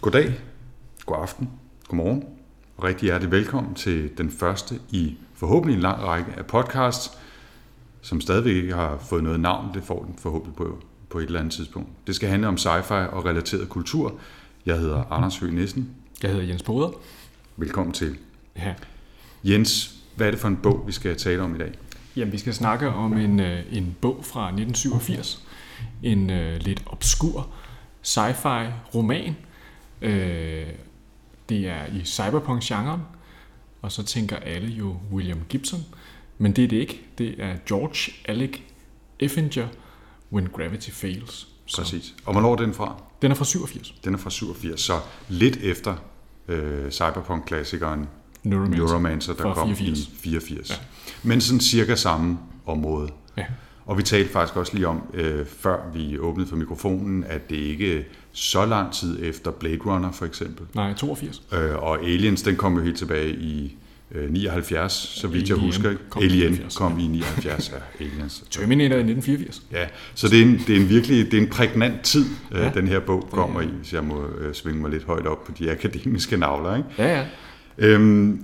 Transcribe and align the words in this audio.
Goddag, 0.00 0.34
god 1.06 1.16
aften, 1.22 1.50
god 1.88 1.96
morgen 1.96 2.24
og 2.76 2.84
rigtig 2.84 3.06
hjertelig 3.06 3.30
velkommen 3.30 3.74
til 3.74 4.18
den 4.18 4.30
første 4.30 4.80
i 4.90 5.16
forhåbentlig 5.34 5.76
en 5.76 5.82
lang 5.82 6.02
række 6.02 6.32
af 6.36 6.46
podcasts, 6.46 7.18
som 8.02 8.20
stadigvæk 8.20 8.56
ikke 8.56 8.74
har 8.74 8.98
fået 8.98 9.22
noget 9.22 9.40
navn. 9.40 9.74
Det 9.74 9.82
får 9.82 10.02
den 10.02 10.14
forhåbentlig 10.18 10.56
på, 10.56 10.78
på 11.10 11.18
et 11.18 11.24
eller 11.24 11.40
andet 11.40 11.52
tidspunkt. 11.52 11.88
Det 12.06 12.14
skal 12.14 12.28
handle 12.28 12.48
om 12.48 12.54
sci-fi 12.54 12.94
og 12.94 13.24
relateret 13.24 13.68
kultur. 13.68 14.14
Jeg 14.66 14.78
hedder 14.78 15.12
Anders 15.12 15.38
Høgh 15.38 15.54
Nissen. 15.54 15.90
Jeg 16.22 16.30
hedder 16.30 16.44
Jens 16.44 16.62
Boder. 16.62 16.90
Velkommen 17.56 17.92
til. 17.92 18.16
Ja. 18.56 18.74
Jens, 19.44 19.94
hvad 20.16 20.26
er 20.26 20.30
det 20.30 20.40
for 20.40 20.48
en 20.48 20.56
bog, 20.56 20.84
vi 20.86 20.92
skal 20.92 21.16
tale 21.16 21.42
om 21.42 21.54
i 21.54 21.58
dag? 21.58 21.72
Jamen, 22.16 22.32
vi 22.32 22.38
skal 22.38 22.54
snakke 22.54 22.88
om 22.88 23.16
en, 23.16 23.40
øh, 23.40 23.62
en 23.72 23.96
bog 24.00 24.24
fra 24.24 24.46
1987. 24.46 25.46
En 26.02 26.30
uh, 26.30 26.56
lidt 26.60 26.82
obskur 26.86 27.48
sci-fi 28.02 28.66
roman. 28.94 29.36
Uh, 30.02 30.08
det 31.48 31.68
er 31.68 31.86
i 31.86 32.04
cyberpunk-genren, 32.04 33.00
og 33.82 33.92
så 33.92 34.02
tænker 34.02 34.36
alle 34.36 34.68
jo 34.68 34.96
William 35.12 35.40
Gibson. 35.48 35.80
Men 36.38 36.52
det 36.52 36.64
er 36.64 36.68
det 36.68 36.76
ikke. 36.76 37.00
Det 37.18 37.34
er 37.38 37.56
George 37.68 38.12
Alec 38.24 38.60
Effinger, 39.20 39.68
When 40.32 40.46
Gravity 40.46 40.90
Fails. 40.90 41.48
Så. 41.66 41.82
Præcis. 41.82 42.14
Og 42.24 42.32
hvornår 42.32 42.52
er 42.52 42.56
den 42.56 42.74
fra? 42.74 43.02
Den 43.22 43.30
er 43.30 43.34
fra 43.34 43.44
87. 43.44 43.94
Den 44.04 44.14
er 44.14 44.18
fra 44.18 44.30
87, 44.30 44.80
så 44.80 45.00
lidt 45.28 45.56
efter 45.56 45.96
øh, 46.48 46.90
cyberpunk-klassikeren 46.90 48.08
Neuromancer, 48.42 48.84
Neuromancer 48.86 49.34
der 49.34 49.54
kom 49.54 49.76
84. 49.76 49.98
i 49.98 50.10
84. 50.16 50.70
Ja. 50.70 50.74
Men 51.22 51.40
sådan 51.40 51.60
cirka 51.60 51.94
samme 51.94 52.38
område. 52.66 53.08
Ja. 53.36 53.44
Og 53.86 53.98
vi 53.98 54.02
talte 54.02 54.32
faktisk 54.32 54.56
også 54.56 54.74
lige 54.74 54.88
om, 54.88 55.02
øh, 55.14 55.46
før 55.46 55.90
vi 55.94 56.18
åbnede 56.18 56.48
for 56.48 56.56
mikrofonen, 56.56 57.24
at 57.24 57.50
det 57.50 57.56
ikke 57.56 58.06
så 58.38 58.66
lang 58.66 58.92
tid 58.92 59.18
efter 59.22 59.50
Blade 59.50 59.78
Runner 59.86 60.12
for 60.12 60.24
eksempel. 60.24 60.66
Nej, 60.74 60.94
82. 60.94 61.42
Øh, 61.52 61.76
og 61.76 62.02
Aliens, 62.02 62.42
den 62.42 62.56
kom 62.56 62.76
jo 62.76 62.82
helt 62.82 62.96
tilbage 62.96 63.30
i 63.30 63.76
øh, 64.12 64.30
79, 64.30 64.92
så 64.92 65.28
vidt 65.28 65.48
jeg 65.48 65.56
husker. 65.56 65.90
Ikke? 65.90 66.02
kom 66.10 66.22
i 66.22 66.24
Alien 66.24 66.50
79, 66.50 66.76
kom 66.76 66.98
i 66.98 67.06
79, 67.06 67.72
ja, 67.72 68.04
Aliens. 68.04 68.44
Terminator 68.50 68.96
i 68.96 69.00
1984. 69.00 69.62
Ja, 69.72 69.86
så 70.14 70.28
det 70.28 70.38
er 70.38 70.42
en, 70.42 70.60
det 70.66 70.76
er 70.76 70.80
en 70.80 70.88
virkelig 70.88 71.30
det 71.30 71.38
er 71.38 71.42
en 71.42 71.48
prægnant 71.48 72.00
tid. 72.02 72.24
Ja. 72.52 72.66
øh, 72.66 72.74
den 72.74 72.88
her 72.88 73.00
bog 73.00 73.28
kommer 73.32 73.60
i, 73.60 73.66
hvis 73.66 73.92
jeg 73.92 74.04
må 74.04 74.26
øh, 74.38 74.54
svinge 74.54 74.80
mig 74.80 74.90
lidt 74.90 75.04
højt 75.04 75.26
op 75.26 75.44
på 75.44 75.52
de 75.58 75.70
akademiske 75.70 76.36
navler. 76.36 76.76
Ikke? 76.76 76.88
Ja, 76.98 77.18
ja. 77.18 77.26
Øhm, 77.78 78.42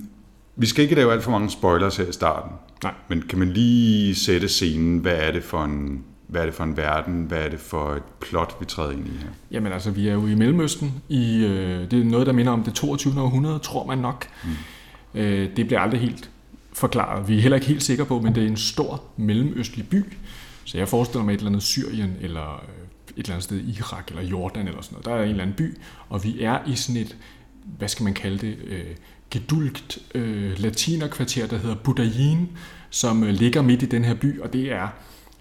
vi 0.56 0.66
skal 0.66 0.83
ikke 0.83 0.94
lave 0.94 1.12
alt 1.12 1.22
for 1.22 1.30
mange 1.30 1.50
spoilers 1.50 1.96
her 1.96 2.06
i 2.06 2.12
starten. 2.12 2.52
Nej. 2.83 2.92
Men 3.08 3.22
kan 3.22 3.38
man 3.38 3.48
lige 3.48 4.14
sætte 4.14 4.48
scenen? 4.48 4.98
Hvad 4.98 5.16
er 5.16 5.33
det 5.33 5.44
for 5.44 5.64
en, 5.64 6.05
hvad 6.27 6.41
er 6.41 6.44
det 6.44 6.55
for 6.55 6.64
en 6.64 6.77
verden? 6.77 7.25
Hvad 7.25 7.39
er 7.39 7.48
det 7.48 7.61
for 7.61 7.92
et 7.92 8.03
plot, 8.20 8.56
vi 8.61 8.64
træder 8.64 8.91
ind 8.91 9.06
i 9.06 9.11
her? 9.11 9.28
Jamen 9.50 9.72
altså, 9.72 9.91
vi 9.91 10.08
er 10.08 10.12
jo 10.12 10.27
i 10.27 10.34
Mellemøsten. 10.34 11.03
I, 11.08 11.44
øh, 11.44 11.91
det 11.91 12.00
er 12.00 12.05
noget, 12.05 12.27
der 12.27 12.33
minder 12.33 12.53
om 12.53 12.62
det 12.62 12.75
22. 12.75 13.20
århundrede, 13.20 13.58
tror 13.58 13.86
man 13.86 13.98
nok. 13.98 14.27
Mm. 14.45 14.50
Øh, 15.20 15.56
det 15.56 15.67
bliver 15.67 15.80
aldrig 15.80 16.00
helt 16.00 16.30
forklaret. 16.72 17.28
Vi 17.28 17.36
er 17.36 17.41
heller 17.41 17.56
ikke 17.56 17.67
helt 17.67 17.83
sikre 17.83 18.05
på, 18.05 18.20
men 18.20 18.34
det 18.34 18.42
er 18.42 18.47
en 18.47 18.56
stor 18.56 19.05
mellemøstlig 19.17 19.89
by. 19.89 20.05
Så 20.64 20.78
jeg 20.78 20.89
forestiller 20.89 21.25
mig 21.25 21.34
et 21.34 21.39
eller 21.39 21.50
andet 21.50 21.62
Syrien, 21.62 22.17
eller 22.20 22.55
øh, 22.55 22.84
et 23.17 23.19
eller 23.19 23.33
andet 23.33 23.45
sted 23.45 23.61
i 23.61 23.77
Irak, 23.78 24.08
eller 24.08 24.22
Jordan, 24.22 24.69
eller 24.69 24.83
sådan 24.83 24.95
noget. 24.95 25.06
Der 25.06 25.14
er 25.14 25.22
en 25.22 25.28
eller 25.28 25.42
anden 25.42 25.56
by, 25.56 25.77
og 26.08 26.25
vi 26.25 26.42
er 26.42 26.58
i 26.67 26.75
sådan 26.75 27.00
et, 27.00 27.17
hvad 27.78 27.89
skal 27.89 28.05
man 28.05 28.14
kalde 28.14 28.47
det, 28.47 28.58
øh, 28.67 28.84
gedulgt 29.30 29.98
øh, 30.14 30.58
latinerkvarter, 30.58 31.47
der 31.47 31.58
hedder 31.58 31.77
Budayin, 31.77 32.48
som 32.91 33.25
øh, 33.25 33.30
ligger 33.30 33.62
midt 33.62 33.83
i 33.83 33.86
den 33.86 34.05
her 34.05 34.14
by, 34.14 34.41
og 34.41 34.52
det 34.52 34.72
er 34.72 34.89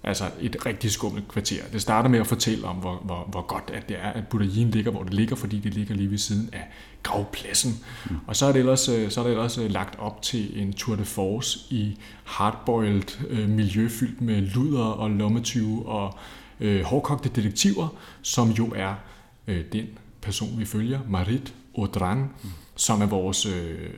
altså 0.03 0.31
et 0.41 0.65
rigtig 0.65 0.91
skummelt 0.91 1.27
kvarter. 1.27 1.63
Det 1.73 1.81
starter 1.81 2.09
med 2.09 2.19
at 2.19 2.27
fortælle 2.27 2.67
om, 2.67 2.75
hvor, 2.75 2.95
hvor, 2.95 3.27
hvor 3.29 3.41
godt 3.41 3.71
at 3.73 3.89
det 3.89 3.97
er, 3.99 4.09
at 4.09 4.27
Budayin 4.27 4.71
ligger, 4.71 4.91
hvor 4.91 5.03
det 5.03 5.13
ligger, 5.13 5.35
fordi 5.35 5.59
det 5.59 5.73
ligger 5.73 5.95
lige 5.95 6.11
ved 6.11 6.17
siden 6.17 6.49
af 6.53 6.67
gravpladsen. 7.03 7.83
Mm. 8.09 8.15
Og 8.27 8.35
så 8.35 8.45
er, 8.45 8.51
det 8.51 8.59
ellers, 8.59 8.89
øh, 8.89 9.11
så 9.11 9.19
er 9.19 9.23
det 9.23 9.31
ellers 9.31 9.57
øh, 9.57 9.71
lagt 9.71 9.99
op 9.99 10.21
til 10.21 10.61
en 10.61 10.73
tour 10.73 10.95
de 10.95 11.05
force 11.05 11.59
i 11.69 11.97
hardboiled 12.23 13.27
øh, 13.30 13.49
miljø 13.49 13.89
fyldt 13.89 14.21
med 14.21 14.42
luder 14.42 14.86
og 14.86 15.11
lommetyve 15.11 15.86
og 15.86 16.17
øh, 16.59 16.83
hårdkogte 16.83 17.30
detektiver, 17.30 17.87
som 18.21 18.49
jo 18.49 18.73
er 18.75 18.93
øh, 19.47 19.65
den 19.73 19.87
person, 20.21 20.59
vi 20.59 20.65
følger, 20.65 20.99
Marit 21.09 21.53
Audran, 21.77 22.17
mm. 22.17 22.49
som 22.75 23.02
er 23.02 23.05
vores, 23.05 23.45
øh, 23.45 23.89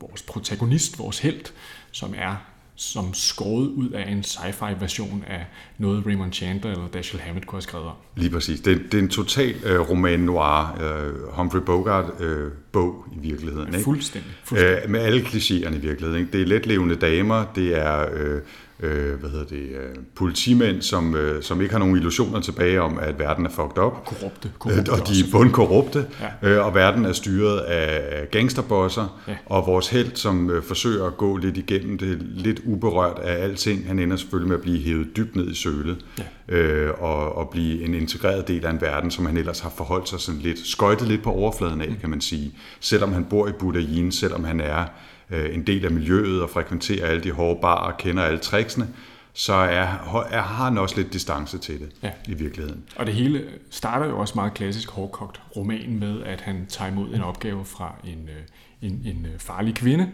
vores 0.00 0.22
protagonist, 0.22 0.98
vores 0.98 1.18
held, 1.18 1.44
som 1.92 2.14
er 2.16 2.36
som 2.80 3.14
skåret 3.14 3.68
ud 3.68 3.90
af 3.90 4.10
en 4.10 4.20
sci-fi 4.20 4.80
version 4.80 5.24
af 5.26 5.46
noget 5.78 6.06
Raymond 6.06 6.32
Chandler 6.32 6.70
eller 6.70 6.88
Dashiell 6.88 7.22
Hammett 7.22 7.46
kunne 7.46 7.56
have 7.56 7.62
skrevet 7.62 7.86
om. 7.86 7.92
Lige 8.16 8.30
præcis. 8.30 8.60
Det, 8.60 8.80
det 8.92 8.98
er 8.98 9.02
en 9.02 9.08
total 9.08 9.54
øh, 9.64 9.90
roman 9.90 10.20
noir, 10.20 10.78
øh, 10.80 11.28
Humphrey 11.32 11.60
Bogart 11.60 12.04
øh, 12.20 12.52
bog 12.72 13.04
i 13.12 13.18
virkeligheden. 13.28 13.68
Ikke? 13.68 13.84
Fuldstændig. 13.84 14.30
fuldstændig. 14.44 14.84
Øh, 14.84 14.90
med 14.90 15.00
alle 15.00 15.20
klichéerne 15.20 15.74
i 15.74 15.78
virkeligheden. 15.78 16.20
Ikke? 16.20 16.32
Det 16.32 16.42
er 16.42 16.46
letlevende 16.46 16.96
damer, 16.96 17.44
det 17.54 17.78
er 17.78 18.06
øh, 18.12 18.40
øh, 18.82 19.20
hvad 19.20 19.30
hedder 19.30 19.44
det, 19.44 19.58
øh, 19.68 19.96
politimænd, 20.14 20.82
som, 20.82 21.14
øh, 21.14 21.42
som 21.42 21.60
ikke 21.60 21.72
har 21.72 21.78
nogen 21.78 21.96
illusioner 21.96 22.40
tilbage 22.40 22.82
om, 22.82 22.98
at 22.98 23.18
verden 23.18 23.46
er 23.46 23.50
fucked 23.50 23.78
up. 23.82 23.92
korrupte. 24.06 24.48
Øh, 24.48 24.54
korrupte 24.58 24.90
og 24.92 24.98
de 25.08 25.12
er 25.12 25.24
bundkorrupte, 25.32 26.06
Ja. 26.42 26.48
øh, 26.48 26.66
og 26.66 26.74
verden 26.74 27.04
er 27.04 27.12
styret 27.12 27.58
af 27.58 28.30
gangsterbosser, 28.30 29.20
Ja. 29.28 29.36
og 29.46 29.66
vores 29.66 29.88
held, 29.88 30.10
som 30.14 30.50
øh, 30.50 30.62
forsøger 30.62 31.06
at 31.06 31.16
gå 31.16 31.36
lidt 31.36 31.56
igennem 31.56 31.98
det, 31.98 32.18
lidt 32.22 32.60
uberørt 32.64 33.18
af 33.18 33.42
alting, 33.44 33.86
han 33.86 33.98
ender 33.98 34.16
selvfølgelig 34.16 34.48
med 34.48 34.56
at 34.56 34.62
blive 34.62 34.78
hævet 34.78 35.16
dybt 35.16 35.36
ned 35.36 35.50
i 35.50 35.54
sølet, 35.54 35.96
Ja. 36.18 36.56
øh, 36.56 37.02
og, 37.02 37.36
og 37.36 37.48
blive 37.50 37.84
en 37.84 37.94
integreret 37.94 38.48
del 38.48 38.66
af 38.66 38.70
en 38.70 38.80
verden, 38.80 39.10
som 39.10 39.26
han 39.26 39.36
ellers 39.36 39.60
har 39.60 39.72
forholdt 39.76 40.08
sig 40.08 40.20
sådan 40.20 40.40
lidt, 40.40 40.58
skøjtet 40.66 41.08
lidt 41.08 41.22
på 41.22 41.30
overfladen 41.30 41.80
af, 41.80 41.96
kan 42.00 42.10
man 42.10 42.20
sige. 42.20 42.54
Selvom 42.80 43.12
han 43.12 43.24
bor 43.24 43.48
i 43.48 43.52
Budayin, 43.52 44.12
selvom 44.12 44.44
han 44.44 44.60
er 44.60 44.84
øh, 45.30 45.54
en 45.54 45.66
del 45.66 45.84
af 45.84 45.90
miljøet 45.90 46.42
og 46.42 46.50
frekventerer 46.50 47.06
alle 47.06 47.22
de 47.22 47.30
hårde 47.30 47.58
barer 47.62 47.92
og 47.92 47.98
kender 47.98 48.22
alle 48.22 48.38
tricksene, 48.38 48.88
så 49.32 49.52
er, 49.52 50.26
er, 50.30 50.42
har 50.42 50.64
han 50.64 50.78
også 50.78 50.96
lidt 50.96 51.12
distance 51.12 51.58
til 51.58 51.78
det 51.80 51.88
Ja. 52.02 52.10
i 52.28 52.34
virkeligheden. 52.34 52.82
Og 52.96 53.06
det 53.06 53.14
hele 53.14 53.44
starter 53.70 54.06
jo 54.06 54.18
også 54.18 54.32
meget 54.36 54.54
klassisk 54.54 54.90
hårdkogt 54.90 55.40
roman 55.56 55.98
med, 55.98 56.22
at 56.22 56.40
han 56.40 56.66
tager 56.68 56.90
imod 56.90 57.14
en 57.14 57.22
opgave 57.22 57.64
fra 57.64 57.94
en, 58.04 58.28
øh, 58.28 58.88
en, 58.90 59.02
en 59.04 59.26
øh, 59.34 59.38
farlig 59.38 59.74
kvinde, 59.74 60.08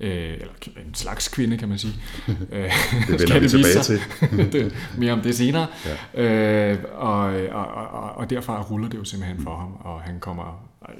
øh, 0.00 0.32
eller 0.32 0.52
en 0.86 0.94
slags 0.94 1.28
kvinde, 1.28 1.56
kan 1.58 1.68
man 1.68 1.78
sige. 1.78 1.94
Øh, 2.52 2.70
Det 3.08 3.20
vender 3.20 3.40
vi 3.40 3.48
tilbage 3.48 3.82
til. 3.82 4.00
det, 4.52 4.76
mere 4.98 5.12
om 5.12 5.20
det 5.20 5.36
senere. 5.36 5.66
Ja. 6.14 6.72
Øh, 6.72 6.78
og, 6.94 7.18
og, 7.50 7.66
og, 7.92 8.10
og 8.16 8.30
derfra 8.30 8.62
ruller 8.62 8.88
det 8.88 8.98
jo 8.98 9.04
simpelthen 9.04 9.42
for 9.42 9.56
ham, 9.56 9.72
og 9.80 10.00
han 10.02 10.20
kommer... 10.20 10.68
Jeg 10.88 10.96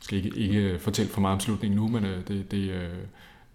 skal 0.00 0.24
ikke, 0.24 0.38
ikke 0.38 0.78
fortælle 0.78 1.12
for 1.12 1.20
meget 1.20 1.34
om 1.34 1.40
slutningen 1.40 1.80
nu, 1.80 1.88
men 1.88 2.04
øh, 2.04 2.18
det, 2.28 2.50
det, 2.50 2.70
øh, 2.70 2.88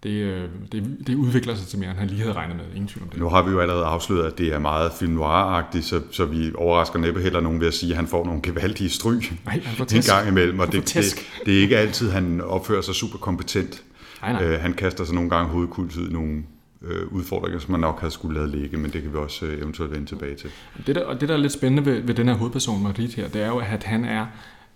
det, 0.02 0.10
øh, 0.10 0.48
det, 0.72 0.96
det 1.06 1.14
udvikler 1.14 1.54
sig 1.54 1.66
til 1.66 1.78
mere, 1.78 1.90
end 1.90 1.98
han 1.98 2.08
lige 2.08 2.20
havde 2.20 2.32
regnet 2.32 2.56
med. 2.56 2.64
Ingen 2.74 2.88
tvivl 2.88 3.02
om 3.02 3.08
det. 3.08 3.20
Nu 3.20 3.28
har 3.28 3.42
vi 3.42 3.50
jo 3.50 3.60
allerede 3.60 3.84
afsløret, 3.84 4.26
at 4.26 4.38
det 4.38 4.52
er 4.54 4.58
meget 4.58 4.92
film 4.92 5.12
noir-agtigt, 5.12 5.84
så, 5.84 6.00
så 6.10 6.24
vi 6.24 6.52
overrasker 6.54 6.98
næppe 6.98 7.22
heller 7.22 7.40
nogen 7.40 7.60
ved 7.60 7.66
at 7.66 7.74
sige, 7.74 7.92
at 7.92 7.96
han 7.96 8.06
får 8.06 8.24
nogle 8.24 8.42
gevaldige 8.42 8.90
stryg 8.90 9.22
Nej, 9.44 9.54
en 9.94 10.02
gang 10.02 10.28
imellem, 10.28 10.58
og 10.58 10.72
det, 10.72 10.94
det, 10.94 11.26
det 11.46 11.56
er 11.56 11.60
ikke 11.60 11.76
altid, 11.76 12.10
han 12.10 12.40
opfører 12.40 12.82
sig 12.82 12.94
super 12.94 13.18
kompetent. 13.18 13.82
Nej, 14.22 14.32
nej. 14.32 14.44
Øh, 14.44 14.60
han 14.60 14.72
kaster 14.72 15.04
sig 15.04 15.14
nogle 15.14 15.30
gange 15.30 15.50
hovedkuls 15.50 15.96
ud 15.96 16.08
i 16.08 16.12
nogle 16.12 16.42
øh, 16.82 17.12
udfordringer, 17.12 17.60
som 17.60 17.70
man 17.70 17.80
nok 17.80 18.00
havde 18.00 18.12
skulle 18.12 18.40
lade 18.40 18.50
ligge, 18.50 18.76
men 18.76 18.92
det 18.92 19.02
kan 19.02 19.12
vi 19.12 19.16
også 19.16 19.46
øh, 19.46 19.58
eventuelt 19.58 19.92
vende 19.92 20.06
tilbage 20.06 20.34
til. 20.34 20.50
Det 20.86 20.94
der, 20.94 21.04
og 21.04 21.20
det, 21.20 21.28
der 21.28 21.34
er 21.34 21.38
lidt 21.38 21.52
spændende 21.52 21.90
ved, 21.90 22.00
ved 22.00 22.14
den 22.14 22.28
her 22.28 22.34
hovedperson, 22.34 22.82
Marit 22.82 23.14
her, 23.14 23.28
det 23.28 23.42
er 23.42 23.48
jo, 23.48 23.58
at 23.58 23.84
han 23.84 24.04
er, 24.04 24.26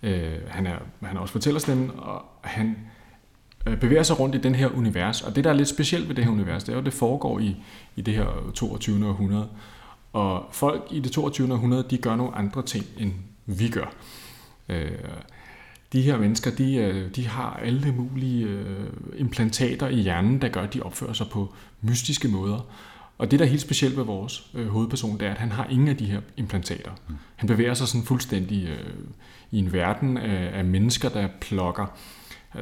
øh, 0.02 0.38
han 0.48 0.66
er, 0.66 0.76
han 1.02 1.16
er 1.16 1.20
også 1.20 1.32
fortællerstemmen, 1.32 1.90
og 1.96 2.22
han 2.42 2.76
øh, 3.66 3.80
bevæger 3.80 4.02
sig 4.02 4.20
rundt 4.20 4.34
i 4.34 4.38
den 4.38 4.54
her 4.54 4.68
univers. 4.68 5.22
Og 5.22 5.36
det, 5.36 5.44
der 5.44 5.50
er 5.50 5.54
lidt 5.54 5.68
specielt 5.68 6.08
ved 6.08 6.14
det 6.14 6.24
her 6.24 6.32
univers, 6.32 6.64
det 6.64 6.68
er 6.68 6.72
jo, 6.72 6.78
at 6.78 6.86
det 6.86 6.94
foregår 6.94 7.38
i, 7.38 7.56
i 7.96 8.00
det 8.00 8.14
her 8.14 8.52
22. 8.54 9.06
århundrede. 9.08 9.48
Og 10.12 10.48
folk 10.52 10.82
i 10.90 11.00
det 11.00 11.12
22. 11.12 11.52
århundrede, 11.52 11.86
de 11.90 11.98
gør 11.98 12.16
nogle 12.16 12.34
andre 12.34 12.62
ting, 12.62 12.84
end 12.96 13.12
vi 13.46 13.68
gør. 13.68 13.94
Øh, 14.68 14.90
de 15.92 16.02
her 16.02 16.18
mennesker, 16.18 16.50
de, 16.50 16.74
øh, 16.74 17.14
de 17.16 17.26
har 17.26 17.60
alle 17.62 17.92
mulige 17.92 18.46
øh, 18.46 18.86
implantater 19.16 19.88
i 19.88 19.96
hjernen, 19.96 20.42
der 20.42 20.48
gør, 20.48 20.60
at 20.60 20.74
de 20.74 20.82
opfører 20.82 21.12
sig 21.12 21.26
på 21.32 21.54
mystiske 21.82 22.28
måder. 22.28 22.66
Og 23.18 23.30
det, 23.30 23.38
der 23.38 23.44
er 23.44 23.50
helt 23.50 23.62
specielt 23.62 23.96
ved 23.96 24.04
vores 24.04 24.50
øh, 24.54 24.68
hovedperson, 24.68 25.18
det 25.20 25.26
er, 25.26 25.30
at 25.30 25.38
han 25.38 25.52
har 25.52 25.66
ingen 25.66 25.88
af 25.88 25.96
de 25.96 26.04
her 26.04 26.20
implantater. 26.36 26.90
Mm. 27.08 27.14
Han 27.36 27.46
bevæger 27.46 27.74
sig 27.74 27.88
sådan 27.88 28.04
fuldstændig 28.04 28.68
øh, 28.68 28.94
i 29.50 29.58
en 29.58 29.72
verden 29.72 30.16
af, 30.16 30.58
af 30.58 30.64
mennesker, 30.64 31.08
der 31.08 31.28
plukker. 31.40 31.86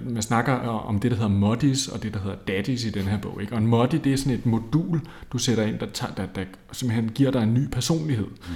Man 0.02 0.22
snakker 0.22 0.52
om 0.68 1.00
det, 1.00 1.10
der 1.10 1.16
hedder 1.16 1.30
moddies, 1.30 1.88
og 1.88 2.02
det, 2.02 2.14
der 2.14 2.20
hedder 2.20 2.36
daddies 2.36 2.84
i 2.84 2.90
den 2.90 3.02
her 3.02 3.18
bog. 3.18 3.40
Ikke? 3.40 3.52
Og 3.52 3.58
en 3.58 3.66
moddy, 3.66 4.00
det 4.04 4.12
er 4.12 4.16
sådan 4.16 4.32
et 4.32 4.46
modul, 4.46 5.00
du 5.32 5.38
sætter 5.38 5.64
ind, 5.64 5.78
der, 5.78 5.86
tager, 5.86 6.14
der, 6.14 6.26
der 6.26 6.44
simpelthen 6.72 7.08
giver 7.08 7.30
dig 7.30 7.42
en 7.42 7.54
ny 7.54 7.68
personlighed. 7.72 8.26
Mm. 8.26 8.54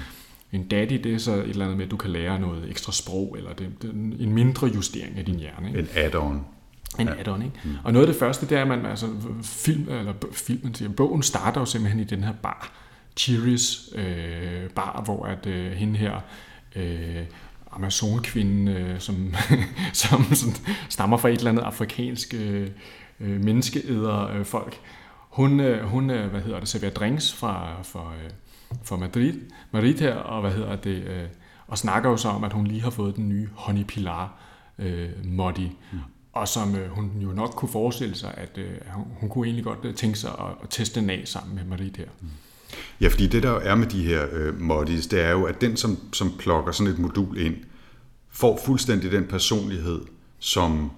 En 0.53 0.69
daddy, 0.69 1.01
det 1.05 1.15
er 1.15 1.19
så 1.19 1.35
et 1.35 1.49
eller 1.49 1.65
andet 1.65 1.77
med, 1.77 1.85
at 1.85 1.91
du 1.91 1.97
kan 1.97 2.11
lære 2.11 2.39
noget 2.39 2.71
ekstra 2.71 2.93
sprog, 2.93 3.35
eller 3.39 3.53
det, 3.53 3.69
det 3.83 3.91
en 4.21 4.33
mindre 4.33 4.67
justering 4.67 5.19
af 5.19 5.25
din 5.25 5.35
hjerne. 5.35 5.69
Ikke? 5.69 5.79
En 5.79 5.89
add-on. 5.95 6.37
En 7.01 7.09
ja. 7.09 7.15
add-on, 7.15 7.43
ikke? 7.43 7.61
Mm. 7.65 7.71
Og 7.85 7.93
noget 7.93 8.07
af 8.07 8.13
det 8.13 8.21
første, 8.21 8.47
det 8.47 8.59
er, 8.59 8.63
at 8.63 8.69
man, 8.69 8.87
altså, 8.87 9.07
film, 9.43 9.89
eller 9.89 10.13
filmen 10.33 10.75
siger, 10.75 10.89
bogen 10.89 11.23
starter 11.23 11.61
jo 11.61 11.65
simpelthen 11.65 12.01
i 12.01 12.05
den 12.05 12.25
her 12.25 12.33
bar, 12.33 12.73
Cheeries 13.17 13.89
øh, 13.95 14.71
bar, 14.75 15.03
hvor 15.05 15.25
at 15.25 15.47
øh, 15.47 15.73
hende 15.73 15.99
her, 15.99 16.21
øh, 16.77 17.25
Amazonkvinde, 17.73 18.73
øh, 18.73 19.01
som, 19.01 19.35
som 19.93 20.25
sådan, 20.35 20.57
stammer 20.89 21.17
fra 21.17 21.29
et 21.29 21.39
eller 21.39 21.51
andet 21.51 21.63
afrikansk 21.63 22.35
øh, 22.35 22.71
menneskeæder 23.21 24.29
øh, 24.29 24.45
folk. 24.45 24.81
Hun, 25.31 25.61
øh, 25.61 25.85
hun 25.85 26.11
øh, 26.11 26.31
hvad 26.31 26.41
hedder 26.41 26.61
det, 26.61 26.69
serverer 26.69 26.93
drinks 26.93 27.33
fra, 27.33 27.83
fra, 27.83 28.13
øh, 28.25 28.31
fra 28.83 28.97
Madrid, 28.97 29.35
Madrid 29.71 29.99
her, 29.99 30.15
og 30.15 30.41
hvad 30.41 30.53
hedder 30.53 30.77
det, 30.77 31.03
øh, 31.05 31.29
og 31.67 31.79
snakker 31.79 32.11
jo 32.11 32.17
så 32.17 32.29
om, 32.29 32.45
at 32.45 32.53
hun 32.53 32.67
lige 32.67 32.83
har 32.83 32.91
fået 32.91 33.17
den 33.17 33.29
nye 33.29 33.49
Honey 33.55 33.85
Pilar 33.85 34.35
øh, 34.79 35.11
Modi, 35.25 35.77
mm. 35.93 35.99
og 36.33 36.49
som 36.49 36.75
øh, 36.75 36.91
hun 36.91 37.11
jo 37.23 37.29
nok 37.29 37.51
kunne 37.51 37.69
forestille 37.69 38.15
sig, 38.15 38.35
at 38.37 38.59
øh, 38.59 38.77
hun, 38.95 39.05
hun 39.21 39.29
kunne 39.29 39.47
egentlig 39.47 39.65
godt 39.65 39.79
øh, 39.85 39.95
tænke 39.95 40.19
sig 40.19 40.31
at, 40.31 40.47
at 40.63 40.71
teste 40.71 41.01
den 41.01 41.11
af 41.11 41.23
sammen 41.25 41.55
med 41.55 41.65
Marit 41.65 41.97
her. 41.97 42.07
Mm. 42.21 42.29
Ja, 43.01 43.09
fordi 43.09 43.27
det 43.27 43.43
der 43.43 43.53
er 43.53 43.75
med 43.75 43.87
de 43.87 44.03
her 44.03 44.27
øh, 44.33 44.61
modis, 44.61 45.07
det 45.07 45.21
er 45.21 45.31
jo, 45.31 45.45
at 45.45 45.61
den, 45.61 45.77
som, 45.77 45.99
som 46.13 46.33
plukker 46.39 46.73
sådan 46.73 46.93
et 46.93 46.99
modul 46.99 47.39
ind, 47.39 47.55
får 48.31 48.61
fuldstændig 48.65 49.13
den 49.13 49.25
personlighed, 49.25 50.01
som, 50.39 50.91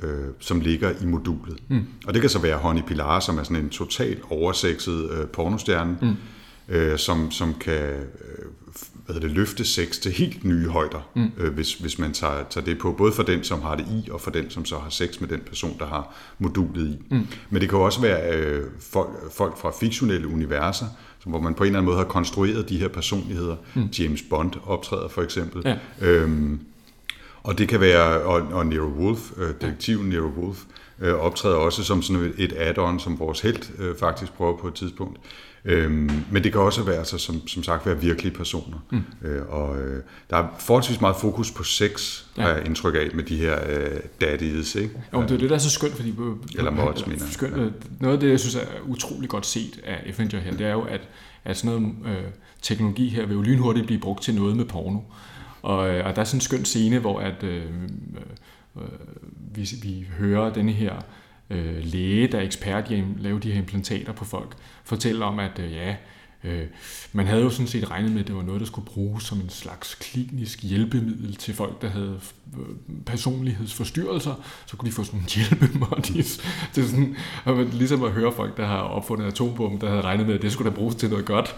øh, 0.00 0.28
som 0.38 0.60
ligger 0.60 0.92
i 1.02 1.04
modulet. 1.04 1.58
Mm. 1.68 1.86
Og 2.06 2.14
det 2.14 2.20
kan 2.20 2.30
så 2.30 2.38
være 2.38 2.58
Honey 2.58 2.82
Pilar, 2.82 3.20
som 3.20 3.38
er 3.38 3.42
sådan 3.42 3.56
en 3.56 3.70
totalt 3.70 4.22
oversexet 4.30 5.10
øh, 5.10 5.26
pornostjerne, 5.26 5.98
mm. 6.02 6.16
øh, 6.74 6.98
som, 6.98 7.30
som 7.30 7.54
kan 7.54 7.82
øh, 7.82 8.44
hvad 9.12 9.20
det, 9.20 9.30
løfte 9.30 9.64
sex 9.64 9.98
til 9.98 10.12
helt 10.12 10.44
nye 10.44 10.68
højder, 10.68 11.10
mm. 11.16 11.30
øh, 11.38 11.52
hvis, 11.54 11.74
hvis 11.74 11.98
man 11.98 12.12
tager, 12.12 12.44
tager 12.50 12.64
det 12.64 12.78
på, 12.78 12.92
både 12.92 13.12
for 13.12 13.22
den, 13.22 13.44
som 13.44 13.62
har 13.62 13.76
det 13.76 13.86
i, 13.90 14.10
og 14.10 14.20
for 14.20 14.30
den, 14.30 14.50
som 14.50 14.64
så 14.64 14.78
har 14.78 14.90
sex 14.90 15.20
med 15.20 15.28
den 15.28 15.40
person, 15.40 15.78
der 15.78 15.86
har 15.86 16.14
modulet 16.38 16.86
i. 16.86 17.14
Mm. 17.14 17.26
Men 17.50 17.60
det 17.60 17.68
kan 17.68 17.78
jo 17.78 17.84
også 17.84 18.00
være 18.00 18.36
øh, 18.36 18.64
folk, 18.80 19.10
folk 19.32 19.58
fra 19.58 19.72
fiktionelle 19.80 20.28
universer, 20.28 20.86
hvor 21.24 21.40
man 21.40 21.54
på 21.54 21.64
en 21.64 21.66
eller 21.66 21.78
anden 21.78 21.86
måde 21.86 21.96
har 21.96 22.04
konstrueret 22.04 22.68
de 22.68 22.78
her 22.78 22.88
personligheder. 22.88 23.56
Mm. 23.74 23.88
James 23.98 24.22
Bond 24.22 24.52
optræder 24.66 25.08
for 25.08 25.22
eksempel. 25.22 25.62
Ja. 25.64 25.76
Øhm, 26.00 26.60
og 27.42 27.58
det 27.58 27.68
kan 27.68 27.80
være, 27.80 28.22
og, 28.22 28.42
og 28.52 28.66
Nero 28.66 28.86
Wolf, 28.86 29.30
øh, 29.36 29.54
detektiven. 29.60 30.08
Nero 30.08 30.28
Wolf, 30.28 30.58
øh, 31.00 31.14
optræder 31.14 31.56
også 31.56 31.84
som 31.84 32.02
sådan 32.02 32.34
et, 32.38 32.52
add-on, 32.52 32.98
som 32.98 33.18
vores 33.18 33.40
held 33.40 33.78
øh, 33.78 33.96
faktisk 34.00 34.32
prøver 34.32 34.56
på 34.56 34.68
et 34.68 34.74
tidspunkt. 34.74 35.18
Øhm, 35.64 36.10
men 36.30 36.44
det 36.44 36.52
kan 36.52 36.60
også 36.60 36.82
være, 36.82 36.96
altså, 36.96 37.18
som, 37.18 37.48
som 37.48 37.62
sagt, 37.62 37.86
være 37.86 38.00
virkelige 38.00 38.34
personer. 38.34 38.78
Mm. 38.90 39.28
Øh, 39.28 39.42
og 39.48 39.80
øh, 39.80 40.02
der 40.30 40.36
er 40.36 40.46
forholdsvis 40.58 41.00
meget 41.00 41.16
fokus 41.16 41.50
på 41.50 41.64
sex, 41.64 42.22
ja. 42.36 42.42
har 42.42 42.48
jeg 42.48 42.66
indtryk 42.66 42.94
af, 42.94 43.08
med 43.14 43.24
de 43.24 43.36
her 43.36 43.58
øh, 43.68 44.00
daddies. 44.20 44.74
Ikke? 44.74 44.90
Jo, 45.12 45.22
det 45.22 45.30
er 45.30 45.38
det, 45.38 45.50
der 45.50 45.54
er 45.54 45.60
så 45.60 45.70
skønt, 45.70 45.94
fordi... 45.94 46.14
Eller 46.58 46.70
mods, 46.70 47.06
mener 47.06 47.26
skønt, 47.30 47.56
ja. 47.56 47.66
Noget 48.00 48.14
af 48.14 48.20
det, 48.20 48.30
jeg 48.30 48.40
synes 48.40 48.54
er 48.54 48.66
utrolig 48.86 49.28
godt 49.28 49.46
set 49.46 49.80
af 49.84 49.96
Avenger 50.06 50.40
her, 50.40 50.50
det 50.56 50.66
er 50.66 50.72
jo, 50.72 50.82
at, 50.82 51.00
at 51.44 51.56
sådan 51.56 51.80
noget 51.80 52.16
øh, 52.16 52.24
teknologi 52.62 53.08
her 53.08 53.26
vil 53.26 53.34
jo 53.34 53.42
lynhurtigt 53.42 53.86
blive 53.86 54.00
brugt 54.00 54.22
til 54.22 54.34
noget 54.34 54.56
med 54.56 54.64
porno. 54.64 54.98
Og, 55.62 55.88
øh, 55.88 56.06
og 56.06 56.16
der 56.16 56.20
er 56.20 56.24
sådan 56.24 56.36
en 56.36 56.40
skøn 56.40 56.64
scene, 56.64 56.98
hvor 56.98 57.20
at, 57.20 57.42
øh, 57.42 57.64
øh, 58.76 58.82
vi, 59.54 59.68
vi 59.82 60.06
hører 60.18 60.52
denne 60.52 60.72
her 60.72 60.94
øh, 61.50 61.84
læge, 61.84 62.28
der 62.28 62.38
er 62.38 62.42
ekspert 62.42 62.90
i 62.90 62.94
at 62.94 63.04
lave 63.18 63.40
de 63.40 63.52
her 63.52 63.58
implantater 63.58 64.12
på 64.12 64.24
folk, 64.24 64.56
fortæller 64.84 65.26
om, 65.26 65.38
at 65.38 65.58
øh, 65.58 65.72
ja, 65.72 65.96
øh, 66.44 66.66
man 67.12 67.26
havde 67.26 67.42
jo 67.42 67.50
sådan 67.50 67.66
set 67.66 67.90
regnet 67.90 68.12
med, 68.12 68.20
at 68.20 68.26
det 68.26 68.36
var 68.36 68.42
noget, 68.42 68.60
der 68.60 68.66
skulle 68.66 68.86
bruges 68.86 69.24
som 69.24 69.40
en 69.40 69.50
slags 69.50 69.94
klinisk 69.94 70.62
hjælpemiddel 70.62 71.36
til 71.36 71.54
folk, 71.54 71.82
der 71.82 71.88
havde 71.88 72.20
øh, 72.58 72.96
personlighedsforstyrrelser, 73.06 74.34
så 74.66 74.76
kunne 74.76 74.86
de 74.86 74.94
få 74.94 75.04
sådan 75.04 75.20
en 75.20 75.26
hjælpemodis. 75.26 76.40
Det 76.74 76.84
er 76.84 76.88
sådan, 76.88 77.16
at 77.44 77.74
ligesom 77.74 78.02
at 78.02 78.10
høre 78.10 78.32
folk, 78.32 78.56
der 78.56 78.66
har 78.66 78.78
opfundet 78.78 79.26
atombomben, 79.26 79.80
der 79.80 79.88
havde 79.88 80.02
regnet 80.02 80.26
med, 80.26 80.34
at 80.34 80.42
det 80.42 80.52
skulle 80.52 80.70
da 80.70 80.76
bruges 80.76 80.94
til 80.94 81.10
noget 81.10 81.24
godt. 81.24 81.56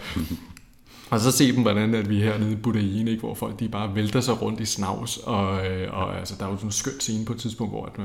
Og 1.09 1.19
så 1.19 1.31
se 1.31 1.51
dem, 1.51 1.61
hvordan 1.61 1.95
at 1.95 2.09
vi 2.09 2.21
er 2.21 2.23
hernede 2.23 2.51
i 2.51 2.55
Budaien, 2.55 3.07
ikke, 3.07 3.19
hvor 3.19 3.33
folk 3.33 3.59
de 3.59 3.69
bare 3.69 3.95
vælter 3.95 4.21
sig 4.21 4.41
rundt 4.41 4.59
i 4.59 4.65
snavs, 4.65 5.17
og, 5.17 5.67
øh, 5.67 5.93
og 5.93 6.17
altså, 6.19 6.35
der 6.39 6.45
er 6.45 6.49
jo 6.49 6.55
sådan 6.55 6.67
en 6.67 6.71
skøn 6.71 6.99
scene 6.99 7.25
på 7.25 7.33
et 7.33 7.39
tidspunkt, 7.39 7.73
hvor 7.73 7.85
at, 7.85 7.99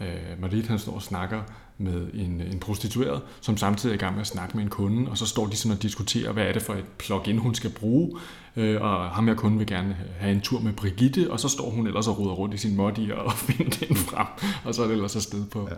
øh, 0.00 0.40
Marit 0.40 0.66
han 0.66 0.78
står 0.78 0.92
og 0.92 1.02
snakker 1.02 1.40
med 1.78 2.06
en, 2.14 2.40
en 2.52 2.58
prostitueret, 2.60 3.22
som 3.40 3.56
samtidig 3.56 3.92
er 3.92 3.94
i 3.94 3.98
gang 3.98 4.14
med 4.14 4.20
at 4.20 4.26
snakke 4.26 4.56
med 4.56 4.64
en 4.64 4.70
kunde, 4.70 5.10
og 5.10 5.18
så 5.18 5.26
står 5.26 5.46
de 5.46 5.56
sådan 5.56 5.76
og 5.76 5.82
diskuterer, 5.82 6.32
hvad 6.32 6.44
er 6.44 6.52
det 6.52 6.62
for 6.62 6.74
et 6.74 6.84
plugin, 6.98 7.38
hun 7.38 7.54
skal 7.54 7.70
bruge, 7.70 8.18
øh, 8.56 8.82
og 8.82 9.10
ham 9.10 9.28
her 9.28 9.34
kunde 9.34 9.58
vil 9.58 9.66
gerne 9.66 9.96
have 10.18 10.32
en 10.32 10.40
tur 10.40 10.60
med 10.60 10.72
Brigitte, 10.72 11.30
og 11.30 11.40
så 11.40 11.48
står 11.48 11.70
hun 11.70 11.86
ellers 11.86 12.08
og 12.08 12.18
ruder 12.18 12.32
rundt 12.32 12.54
i 12.54 12.58
sin 12.58 12.76
moddi 12.76 13.10
og 13.10 13.32
finder 13.46 13.86
den 13.86 13.96
frem, 13.96 14.26
og 14.64 14.74
så 14.74 14.82
er 14.82 14.86
det 14.86 14.94
ellers 14.94 15.16
afsted 15.16 15.44
på. 15.46 15.68
Ja. 15.70 15.76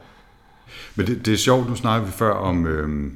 Men 0.95 1.07
det, 1.07 1.27
det 1.27 1.33
er 1.33 1.39
sjovt, 1.39 1.69
nu 1.69 1.75
snakker 1.75 2.07
vi 2.07 2.13
før 2.13 2.33
om, 2.33 2.67
øh, 2.67 3.13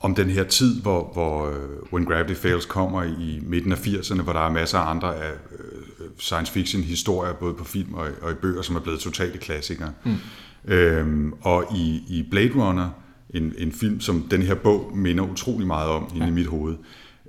om 0.00 0.14
den 0.14 0.30
her 0.30 0.44
tid, 0.44 0.82
hvor, 0.82 1.10
hvor 1.12 1.48
uh, 1.48 1.92
When 1.92 2.04
Gravity 2.04 2.40
Fails 2.40 2.66
kommer 2.66 3.02
i 3.02 3.40
midten 3.42 3.72
af 3.72 3.76
80'erne, 3.76 4.22
hvor 4.22 4.32
der 4.32 4.40
er 4.40 4.50
masser 4.50 4.78
af 4.78 4.90
andre 4.90 5.16
af 5.16 5.32
uh, 5.52 6.06
science 6.18 6.52
fiction 6.52 6.82
historier, 6.82 7.32
både 7.32 7.54
på 7.54 7.64
film 7.64 7.94
og, 7.94 8.08
og 8.22 8.30
i 8.30 8.34
bøger, 8.34 8.62
som 8.62 8.76
er 8.76 8.80
blevet 8.80 9.00
totale 9.00 9.38
klassikere. 9.38 9.92
Mm. 10.04 10.16
Øhm, 10.64 11.32
og 11.40 11.64
i, 11.76 12.02
i 12.08 12.26
Blade 12.30 12.52
Runner, 12.54 12.88
en, 13.30 13.54
en 13.58 13.72
film, 13.72 14.00
som 14.00 14.26
den 14.30 14.42
her 14.42 14.54
bog 14.54 14.96
minder 14.96 15.24
utrolig 15.24 15.66
meget 15.66 15.88
om 15.88 16.10
ja. 16.10 16.16
inde 16.16 16.28
i 16.28 16.30
mit 16.30 16.46
hoved, 16.46 16.76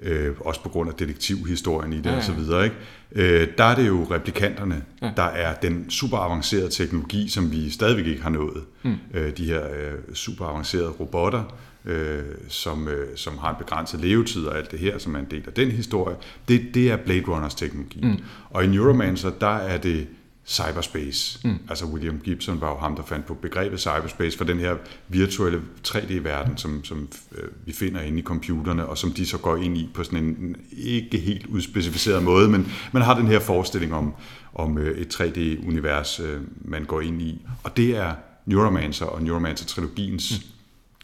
øh, 0.02 0.36
også 0.40 0.64
på 0.64 0.70
grund 0.70 0.90
af 0.90 0.96
detektivhistorien 0.96 1.94
i 1.94 1.98
det 1.98 2.06
ja, 2.06 2.12
ja. 2.12 2.18
og 2.18 2.24
så 2.24 2.34
videre, 2.34 2.64
ikke? 2.64 2.76
Øh, 3.12 3.48
der 3.58 3.64
er 3.64 3.76
det 3.76 3.88
jo 3.88 4.08
replikanterne, 4.12 4.84
ja. 5.02 5.12
der 5.18 5.24
er 5.24 5.56
den 5.56 5.90
super 5.90 6.18
avancerede 6.18 6.70
teknologi, 6.70 7.30
som 7.30 7.52
vi 7.52 7.70
stadigvæk 7.70 8.06
ikke 8.06 8.22
har 8.22 8.30
nået. 8.30 8.64
Mm. 8.84 8.96
Øh, 9.14 9.38
de 9.38 9.46
her 9.46 9.64
øh, 9.64 10.14
super 10.14 10.46
avancerede 10.46 10.90
robotter, 10.90 11.44
øh, 11.86 12.24
som, 12.48 12.88
øh, 12.88 13.18
som 13.18 13.38
har 13.38 13.50
en 13.50 13.56
begrænset 13.60 14.00
levetid 14.00 14.46
og 14.46 14.58
alt 14.58 14.72
det 14.72 14.80
her, 14.80 14.98
som 14.98 15.16
er 15.16 15.20
en 15.20 15.28
del 15.32 15.44
af 15.48 15.54
den 15.54 15.72
historie, 15.72 16.16
det, 16.48 16.62
det 16.74 16.92
er 16.92 16.98
Blade 16.98 17.24
Runners 17.28 17.56
teknologi. 17.56 18.00
Mm. 18.04 18.18
Og 18.50 18.64
i 18.64 18.68
Neuromancer, 18.68 19.30
der 19.30 19.56
er 19.56 19.78
det 19.78 20.08
cyberspace. 20.46 21.48
Mm. 21.48 21.56
Altså 21.70 21.86
William 21.86 22.20
Gibson 22.20 22.62
var 22.62 22.70
jo 22.70 22.78
ham, 22.78 22.96
der 22.96 23.04
fandt 23.04 23.26
på 23.26 23.34
begrebet 23.34 23.80
cyberspace 23.80 24.38
for 24.38 24.46
den 24.46 24.60
her 24.60 24.76
virtuelle 25.08 25.62
3D-verden, 25.88 26.58
som, 26.58 26.84
som 26.84 27.10
øh, 27.32 27.50
vi 27.66 27.74
finder 27.74 28.02
inde 28.02 28.20
i 28.20 28.22
computerne, 28.22 28.86
og 28.86 28.98
som 28.98 29.12
de 29.12 29.26
så 29.26 29.38
går 29.38 29.58
ind 29.58 29.78
i 29.78 29.90
på 29.94 30.04
sådan 30.04 30.20
en 30.20 30.56
ikke 30.72 31.18
helt 31.18 31.46
udspecificeret 31.46 32.24
måde, 32.24 32.50
men 32.50 32.72
man 32.92 33.04
har 33.04 33.18
den 33.18 33.28
her 33.28 33.40
forestilling 33.40 33.94
om, 33.94 34.14
om 34.54 34.78
øh, 34.78 34.98
et 34.98 35.22
3D-univers, 35.22 36.20
øh, 36.20 36.42
man 36.62 36.86
går 36.86 37.02
ind 37.02 37.22
i. 37.22 37.46
Og 37.64 37.78
det 37.78 37.98
er 37.98 38.14
Neuromancer 38.46 39.06
og 39.06 39.22
Neuromancer-trilogiens 39.22 40.32
mm 40.32 40.52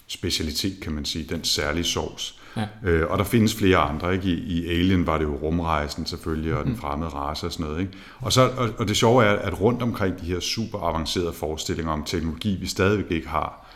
specialitet, 0.08 0.80
kan 0.82 0.92
man 0.92 1.06
sige, 1.06 1.26
den 1.30 1.44
særlige 1.44 1.84
sovs. 1.84 2.40
Ja. 2.58 2.90
Øh, 2.90 3.12
og 3.12 3.18
der 3.18 3.24
findes 3.24 3.56
flere 3.56 3.78
andre. 3.78 4.14
Ikke? 4.14 4.28
I, 4.28 4.34
I 4.34 4.68
Alien 4.68 5.08
var 5.08 5.18
det 5.18 5.26
jo 5.26 5.36
rumrejsen 5.36 6.06
selvfølgelig, 6.06 6.56
og 6.56 6.64
den 6.64 6.72
mm. 6.72 6.78
fremmede 6.78 7.10
race 7.10 7.46
og 7.46 7.52
sådan 7.52 7.66
noget. 7.66 7.80
Ikke? 7.80 7.94
Og, 8.20 8.34
så, 8.34 8.50
og, 8.50 8.70
og 8.78 8.88
det 8.88 8.98
sjove 8.98 9.24
er, 9.26 9.32
at 9.32 9.62
rundt 9.62 9.82
omkring 9.82 10.22
de 10.22 10.26
her 10.26 10.40
super 10.40 10.80
avancerede 10.80 11.34
forestillinger 11.34 11.94
om 11.94 12.04
teknologi, 12.04 12.58
vi 12.62 12.68
stadigvæk 12.68 13.12
ikke 13.12 13.28
har, 13.28 13.67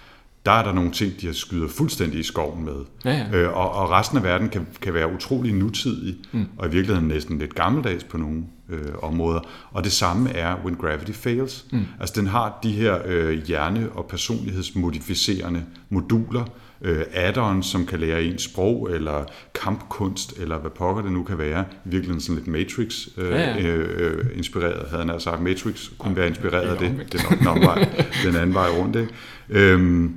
der 0.45 0.51
er 0.51 0.63
der 0.63 0.73
nogle 0.73 0.91
ting, 0.91 1.21
de 1.21 1.25
har 1.25 1.33
skyder 1.33 1.67
fuldstændig 1.67 2.19
i 2.19 2.23
skoven 2.23 2.65
med. 2.65 2.85
Ja, 3.05 3.11
ja. 3.11 3.37
Øh, 3.37 3.57
og, 3.57 3.71
og 3.71 3.91
resten 3.91 4.17
af 4.17 4.23
verden 4.23 4.49
kan, 4.49 4.67
kan 4.81 4.93
være 4.93 5.13
utrolig 5.13 5.53
nutidig, 5.53 6.15
mm. 6.31 6.45
og 6.57 6.67
i 6.67 6.71
virkeligheden 6.71 7.07
næsten 7.07 7.37
lidt 7.37 7.55
gammeldags 7.55 8.03
på 8.03 8.17
nogle 8.17 8.43
øh, 8.69 8.85
områder. 9.01 9.39
Og 9.71 9.83
det 9.83 9.91
samme 9.91 10.29
er 10.29 10.55
When 10.65 10.75
Gravity 10.75 11.11
Fails. 11.11 11.65
Mm. 11.71 11.85
Altså 11.99 12.21
den 12.21 12.27
har 12.27 12.59
de 12.63 12.71
her 12.71 12.97
øh, 13.05 13.43
hjerne- 13.43 13.89
og 13.93 14.05
personlighedsmodificerende 14.05 15.63
moduler, 15.89 16.43
øh, 16.81 17.01
add-ons, 17.13 17.65
som 17.65 17.85
kan 17.85 17.99
lære 17.99 18.23
en 18.23 18.39
sprog, 18.39 18.89
eller 18.91 19.25
kampkunst, 19.53 20.39
eller 20.39 20.57
hvad 20.57 20.71
pokker 20.71 21.01
det 21.01 21.11
nu 21.11 21.23
kan 21.23 21.37
være. 21.37 21.65
I 21.85 21.89
virkeligheden 21.89 22.21
sådan 22.21 22.35
lidt 22.35 22.47
Matrix-inspireret, 22.47 23.57
øh, 23.57 23.65
ja, 23.65 23.71
ja. 23.71 23.75
øh, 23.75 24.37
inspireret, 24.37 24.89
havde 24.89 25.05
han 25.05 25.19
sagt. 25.19 25.41
Matrix 25.41 25.89
kunne 25.97 26.13
ja, 26.13 26.19
være 26.19 26.27
inspireret 26.27 26.67
af 26.67 26.77
det. 26.77 26.97
Nok 26.97 27.39
den 27.39 27.47
anden 27.47 27.65
vej, 27.65 27.89
den 28.23 28.35
anden 28.35 28.53
vej 28.53 28.67
rundt. 28.69 28.95
Ikke? 28.95 29.13
Øhm, 29.49 30.15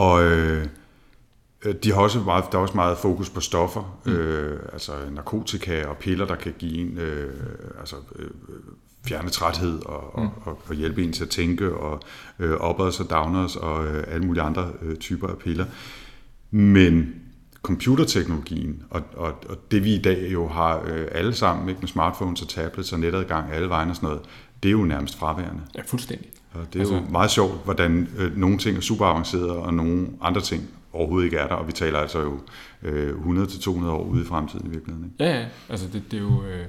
og 0.00 0.24
øh, 0.24 0.66
de 1.82 1.92
har 1.92 2.00
også 2.00 2.20
meget, 2.20 2.44
der 2.52 2.58
er 2.58 2.62
også 2.62 2.74
meget 2.74 2.98
fokus 2.98 3.30
på 3.30 3.40
stoffer, 3.40 4.00
mm. 4.06 4.12
øh, 4.12 4.60
altså 4.72 4.92
narkotika 5.12 5.86
og 5.86 5.96
piller, 5.96 6.26
der 6.26 6.34
kan 6.34 6.54
give 6.58 6.78
en 6.78 6.98
øh, 6.98 7.34
altså, 7.78 7.96
øh, 8.16 8.30
fjerne 9.06 9.28
træthed 9.28 9.86
og, 9.86 10.20
mm. 10.20 10.22
og, 10.22 10.32
og, 10.44 10.58
og 10.68 10.74
hjælpe 10.74 11.04
en 11.04 11.12
til 11.12 11.24
at 11.24 11.30
tænke, 11.30 11.74
og 11.74 12.00
øh, 12.38 12.70
uppers 12.70 13.00
og 13.00 13.10
downers 13.10 13.56
og 13.56 13.86
øh, 13.86 14.04
alle 14.08 14.26
mulige 14.26 14.42
andre 14.42 14.72
øh, 14.82 14.96
typer 14.96 15.28
af 15.28 15.38
piller. 15.38 15.64
Men 16.50 17.14
computerteknologien, 17.62 18.82
og, 18.90 19.02
og, 19.16 19.34
og 19.48 19.56
det 19.70 19.84
vi 19.84 19.94
i 19.94 20.02
dag 20.02 20.32
jo 20.32 20.48
har 20.48 20.82
øh, 20.86 21.08
alle 21.12 21.34
sammen, 21.34 21.68
ikke, 21.68 21.80
med 21.80 21.88
smartphones 21.88 22.42
og 22.42 22.48
tablets 22.48 22.92
og 22.92 23.00
netadgang 23.00 23.52
alle 23.52 23.68
vegne 23.68 23.92
og 23.92 23.96
sådan 23.96 24.08
noget, 24.08 24.22
det 24.62 24.68
er 24.68 24.72
jo 24.72 24.84
nærmest 24.84 25.18
fraværende. 25.18 25.62
Ja, 25.76 25.82
fuldstændig. 25.86 26.30
Og 26.52 26.66
det 26.72 26.74
er 26.74 26.80
altså, 26.80 26.94
jo 26.94 27.00
meget 27.10 27.30
sjovt, 27.30 27.64
hvordan 27.64 28.08
øh, 28.18 28.36
nogle 28.36 28.58
ting 28.58 28.76
er 28.76 28.80
super 28.80 29.06
avancerede, 29.06 29.56
og 29.56 29.74
nogle 29.74 30.08
andre 30.20 30.40
ting 30.40 30.70
overhovedet 30.92 31.24
ikke 31.24 31.36
er 31.36 31.46
der, 31.46 31.54
og 31.54 31.66
vi 31.66 31.72
taler 31.72 31.98
altså 31.98 32.20
jo 32.20 32.40
øh, 32.82 33.42
100-200 33.44 33.86
år 33.86 34.02
ude 34.02 34.22
i 34.22 34.26
fremtiden 34.26 34.66
i 34.66 34.70
virkeligheden. 34.70 35.12
Ikke? 35.12 35.24
Ja, 35.24 35.40
ja, 35.40 35.46
altså 35.68 35.88
det, 35.92 36.02
det 36.10 36.16
er 36.16 36.22
jo... 36.22 36.44
Øh, 36.44 36.66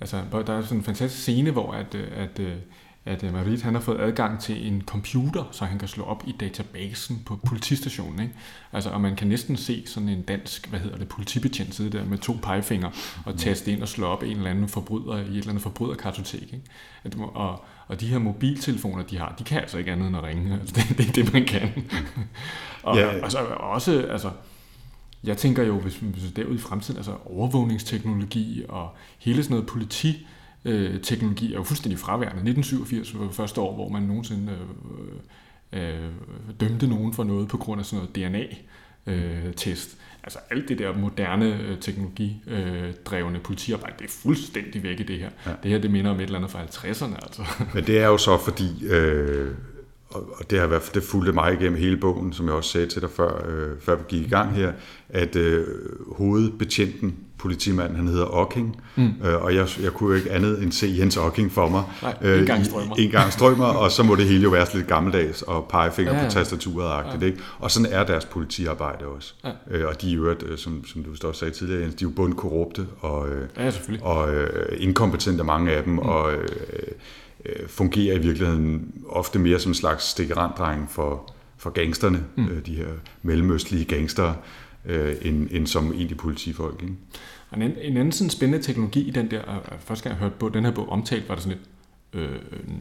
altså, 0.00 0.22
der 0.32 0.52
er 0.52 0.62
sådan 0.62 0.78
en 0.78 0.84
fantastisk 0.84 1.22
scene, 1.22 1.50
hvor 1.50 1.72
at, 1.72 1.94
øh, 1.94 2.06
at, 2.14 2.22
at, 2.22 2.40
øh, 2.40 2.56
at 3.04 3.24
øh, 3.24 3.32
Marit 3.32 3.62
han 3.62 3.74
har 3.74 3.80
fået 3.80 4.00
adgang 4.00 4.40
til 4.40 4.66
en 4.66 4.82
computer, 4.86 5.44
så 5.50 5.64
han 5.64 5.78
kan 5.78 5.88
slå 5.88 6.04
op 6.04 6.24
i 6.26 6.34
databasen 6.40 7.22
på 7.26 7.36
politistationen. 7.36 8.20
Ikke? 8.20 8.34
Altså, 8.72 8.90
og 8.90 9.00
man 9.00 9.16
kan 9.16 9.28
næsten 9.28 9.56
se 9.56 9.82
sådan 9.86 10.08
en 10.08 10.22
dansk, 10.22 10.68
hvad 10.68 10.80
hedder 10.80 10.98
det, 10.98 11.08
politibetjent 11.08 11.74
sidde 11.74 11.98
der 11.98 12.04
med 12.04 12.18
to 12.18 12.36
pegefingre 12.42 12.90
og 13.24 13.38
taste 13.38 13.72
ind 13.72 13.82
og 13.82 13.88
slå 13.88 14.06
op 14.06 14.22
en 14.22 14.36
eller 14.36 14.50
anden 14.50 14.68
forbryder 14.68 15.16
i 15.16 15.20
et 15.20 15.26
eller 15.26 15.48
andet 15.48 15.62
forbryderkartotek. 15.62 16.42
Ikke? 16.42 16.62
At, 17.04 17.16
og, 17.34 17.64
og 17.92 18.00
de 18.00 18.06
her 18.06 18.18
mobiltelefoner, 18.18 19.02
de 19.02 19.18
har, 19.18 19.34
de 19.38 19.44
kan 19.44 19.60
altså 19.60 19.78
ikke 19.78 19.92
andet 19.92 20.08
end 20.08 20.16
at 20.16 20.22
ringe. 20.22 20.52
Altså, 20.60 20.74
det, 20.74 20.98
det 20.98 21.08
er 21.08 21.12
det, 21.12 21.32
man 21.32 21.44
kan. 21.44 21.68
og 22.82 22.96
ja. 22.96 23.08
altså, 23.08 23.38
også, 23.44 24.06
altså, 24.10 24.30
jeg 25.24 25.36
tænker 25.36 25.62
jo, 25.62 25.80
hvis, 25.80 25.96
hvis 25.96 26.32
derude 26.36 26.54
i 26.54 26.58
fremtiden, 26.58 26.98
altså 26.98 27.14
overvågningsteknologi 27.24 28.64
og 28.68 28.90
hele 29.18 29.42
sådan 29.42 29.54
noget 29.54 29.66
politi, 29.66 30.26
øh, 30.64 31.00
teknologi 31.00 31.52
er 31.52 31.56
jo 31.56 31.62
fuldstændig 31.62 31.98
fraværende. 31.98 32.50
1987 32.50 33.18
var 33.18 33.24
det 33.24 33.34
første 33.34 33.60
år, 33.60 33.74
hvor 33.74 33.88
man 33.88 34.02
nogensinde 34.02 34.52
øh, 35.72 36.04
øh, 36.04 36.10
dømte 36.60 36.86
nogen 36.86 37.12
for 37.12 37.24
noget 37.24 37.48
på 37.48 37.56
grund 37.56 37.80
af 37.80 37.86
sådan 37.86 38.06
noget 38.16 38.32
DNA-test. 38.32 39.90
Øh, 39.90 39.96
altså 40.24 40.38
alt 40.50 40.68
det 40.68 40.78
der 40.78 40.96
moderne 40.96 41.60
øh, 41.60 41.78
teknologidrevne 41.80 43.38
politiarbejde, 43.38 43.94
det 43.98 44.04
er 44.04 44.12
fuldstændig 44.22 44.82
væk 44.82 45.00
i 45.00 45.02
det 45.02 45.18
her. 45.18 45.30
Ja. 45.46 45.50
Det 45.62 45.70
her, 45.70 45.78
det 45.78 45.90
minder 45.90 46.10
om 46.10 46.16
et 46.16 46.22
eller 46.22 46.38
andet 46.38 46.50
fra 46.50 46.62
50'erne. 46.62 47.14
Altså. 47.22 47.42
Men 47.74 47.86
det 47.86 47.98
er 47.98 48.06
jo 48.06 48.18
så 48.18 48.38
fordi... 48.38 48.86
Øh 48.86 49.54
og 50.14 50.50
det 50.50 50.60
har 50.60 50.66
været 50.66 50.90
det 50.94 51.02
fulgte 51.02 51.32
mig 51.32 51.52
igennem 51.52 51.78
hele 51.78 51.96
bogen, 51.96 52.32
som 52.32 52.46
jeg 52.46 52.54
også 52.54 52.70
sagde 52.70 52.86
til 52.86 53.02
dig 53.02 53.10
før, 53.10 53.46
øh, 53.48 53.80
før 53.80 53.96
vi 53.96 54.02
gik 54.08 54.26
i 54.26 54.28
gang 54.28 54.54
her, 54.54 54.72
at 55.08 55.36
øh, 55.36 55.66
hovedbetjenten, 56.16 57.16
politimanden, 57.38 57.96
han 57.96 58.08
hedder 58.08 58.26
Ocking, 58.34 58.82
mm. 58.96 59.10
øh, 59.24 59.44
og 59.44 59.54
jeg, 59.54 59.68
jeg 59.82 59.92
kunne 59.92 60.10
jo 60.10 60.16
ikke 60.16 60.32
andet 60.32 60.62
end 60.62 60.72
se 60.72 60.94
Jens 60.98 61.16
Ocking 61.16 61.52
for 61.52 61.68
mig. 61.68 61.82
Nej, 62.02 62.14
øh, 62.22 62.40
en 62.40 62.46
gang 62.46 62.64
strømmer. 62.64 62.94
En 62.98 63.10
gang 63.10 63.32
strømmer, 63.32 63.64
og 63.64 63.90
så 63.90 64.02
må 64.02 64.14
det 64.14 64.24
hele 64.24 64.42
jo 64.42 64.50
være 64.50 64.66
lidt 64.74 64.86
gammeldags 64.86 65.42
og 65.42 65.66
pegefinger 65.70 66.12
ja, 66.12 66.18
ja. 66.18 66.24
på 66.24 66.30
tastaturet 66.30 67.04
ja. 67.20 67.26
ikke? 67.26 67.38
Og 67.58 67.70
sådan 67.70 67.92
er 67.92 68.04
deres 68.04 68.24
politiarbejde 68.24 69.06
også. 69.06 69.34
Ja. 69.44 69.50
Øh, 69.70 69.88
og 69.88 70.02
de 70.02 70.10
er 70.10 70.14
jo, 70.14 70.30
øh, 70.30 70.58
som, 70.58 70.84
som 70.86 71.04
du 71.04 71.28
også 71.28 71.38
sagde 71.38 71.54
tidligere, 71.54 71.82
Jens, 71.82 71.94
de 71.94 72.04
er 72.04 72.08
jo 72.08 72.14
bundkorrupte 72.16 72.86
og, 73.00 73.28
øh, 73.28 73.48
ja, 73.56 73.70
og 74.02 74.34
øh, 74.34 74.76
inkompetente 74.78 75.44
mange 75.44 75.72
af 75.72 75.82
dem, 75.82 75.92
mm. 75.92 75.98
og 75.98 76.32
øh, 76.32 76.48
øh, 77.44 77.68
fungerer 77.68 78.14
i 78.14 78.18
virkeligheden 78.18 78.94
ofte 79.08 79.38
mere 79.38 79.58
som 79.58 79.70
en 79.70 79.74
slags 79.74 80.04
stikkeranddreng 80.04 80.90
for, 80.90 81.32
for 81.56 81.70
gangsterne, 81.70 82.24
mm. 82.36 82.48
øh, 82.48 82.66
de 82.66 82.74
her 82.74 82.88
mellemøstlige 83.22 83.84
gangster, 83.84 84.34
øh, 84.84 85.14
end, 85.22 85.48
end 85.50 85.66
som 85.66 85.92
egentlig 85.92 86.16
politifolk. 86.16 86.82
Ikke? 86.82 86.94
En, 87.56 87.62
en 87.62 87.96
anden 87.96 88.12
sådan 88.12 88.30
spændende 88.30 88.64
teknologi 88.64 89.00
i 89.08 89.10
den 89.10 89.30
der, 89.30 89.42
første 89.78 90.08
gang 90.08 90.14
jeg 90.14 90.20
hørte 90.20 90.38
på 90.38 90.48
den 90.48 90.64
her 90.64 90.72
bog 90.72 90.88
omtalt, 90.88 91.28
var 91.28 91.34
det 91.34 91.44
sådan 91.44 91.58
lidt, 91.58 92.22
øh, 92.24 92.38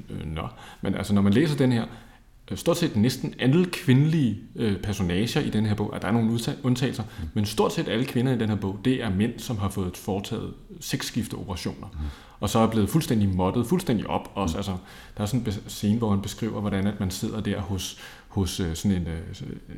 øh, 0.10 0.26
nå. 0.36 0.48
Men 0.82 0.96
altså, 0.96 1.14
når 1.14 1.22
man 1.22 1.34
læser 1.34 1.58
den 1.58 1.72
her, 1.72 1.84
Øh, 1.84 2.11
stort 2.56 2.78
set 2.78 2.96
næsten 2.96 3.34
alle 3.40 3.66
kvindelige 3.66 4.40
øh, 4.56 4.78
personager 4.78 5.42
i 5.42 5.50
den 5.50 5.66
her 5.66 5.76
bog, 5.76 5.96
at 5.96 6.02
der 6.02 6.08
er 6.08 6.12
nogle 6.12 6.40
undtagelser, 6.64 7.04
mm. 7.04 7.28
men 7.34 7.46
stort 7.46 7.74
set 7.74 7.88
alle 7.88 8.06
kvinder 8.06 8.34
i 8.34 8.38
den 8.38 8.50
her 8.50 8.56
bog, 8.56 8.80
det 8.86 9.04
er 9.04 9.10
mænd, 9.10 9.40
som 9.40 9.58
har 9.58 9.70
fået 9.70 9.98
foretaget 9.98 10.54
sexskifteoperationer, 10.80 11.88
mm. 11.94 12.06
og 12.40 12.50
så 12.50 12.60
er 12.60 12.68
blevet 12.68 12.90
fuldstændig 12.90 13.30
moddet, 13.30 13.68
fuldstændig 13.68 14.08
op. 14.08 14.32
Også, 14.36 14.54
mm. 14.54 14.58
altså, 14.58 14.78
der 15.18 15.24
er 15.24 15.28
sådan 15.28 15.46
en 15.46 15.54
scene, 15.68 15.98
hvor 15.98 16.10
han 16.10 16.22
beskriver, 16.22 16.62
hvordan 16.62 16.88
at 16.88 17.00
man 17.00 17.12
sidder 17.12 17.42
der 17.42 17.62
hos, 17.62 17.98
hos 18.28 18.60
øh, 18.60 18.76
sådan 18.76 18.98
en, 18.98 19.08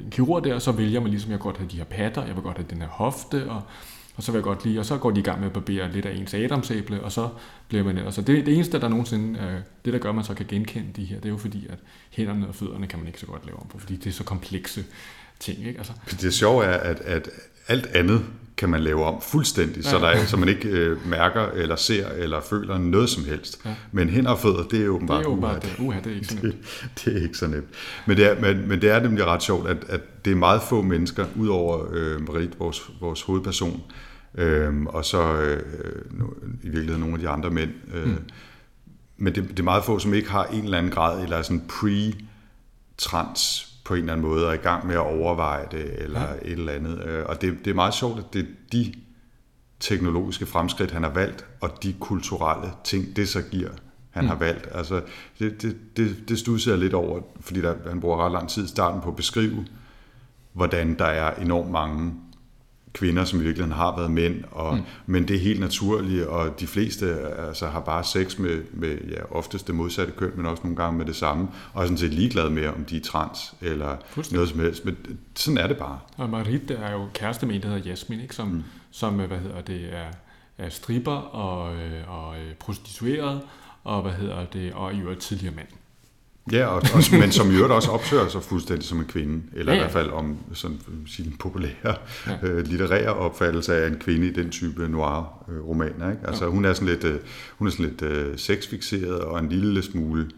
en 0.04 0.12
kirurg 0.12 0.44
der, 0.44 0.56
og 0.56 0.62
så 0.62 0.72
vælger 0.72 1.00
man 1.00 1.10
ligesom, 1.10 1.32
jeg 1.32 1.38
vil 1.38 1.44
godt 1.44 1.58
have 1.58 1.70
de 1.70 1.78
her 1.78 1.84
patter, 1.84 2.26
jeg 2.26 2.36
vil 2.36 2.44
godt 2.44 2.58
have 2.58 2.68
den 2.70 2.82
her 2.82 2.88
hofte, 2.88 3.52
og 3.52 3.62
og 4.16 4.24
så 4.24 4.32
vil 4.32 4.38
jeg 4.38 4.44
godt 4.44 4.66
lide, 4.66 4.80
og 4.80 4.86
så 4.86 4.98
går 4.98 5.12
de 5.12 5.20
i 5.20 5.24
gang 5.24 5.40
med 5.40 5.48
at 5.48 5.54
barbere 5.54 5.92
lidt 5.92 6.06
af 6.06 6.16
ens 6.16 6.34
adamsæble, 6.34 7.04
og 7.04 7.12
så 7.12 7.30
bliver 7.68 7.84
man 7.84 7.98
ellers. 7.98 8.16
Så 8.16 8.22
det, 8.22 8.46
det 8.46 8.54
eneste, 8.54 8.82
der 8.82 8.88
nogensinde, 8.88 9.40
øh, 9.40 9.60
det 9.86 9.94
der 9.94 10.00
gør, 10.00 10.10
at 10.10 10.16
man 10.16 10.24
så 10.24 10.34
kan 10.34 10.46
genkende 10.50 10.88
de 10.96 11.06
her, 11.06 11.16
det 11.16 11.26
er 11.26 11.30
jo 11.30 11.38
fordi, 11.38 11.68
at 11.70 11.78
hænderne 12.10 12.48
og 12.48 12.56
fødderne 12.56 12.88
kan 12.88 13.00
man 13.00 13.08
ikke 13.08 13.20
så 13.20 13.26
godt 13.26 13.46
lave 13.46 13.60
om 13.60 13.68
på, 13.68 13.80
fordi 13.80 13.96
det 13.96 14.08
er 14.08 14.14
så 14.14 14.24
komplekse 14.24 14.84
ting. 15.40 15.68
Ikke? 15.68 15.78
Altså, 15.78 15.94
det 16.22 16.34
sjove 16.34 16.66
er, 16.66 16.78
at, 16.78 17.00
at 17.00 17.30
alt 17.68 17.86
andet 17.86 18.26
kan 18.58 18.70
man 18.70 18.82
lave 18.82 19.06
om 19.06 19.22
fuldstændig, 19.22 19.84
ja. 19.84 19.90
så, 19.90 20.00
der 20.00 20.08
er, 20.08 20.26
så 20.26 20.38
man 20.38 20.50
ikke 20.50 20.70
øh, 20.70 21.08
mærker 21.08 21.42
eller 21.42 21.76
ser 21.76 22.08
eller 22.10 22.42
føler 22.42 22.78
noget 22.78 23.10
som 23.10 23.26
helst. 23.26 23.62
Ja. 23.66 23.76
Men 23.92 24.10
hænder 24.10 24.32
og 24.32 24.40
fødder, 24.40 24.64
det 24.64 24.82
er 24.82 24.86
jo 24.86 25.02
bare, 25.08 25.18
det 25.18 25.26
er 25.26 25.30
åbenbart 25.30 25.64
det. 25.64 25.76
Uha, 25.80 26.00
det 26.00 26.12
er 26.12 26.16
ikke 26.16 26.28
så 26.28 26.36
nemt. 26.36 26.44
Det, 26.44 26.90
det 27.06 27.18
er 27.18 27.22
ikke 27.24 27.38
så 27.38 27.48
nemt. 27.48 27.68
Men 28.06 28.18
det 28.18 28.26
er, 28.26 28.42
men, 28.42 28.68
men 28.68 28.82
det 28.82 28.90
er 28.90 29.00
nemlig 29.00 29.26
ret 29.26 29.44
sjovt, 29.44 29.70
at, 29.70 29.78
at 29.90 30.02
det 30.26 30.32
er 30.32 30.36
meget 30.36 30.62
få 30.62 30.82
mennesker, 30.82 31.26
udover 31.36 31.86
øh, 31.92 32.28
Marit, 32.28 32.60
vores, 32.60 32.92
vores 33.02 33.22
hovedperson, 33.22 33.82
Øhm, 34.36 34.88
og 34.88 35.06
så 35.06 35.42
øh, 35.42 35.64
i 36.64 36.70
virkeligheden 36.70 37.00
nogle 37.00 37.16
af 37.16 37.20
de 37.20 37.30
andre 37.30 37.50
mænd. 37.50 37.72
Øh, 37.94 38.08
mm. 38.08 38.24
Men 39.18 39.36
det, 39.36 39.50
det 39.50 39.60
er 39.60 39.64
meget 39.64 39.84
få, 39.84 40.00
som 40.00 40.14
ikke 40.14 40.32
har 40.32 40.46
en 40.46 40.64
eller 40.64 40.78
anden 40.78 40.92
grad, 40.92 41.24
eller 41.24 41.42
sådan 41.42 41.64
pre-trans 41.70 43.70
på 43.86 43.94
en 43.94 44.00
eller 44.00 44.14
anden 44.14 44.28
måde, 44.28 44.46
og 44.46 44.50
er 44.50 44.60
i 44.60 44.62
gang 44.62 44.88
med 44.88 44.96
at 44.96 45.02
overveje 45.02 45.66
det, 45.72 46.04
eller 46.04 46.22
ja. 46.22 46.34
et 46.42 46.52
eller 46.52 46.74
andet. 46.74 47.06
Øh, 47.06 47.26
og 47.26 47.42
det, 47.42 47.58
det 47.66 47.72
er 47.72 47.76
meget 47.76 47.94
sjovt, 47.94 48.20
at 48.20 48.26
det 48.34 48.42
er 48.42 48.46
de 48.72 48.94
teknologiske 49.80 50.46
fremskridt, 50.46 50.92
han 50.92 51.04
har 51.04 51.14
valgt, 51.14 51.46
og 51.62 51.84
de 51.84 51.96
kulturelle 52.00 52.72
ting, 52.84 53.16
det 53.16 53.30
så 53.30 53.42
giver, 53.42 53.70
han 54.10 54.24
mm. 54.24 54.30
har 54.30 54.36
valgt. 54.36 54.68
Altså, 54.72 55.02
det, 55.40 55.62
det, 55.62 55.78
det, 55.98 56.30
det 56.30 56.40
studser 56.40 56.72
jeg 56.72 56.80
lidt 56.80 56.94
over, 56.94 57.22
fordi 57.40 57.62
der, 57.62 57.76
han 57.90 58.00
bruger 58.00 58.26
ret 58.26 58.32
lang 58.32 58.50
tid 58.50 58.66
i 58.66 58.68
starten 58.68 59.02
på 59.02 59.10
at 59.10 59.16
beskrive, 59.16 59.66
hvordan 60.54 61.00
der 61.00 61.06
er 61.06 61.36
enormt 61.42 61.72
mange 61.72 62.14
kvinder, 62.94 63.26
som 63.26 63.40
i 63.40 63.44
virkeligheden 63.44 63.78
har 63.78 63.98
været 63.98 64.12
mænd, 64.12 64.44
og, 64.52 64.76
mm. 64.76 64.84
men 65.06 65.28
det 65.28 65.36
er 65.36 65.40
helt 65.40 65.60
naturligt, 65.60 66.26
og 66.26 66.60
de 66.60 66.68
fleste 66.68 67.16
altså, 67.48 67.68
har 67.68 67.80
bare 67.80 68.04
sex 68.04 68.38
med, 68.38 68.64
med 68.74 68.98
ja, 69.10 69.36
oftest 69.36 69.68
det 69.68 69.76
modsatte 69.76 70.14
køn, 70.18 70.32
men 70.36 70.46
også 70.46 70.64
nogle 70.64 70.76
gange 70.76 70.98
med 70.98 71.06
det 71.06 71.16
samme, 71.16 71.48
og 71.74 71.82
er 71.82 71.86
sådan 71.86 71.98
set 71.98 72.14
ligeglade 72.14 72.50
med, 72.50 72.68
om 72.68 72.86
de 72.86 72.98
er 72.98 73.02
trans 73.02 73.54
eller 73.62 73.98
noget 74.32 74.50
som 74.50 74.60
helst, 74.60 74.86
men 74.86 74.98
sådan 75.36 75.58
er 75.58 75.68
det 75.68 75.78
bare. 75.78 76.00
Og 76.18 76.30
Marit 76.30 76.72
er 76.72 76.92
jo 76.92 77.08
kæreste 77.14 77.46
med 77.46 77.56
en, 77.56 77.62
der 77.62 77.68
hedder 77.68 77.90
Jasmin, 77.90 78.20
ikke? 78.20 78.36
Som, 78.36 78.48
mm. 78.48 78.64
som 78.92 79.14
hvad 79.14 79.40
hedder 79.40 79.62
det, 79.62 79.94
er, 79.94 80.12
er 80.58 80.70
stripper 80.70 81.12
og, 81.12 81.76
øh, 81.76 82.02
og 82.08 82.36
øh, 82.38 82.54
prostitueret, 82.54 83.42
og 83.84 84.02
hvad 84.02 84.12
hedder 84.12 84.46
det, 84.46 84.74
og 84.74 84.94
i 84.94 85.00
øvrigt 85.00 85.22
tidligere 85.22 85.56
mand. 85.56 85.68
Ja, 86.52 86.66
og, 86.66 86.76
og, 86.76 87.02
men 87.20 87.32
som 87.32 87.52
i 87.52 87.56
øvrigt 87.56 87.74
også 87.74 87.92
opfører 87.92 88.30
sig 88.30 88.44
fuldstændig 88.44 88.86
som 88.86 89.00
en 89.00 89.06
kvinde, 89.06 89.44
eller 89.54 89.72
ja, 89.72 89.78
ja. 89.78 89.84
i 89.84 89.84
hvert 89.84 89.94
fald 89.94 90.10
om 90.10 90.38
sådan 90.54 90.80
sin 91.08 91.36
populære 91.40 91.96
ja. 92.28 92.38
øh, 92.44 92.68
litterære 92.68 93.14
opfattelse 93.14 93.76
af 93.76 93.88
en 93.88 93.96
kvinde 94.00 94.28
i 94.28 94.32
den 94.32 94.50
type 94.50 94.88
noir-romaner. 94.88 96.10
Ikke? 96.12 96.28
Altså 96.28 96.44
ja. 96.44 96.52
hun 96.52 96.66
er 96.66 96.74
sådan 96.74 96.88
lidt, 96.88 97.04
øh, 97.04 97.20
hun 97.58 97.68
er 97.68 97.72
sådan 97.72 97.86
lidt 97.86 98.02
øh, 98.02 98.38
sexfixeret 98.38 99.20
og 99.20 99.40
en 99.40 99.50
lille 99.50 99.84
smule 99.84 100.24
øh, 100.24 100.30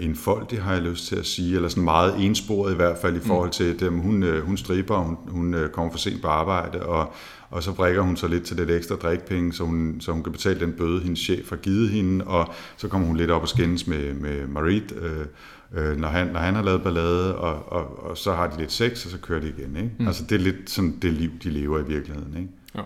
enfoldig, 0.00 0.62
har 0.62 0.72
jeg 0.72 0.82
lyst 0.82 1.06
til 1.06 1.16
at 1.16 1.26
sige, 1.26 1.56
eller 1.56 1.68
sådan 1.68 1.84
meget 1.84 2.24
ensporet 2.24 2.72
i 2.72 2.76
hvert 2.76 2.98
fald 2.98 3.16
i 3.16 3.20
forhold 3.20 3.50
til 3.50 3.80
dem. 3.80 3.98
Hun, 3.98 4.22
øh, 4.22 4.44
hun 4.44 4.56
striber, 4.56 4.98
hun, 4.98 5.16
hun 5.28 5.54
øh, 5.54 5.70
kommer 5.70 5.90
for 5.92 5.98
sent 5.98 6.22
på 6.22 6.28
arbejde, 6.28 6.82
og 6.82 7.12
og 7.50 7.62
så 7.62 7.72
brækker 7.72 8.02
hun 8.02 8.16
så 8.16 8.28
lidt 8.28 8.44
til 8.44 8.56
lidt 8.56 8.70
ekstra 8.70 8.94
drikpenge, 8.96 9.52
så 9.52 9.64
hun, 9.64 9.96
så 10.00 10.12
hun 10.12 10.22
kan 10.22 10.32
betale 10.32 10.60
den 10.60 10.72
bøde, 10.72 11.00
hendes 11.00 11.18
chef 11.18 11.50
har 11.50 11.56
givet 11.56 11.90
hende, 11.90 12.24
og 12.24 12.54
så 12.76 12.88
kommer 12.88 13.06
hun 13.06 13.16
lidt 13.16 13.30
op 13.30 13.42
og 13.42 13.48
skændes 13.48 13.86
med, 13.86 14.14
med 14.14 14.46
Marit, 14.46 14.92
øh, 14.92 15.26
øh, 15.74 15.96
når, 15.96 16.08
han, 16.08 16.26
når 16.26 16.40
han 16.40 16.54
har 16.54 16.62
lavet 16.62 16.82
ballade, 16.82 17.36
og, 17.36 17.72
og, 17.72 18.10
og 18.10 18.18
så 18.18 18.32
har 18.32 18.46
de 18.46 18.58
lidt 18.58 18.72
sex, 18.72 19.04
og 19.04 19.10
så 19.10 19.18
kører 19.18 19.40
de 19.40 19.48
igen. 19.48 19.76
Ikke? 19.76 19.90
Mm. 19.98 20.06
Altså 20.06 20.24
det 20.24 20.34
er 20.34 20.38
lidt 20.38 20.70
sådan 20.70 20.98
det 21.02 21.12
liv, 21.12 21.30
de 21.42 21.50
lever 21.50 21.78
i 21.78 21.86
virkeligheden. 21.86 22.36
Ikke? 22.36 22.48
Ja. 22.74 22.82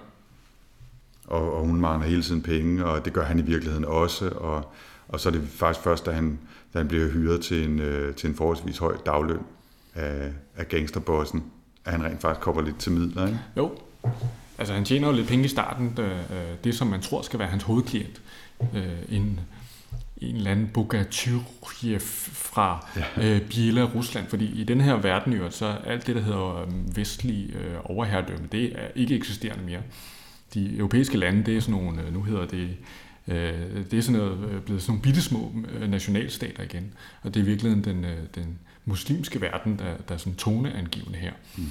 Og, 1.26 1.54
og 1.54 1.66
hun 1.66 1.80
mangler 1.80 2.08
hele 2.08 2.22
tiden 2.22 2.42
penge, 2.42 2.84
og 2.84 3.04
det 3.04 3.12
gør 3.12 3.24
han 3.24 3.38
i 3.38 3.42
virkeligheden 3.42 3.84
også, 3.84 4.28
og, 4.28 4.72
og 5.08 5.20
så 5.20 5.28
er 5.28 5.32
det 5.32 5.42
faktisk 5.48 5.84
først, 5.84 6.06
da 6.06 6.10
han, 6.10 6.38
da 6.74 6.78
han 6.78 6.88
bliver 6.88 7.08
hyret 7.10 7.40
til 7.40 7.64
en, 7.68 7.80
øh, 7.80 8.14
til 8.14 8.28
en 8.28 8.34
forholdsvis 8.34 8.78
høj 8.78 8.96
dagløn 9.06 9.42
af, 9.94 10.32
af 10.56 10.68
gangsterbossen, 10.68 11.44
at 11.84 11.92
han 11.92 12.04
rent 12.04 12.20
faktisk 12.20 12.40
kommer 12.40 12.62
lidt 12.62 12.78
til 12.78 12.92
midler. 12.92 13.26
Ikke? 13.26 13.38
Jo, 13.56 13.72
altså 14.58 14.74
han 14.74 14.84
tjener 14.84 15.08
jo 15.08 15.14
lidt 15.14 15.28
penge 15.28 15.44
i 15.44 15.48
starten, 15.48 15.98
øh, 15.98 16.18
det 16.64 16.74
som 16.74 16.86
man 16.86 17.00
tror 17.00 17.22
skal 17.22 17.38
være 17.38 17.48
hans 17.48 17.62
hovedklient. 17.62 18.22
Øh, 18.74 19.16
en, 19.16 19.40
en 20.22 20.36
eller 20.36 20.50
anden 20.50 20.70
Bogatyrev 20.74 22.00
fra 22.00 22.86
ja. 22.96 23.34
øh, 23.34 23.40
Biela, 23.48 23.82
Rusland, 23.82 24.26
fordi 24.26 24.60
i 24.60 24.64
den 24.64 24.80
her 24.80 24.94
verden 24.94 25.32
jo, 25.32 25.50
så 25.50 25.76
alt 25.86 26.06
det, 26.06 26.16
der 26.16 26.22
hedder 26.22 26.62
øh, 26.62 26.96
vestlig 26.96 27.54
øh, 27.54 27.74
overherredømme, 27.84 28.48
det 28.52 28.64
er 28.64 28.88
ikke 28.94 29.14
eksisterende 29.14 29.64
mere. 29.64 29.80
De 30.54 30.76
europæiske 30.76 31.18
lande, 31.18 31.42
det 31.42 31.56
er 31.56 31.60
sådan 31.60 31.80
nogle, 31.80 32.02
øh, 32.02 32.14
nu 32.14 32.22
hedder 32.22 32.46
det, 32.46 32.76
det 33.26 33.94
er 33.94 34.00
sådan 34.00 34.20
noget, 34.20 34.50
øh, 34.50 34.62
blevet 34.62 34.82
sådan 34.82 34.92
nogle 34.92 35.02
bittesmå 35.02 35.54
nationalstater 35.88 36.62
igen, 36.62 36.92
og 37.22 37.34
det 37.34 37.40
er 37.40 37.44
virkelig 37.44 37.84
den, 37.84 38.06
den 38.34 38.58
muslimske 38.84 39.40
verden, 39.40 39.78
der, 39.78 39.96
der 40.08 40.14
er 40.14 40.18
sådan 40.18 40.34
toneangivende 40.34 41.18
her. 41.18 41.32
Mm. 41.56 41.68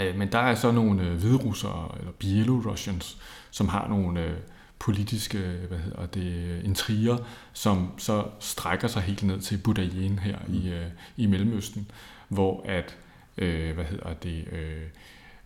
Øh, 0.00 0.18
men 0.18 0.32
der 0.32 0.38
er 0.38 0.54
så 0.54 0.72
nogle 0.72 1.02
øh, 1.02 1.16
hviderussere, 1.16 1.98
eller 1.98 2.12
Bielorussians, 2.12 3.18
som 3.50 3.68
har 3.68 3.88
nogle 3.88 4.24
øh, 4.24 4.36
politiske 4.78 5.38
hvad 5.68 5.78
hedder 5.78 6.06
det, 6.06 6.62
intriger, 6.64 7.16
som 7.52 7.92
så 7.98 8.24
strækker 8.40 8.88
sig 8.88 9.02
helt 9.02 9.22
ned 9.22 9.40
til 9.40 9.58
Budayen 9.58 10.18
her 10.18 10.38
mm. 10.46 10.54
i, 10.54 10.68
øh, 10.68 10.86
i 11.16 11.26
Mellemøsten, 11.26 11.90
hvor 12.28 12.64
at, 12.64 12.96
øh, 13.38 13.74
hvad 13.74 13.84
hedder 13.84 14.14
det, 14.14 14.44
øh, 14.52 14.82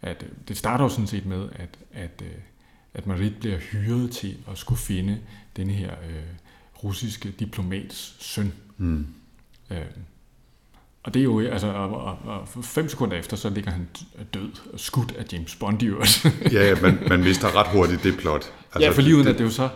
at 0.03 0.25
det 0.49 0.57
starter 0.57 0.85
jo 0.85 0.89
sådan 0.89 1.07
set 1.07 1.27
med, 1.27 1.49
at, 1.53 1.79
at, 1.93 2.23
øh, 2.23 2.39
at 2.95 3.07
Marit 3.07 3.37
bliver 3.41 3.59
hyret 3.59 4.11
til 4.11 4.37
at 4.51 4.59
skulle 4.59 4.81
finde 4.81 5.19
den 5.57 5.71
her 5.71 5.91
øh, 5.91 6.23
russiske 6.85 7.31
diplomats 7.31 8.17
søn. 8.19 8.53
Mm. 8.77 9.07
Øh, 9.71 9.79
og 11.03 11.15
det 11.15 11.21
er 11.21 11.25
jo, 11.25 11.41
altså, 11.41 11.67
og, 11.67 11.91
og, 11.91 12.19
og 12.25 12.49
fem 12.65 12.89
sekunder 12.89 13.17
efter, 13.17 13.37
så 13.37 13.51
ligger 13.51 13.71
han 13.71 13.89
død 14.35 14.51
og 14.73 14.81
skudt 14.81 15.13
af 15.19 15.25
James 15.33 15.57
Bond 15.57 15.83
i 15.83 15.87
øvrigt. 15.87 16.25
ja, 16.53 16.69
ja 16.69 16.81
man, 16.83 16.99
man 17.09 17.21
mister 17.21 17.57
ret 17.57 17.67
hurtigt 17.67 18.03
det 18.03 18.19
plot. 18.19 18.53
Altså, 18.75 18.81
ja, 18.81 18.91
for 18.91 19.03
lige 19.03 19.15
uden 19.15 19.27
det, 19.27 19.33
at 19.33 19.39
det 19.39 19.45
jo 19.45 19.51
så 19.51 19.69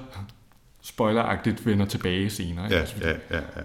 spoileragtigt 0.82 1.66
vender 1.66 1.86
tilbage 1.86 2.30
senere. 2.30 2.66
Ja, 2.70 2.84
ja, 3.00 3.08
ja, 3.30 3.36
ja. 3.36 3.62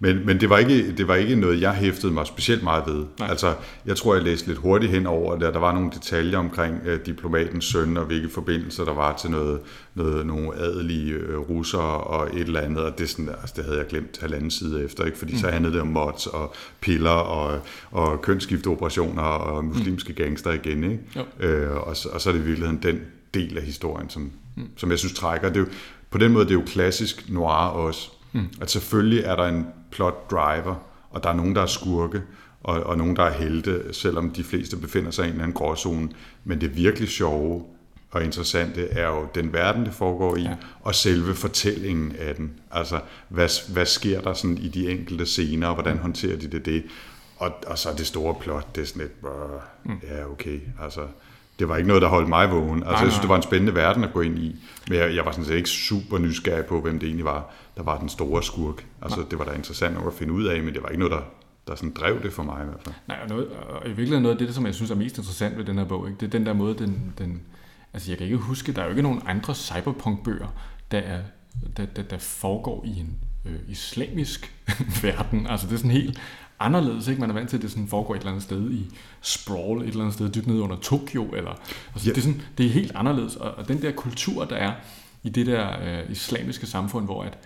Men, 0.00 0.26
men 0.26 0.40
det, 0.40 0.50
var 0.50 0.58
ikke, 0.58 0.96
det 0.96 1.08
var 1.08 1.14
ikke 1.14 1.36
noget, 1.36 1.60
jeg 1.60 1.74
hæftede 1.74 2.12
mig 2.12 2.26
specielt 2.26 2.62
meget 2.62 2.84
ved. 2.86 3.04
Nej. 3.18 3.28
Altså, 3.30 3.54
jeg 3.86 3.96
tror, 3.96 4.14
jeg 4.14 4.24
læste 4.24 4.46
lidt 4.46 4.58
hurtigt 4.58 4.92
hen 4.92 5.06
over 5.06 5.38
det, 5.38 5.54
der 5.54 5.60
var 5.60 5.74
nogle 5.74 5.90
detaljer 5.90 6.38
omkring 6.38 6.80
uh, 6.86 7.06
diplomatens 7.06 7.64
søn, 7.64 7.96
og 7.96 8.04
hvilke 8.04 8.28
forbindelser 8.28 8.84
der 8.84 8.94
var 8.94 9.16
til 9.16 9.30
noget, 9.30 9.60
noget, 9.94 10.26
nogle 10.26 10.56
adelige 10.56 11.38
uh, 11.38 11.50
russere 11.50 12.00
og 12.00 12.26
et 12.36 12.40
eller 12.40 12.60
andet, 12.60 12.82
og 12.82 12.98
det, 12.98 13.10
sådan, 13.10 13.28
altså, 13.28 13.54
det 13.56 13.64
havde 13.64 13.78
jeg 13.78 13.86
glemt 13.86 14.18
halvanden 14.20 14.50
side 14.50 14.84
efter, 14.84 15.04
ikke? 15.04 15.18
fordi 15.18 15.32
mm. 15.32 15.38
så 15.38 15.48
handlede 15.48 15.74
det 15.74 15.80
om 15.80 15.88
mods 15.88 16.26
og 16.26 16.54
piller 16.80 17.10
og, 17.10 17.60
og 17.90 18.22
kønsskifteoperationer 18.22 19.22
og 19.22 19.64
muslimske 19.64 20.12
mm. 20.12 20.24
gangster 20.24 20.52
igen. 20.52 20.84
Ikke? 20.84 21.68
Uh, 21.68 21.76
og, 21.76 21.96
og 22.12 22.20
så 22.20 22.28
er 22.28 22.32
det 22.32 22.40
i 22.40 22.44
virkeligheden 22.44 22.82
den 22.82 23.00
del 23.34 23.58
af 23.58 23.62
historien, 23.62 24.10
som, 24.10 24.30
mm. 24.56 24.68
som 24.76 24.90
jeg 24.90 24.98
synes 24.98 25.14
trækker. 25.14 25.48
Det 25.48 25.56
er 25.56 25.60
jo, 25.60 25.66
på 26.10 26.18
den 26.18 26.32
måde 26.32 26.44
det 26.44 26.50
er 26.50 26.54
jo 26.54 26.64
klassisk 26.66 27.30
noir 27.30 27.68
også, 27.68 28.10
mm. 28.32 28.46
at 28.60 28.70
selvfølgelig 28.70 29.24
er 29.24 29.36
der 29.36 29.44
en 29.44 29.66
plot 29.90 30.30
driver, 30.30 30.74
og 31.10 31.22
der 31.22 31.28
er 31.30 31.34
nogen, 31.34 31.54
der 31.54 31.62
er 31.62 31.66
skurke, 31.66 32.22
og, 32.62 32.82
og 32.82 32.98
nogen, 32.98 33.16
der 33.16 33.22
er 33.22 33.32
helte, 33.32 33.94
selvom 33.94 34.30
de 34.30 34.44
fleste 34.44 34.76
befinder 34.76 35.10
sig 35.10 35.24
i 35.24 35.26
en 35.26 35.32
eller 35.32 35.44
anden 35.44 35.54
gråzone. 35.54 36.08
Men 36.44 36.60
det 36.60 36.76
virkelig 36.76 37.08
sjove 37.08 37.64
og 38.10 38.24
interessante 38.24 38.88
er 38.88 39.08
jo 39.08 39.26
den 39.34 39.52
verden, 39.52 39.84
det 39.84 39.94
foregår 39.94 40.36
i, 40.36 40.42
ja. 40.42 40.56
og 40.80 40.94
selve 40.94 41.34
fortællingen 41.34 42.16
af 42.18 42.34
den. 42.34 42.52
Altså, 42.70 43.00
hvad, 43.28 43.72
hvad 43.72 43.86
sker 43.86 44.20
der 44.20 44.32
sådan 44.32 44.58
i 44.58 44.68
de 44.68 44.90
enkelte 44.90 45.26
scener, 45.26 45.66
og 45.66 45.74
hvordan 45.74 45.98
håndterer 45.98 46.36
de 46.36 46.46
det 46.48 46.66
det? 46.66 46.84
Og, 47.36 47.52
og 47.66 47.78
så 47.78 47.88
det 47.98 48.06
store 48.06 48.34
plot, 48.40 48.76
det 48.76 48.82
er 48.82 48.86
sådan 48.86 49.02
lidt, 49.02 49.22
mm. 49.84 50.00
ja 50.10 50.30
okay, 50.30 50.60
altså 50.82 51.00
det 51.58 51.68
var 51.68 51.76
ikke 51.76 51.88
noget, 51.88 52.02
der 52.02 52.08
holdt 52.08 52.28
mig 52.28 52.50
vågen. 52.50 52.82
Altså, 52.82 52.90
nej, 52.90 53.02
jeg 53.02 53.10
synes, 53.12 53.20
det 53.20 53.28
var 53.28 53.36
en 53.36 53.42
spændende 53.42 53.74
verden 53.74 54.04
at 54.04 54.12
gå 54.12 54.20
ind 54.20 54.38
i, 54.38 54.56
men 54.88 54.98
jeg, 54.98 55.14
jeg 55.14 55.24
var 55.24 55.30
sådan 55.30 55.44
set 55.44 55.56
ikke 55.56 55.68
super 55.68 56.18
nysgerrig 56.18 56.64
på, 56.64 56.80
hvem 56.80 56.98
det 56.98 57.06
egentlig 57.06 57.24
var, 57.24 57.50
der 57.78 57.84
var 57.84 57.98
den 57.98 58.08
store 58.08 58.42
skurk. 58.42 58.86
Altså, 59.02 59.24
det 59.30 59.38
var 59.38 59.44
da 59.44 59.52
interessant 59.52 59.94
nok 59.94 60.06
at 60.06 60.12
finde 60.12 60.32
ud 60.32 60.44
af, 60.44 60.62
men 60.62 60.74
det 60.74 60.82
var 60.82 60.88
ikke 60.88 60.98
noget, 60.98 61.12
der, 61.12 61.22
der 61.68 61.74
sådan 61.74 61.92
drev 61.92 62.22
det 62.22 62.32
for 62.32 62.42
mig 62.42 62.62
i 62.62 62.64
hvert 62.64 62.80
fald. 62.84 62.94
Nej, 63.08 63.18
og, 63.22 63.28
noget, 63.28 63.48
og 63.48 63.84
i 63.84 63.88
virkeligheden 63.88 64.22
noget 64.22 64.40
af 64.40 64.46
det, 64.46 64.54
som 64.54 64.66
jeg 64.66 64.74
synes 64.74 64.90
er 64.90 64.94
mest 64.94 65.18
interessant 65.18 65.58
ved 65.58 65.64
den 65.64 65.78
her 65.78 65.84
bog, 65.84 66.08
ikke? 66.08 66.20
det 66.20 66.26
er 66.26 66.30
den 66.30 66.46
der 66.46 66.52
måde, 66.52 66.78
den, 66.78 67.14
den, 67.18 67.42
altså 67.92 68.10
jeg 68.10 68.18
kan 68.18 68.24
ikke 68.24 68.36
huske, 68.36 68.72
der 68.72 68.80
er 68.80 68.84
jo 68.84 68.90
ikke 68.90 69.02
nogen 69.02 69.22
andre 69.26 69.54
cyberpunk-bøger, 69.54 70.48
der, 70.90 70.98
er, 70.98 71.20
der, 71.76 71.86
der, 71.86 72.02
der 72.02 72.18
foregår 72.18 72.84
i 72.84 73.00
en 73.00 73.18
øh, 73.44 73.58
islamisk 73.68 74.54
verden. 75.02 75.46
Altså 75.46 75.66
det 75.66 75.72
er 75.72 75.76
sådan 75.76 75.90
helt 75.90 76.20
anderledes. 76.60 77.08
Ikke? 77.08 77.20
Man 77.20 77.30
er 77.30 77.34
vant 77.34 77.50
til, 77.50 77.56
at 77.56 77.62
det 77.62 77.70
sådan 77.70 77.88
foregår 77.88 78.14
et 78.14 78.18
eller 78.18 78.30
andet 78.30 78.44
sted 78.44 78.70
i 78.70 78.90
sprawl, 79.20 79.82
et 79.82 79.88
eller 79.88 80.00
andet 80.00 80.14
sted 80.14 80.32
dybt 80.32 80.46
nede 80.46 80.60
under 80.60 80.76
Tokyo. 80.76 81.24
Eller, 81.24 81.50
altså, 81.94 82.08
ja. 82.08 82.10
det, 82.10 82.18
er 82.18 82.22
sådan, 82.22 82.42
det 82.58 82.66
er 82.66 82.70
helt 82.70 82.92
anderledes. 82.94 83.36
Og, 83.36 83.50
og 83.50 83.68
den 83.68 83.82
der 83.82 83.92
kultur, 83.92 84.44
der 84.44 84.56
er 84.56 84.72
i 85.22 85.28
det 85.28 85.46
der 85.46 85.68
øh, 85.82 86.10
islamiske 86.10 86.66
samfund, 86.66 87.04
hvor 87.04 87.22
at, 87.22 87.38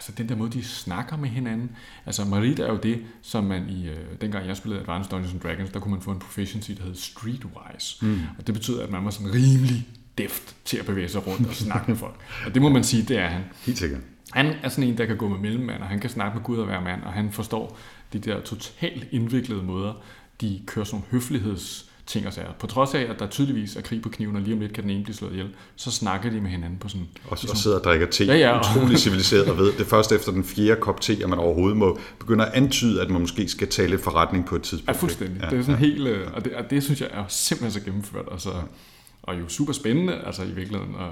altså 0.00 0.12
den 0.18 0.28
der 0.28 0.36
måde, 0.36 0.50
de 0.50 0.64
snakker 0.64 1.16
med 1.16 1.28
hinanden. 1.28 1.70
Altså 2.06 2.24
Marit 2.24 2.58
er 2.58 2.72
jo 2.72 2.78
det, 2.82 3.02
som 3.22 3.44
man 3.44 3.68
i, 3.68 3.88
øh, 3.88 3.96
dengang 4.20 4.46
jeg 4.46 4.56
spillede 4.56 4.80
Advanced 4.80 5.10
Dungeons 5.10 5.32
and 5.32 5.40
Dragons, 5.40 5.70
der 5.70 5.80
kunne 5.80 5.94
man 5.94 6.02
få 6.02 6.10
en 6.10 6.18
proficiency, 6.18 6.70
der 6.70 6.82
hed 6.82 6.94
Streetwise. 6.94 8.06
Mm. 8.06 8.20
Og 8.38 8.46
det 8.46 8.54
betyder, 8.54 8.84
at 8.84 8.90
man 8.90 9.04
var 9.04 9.10
sådan 9.10 9.34
rimelig 9.34 9.88
deft 10.18 10.56
til 10.64 10.76
at 10.76 10.86
bevæge 10.86 11.08
sig 11.08 11.26
rundt 11.26 11.48
og 11.48 11.54
snakke 11.54 11.90
med 11.90 11.96
folk. 11.96 12.20
Og 12.46 12.54
det 12.54 12.62
må 12.62 12.68
man 12.68 12.84
sige, 12.84 13.02
det 13.02 13.18
er 13.18 13.26
han. 13.26 13.42
Helt 13.66 13.78
sikkert. 13.78 14.00
Han 14.30 14.46
er 14.62 14.68
sådan 14.68 14.84
en, 14.84 14.98
der 14.98 15.06
kan 15.06 15.16
gå 15.16 15.28
med 15.28 15.38
mellemmand, 15.38 15.82
og 15.82 15.88
han 15.88 16.00
kan 16.00 16.10
snakke 16.10 16.36
med 16.36 16.44
Gud 16.44 16.58
og 16.58 16.68
være 16.68 16.82
mand, 16.82 17.02
og 17.02 17.12
han 17.12 17.32
forstår 17.32 17.78
de 18.12 18.18
der 18.18 18.40
totalt 18.40 19.08
indviklede 19.10 19.62
måder, 19.62 19.92
de 20.40 20.60
kører 20.66 20.84
sådan 20.84 20.96
nogle 20.96 21.06
høfligheds 21.10 21.89
ting 22.10 22.26
og 22.26 22.32
sager. 22.32 22.52
På 22.58 22.66
trods 22.66 22.94
af, 22.94 23.00
at 23.00 23.18
der 23.18 23.26
tydeligvis 23.26 23.76
er 23.76 23.80
krig 23.80 24.02
på 24.02 24.08
kniven, 24.08 24.36
og 24.36 24.42
lige 24.42 24.54
om 24.54 24.60
lidt 24.60 24.72
kan 24.72 24.82
den 24.82 24.90
ene 24.90 25.04
blive 25.04 25.16
slået 25.16 25.32
ihjel, 25.32 25.48
så 25.76 25.90
snakker 25.90 26.30
de 26.30 26.40
med 26.40 26.50
hinanden 26.50 26.78
på 26.78 26.88
sådan... 26.88 27.06
Og, 27.24 27.38
og 27.50 27.56
sidder 27.56 27.78
og 27.78 27.84
drikker 27.84 28.06
te, 28.06 28.24
ja, 28.24 28.36
ja. 28.36 28.60
utrolig 28.60 28.98
civiliseret 28.98 29.48
og 29.48 29.58
ved, 29.58 29.72
det 29.72 29.80
er 29.80 29.84
først 29.84 30.12
efter 30.12 30.32
den 30.32 30.44
fjerde 30.44 30.80
kop 30.80 31.00
te, 31.00 31.18
at 31.22 31.28
man 31.28 31.38
overhovedet 31.38 31.76
må 31.76 31.98
begynde 32.18 32.46
at 32.46 32.52
antyde, 32.54 33.02
at 33.02 33.10
man 33.10 33.20
måske 33.20 33.48
skal 33.48 33.68
tale 33.68 33.98
forretning 33.98 34.46
på 34.46 34.56
et 34.56 34.62
tidspunkt. 34.62 34.88
Ja, 34.88 34.92
fuldstændig. 34.92 35.42
Ja, 35.42 35.50
det 35.50 35.58
er 35.58 35.62
sådan 35.62 35.80
ja. 35.80 35.86
helt... 35.86 36.06
Øh, 36.06 36.26
og 36.34 36.44
det, 36.44 36.54
og 36.54 36.70
det 36.70 36.82
synes 36.82 37.00
jeg 37.00 37.08
er 37.12 37.24
simpelthen 37.28 37.80
så 37.80 37.86
gennemført, 37.86 38.26
og, 38.26 38.40
så, 38.40 38.50
og 39.22 39.40
jo 39.40 39.48
super 39.48 39.72
spændende, 39.72 40.14
altså 40.26 40.42
i 40.42 40.50
virkeligheden. 40.50 40.94
Og, 40.94 41.10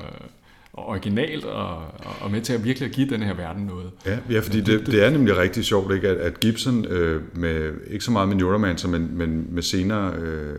originalt 0.73 1.45
og, 1.45 1.77
og 2.21 2.31
med 2.31 2.41
til 2.41 2.53
at 2.53 2.65
virkelig 2.65 2.91
give 2.91 3.09
den 3.09 3.23
her 3.23 3.35
verden 3.35 3.67
noget. 3.67 3.91
Ja, 4.07 4.19
ja 4.31 4.41
fordi 4.41 4.61
det, 4.61 4.87
det 4.87 5.05
er 5.05 5.11
nemlig 5.11 5.37
rigtig 5.37 5.65
sjovt, 5.65 5.95
ikke? 5.95 6.09
At, 6.09 6.17
at 6.17 6.41
Gibson, 6.41 6.85
øh, 6.85 7.23
med, 7.35 7.73
ikke 7.87 8.05
så 8.05 8.11
meget 8.11 8.29
med 8.29 8.37
Neuromancer, 8.37 8.89
men, 8.89 9.19
men 9.19 9.47
med 9.55 9.63
senere 9.63 10.15
øh, 10.15 10.57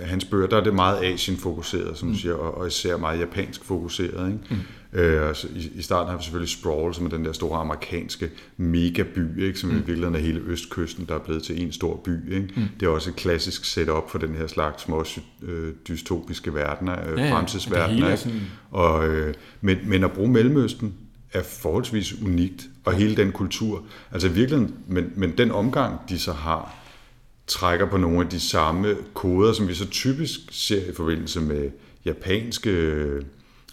hans 0.00 0.24
bøger, 0.24 0.46
der 0.46 0.56
er 0.56 0.64
det 0.64 0.74
meget 0.74 1.04
Asien-fokuseret, 1.04 1.98
som 1.98 2.08
mm. 2.08 2.14
du 2.14 2.20
siger, 2.20 2.34
og, 2.34 2.58
og 2.58 2.66
især 2.66 2.96
meget 2.96 3.20
japansk 3.20 3.64
fokuseret. 3.64 4.26
Ikke? 4.26 4.38
Mm. 4.50 4.56
Øh, 4.92 5.34
i, 5.54 5.70
I 5.74 5.82
starten 5.82 6.10
har 6.10 6.16
vi 6.16 6.22
selvfølgelig 6.22 6.50
Sprawl, 6.50 6.94
som 6.94 7.06
er 7.06 7.10
den 7.10 7.24
der 7.24 7.32
store 7.32 7.60
amerikanske 7.60 8.30
megaby, 8.56 9.42
ikke? 9.42 9.58
som 9.58 9.70
mm. 9.70 9.76
i 9.76 9.78
virkeligheden 9.78 10.14
er 10.14 10.18
hele 10.18 10.40
østkysten, 10.40 11.06
der 11.08 11.14
er 11.14 11.18
blevet 11.18 11.42
til 11.42 11.62
en 11.62 11.72
stor 11.72 11.96
by. 11.96 12.34
Ikke? 12.34 12.48
Mm. 12.56 12.62
Det 12.80 12.86
er 12.86 12.90
også 12.90 13.10
et 13.10 13.16
klassisk 13.16 13.64
setup 13.64 14.10
for 14.10 14.18
den 14.18 14.34
her 14.34 14.46
slags 14.46 14.82
små 14.82 15.04
øh, 15.42 15.72
dystopiske 15.88 16.54
verdener, 16.54 17.10
øh, 17.10 17.18
ja, 17.18 17.24
ja. 17.24 17.34
fremtidsverdener. 17.34 18.16
Sådan... 18.16 18.40
Og, 18.70 19.08
øh, 19.08 19.34
men, 19.60 19.78
men 19.84 20.04
at 20.04 20.12
bruge 20.12 20.30
Mellemøsten 20.30 20.94
er 21.32 21.42
forholdsvis 21.42 22.22
unikt, 22.22 22.68
og 22.84 22.94
hele 22.94 23.16
den 23.16 23.32
kultur. 23.32 23.82
Altså 24.12 24.28
i 24.28 24.32
virkeligheden, 24.32 24.74
men, 24.86 25.12
men 25.16 25.38
den 25.38 25.50
omgang, 25.50 26.00
de 26.08 26.18
så 26.18 26.32
har, 26.32 26.74
trækker 27.46 27.86
på 27.86 27.96
nogle 27.96 28.20
af 28.20 28.28
de 28.28 28.40
samme 28.40 28.96
koder, 29.14 29.52
som 29.52 29.68
vi 29.68 29.74
så 29.74 29.88
typisk 29.90 30.40
ser 30.50 30.90
i 30.90 30.94
forbindelse 30.94 31.40
med 31.40 31.70
japanske 32.04 32.70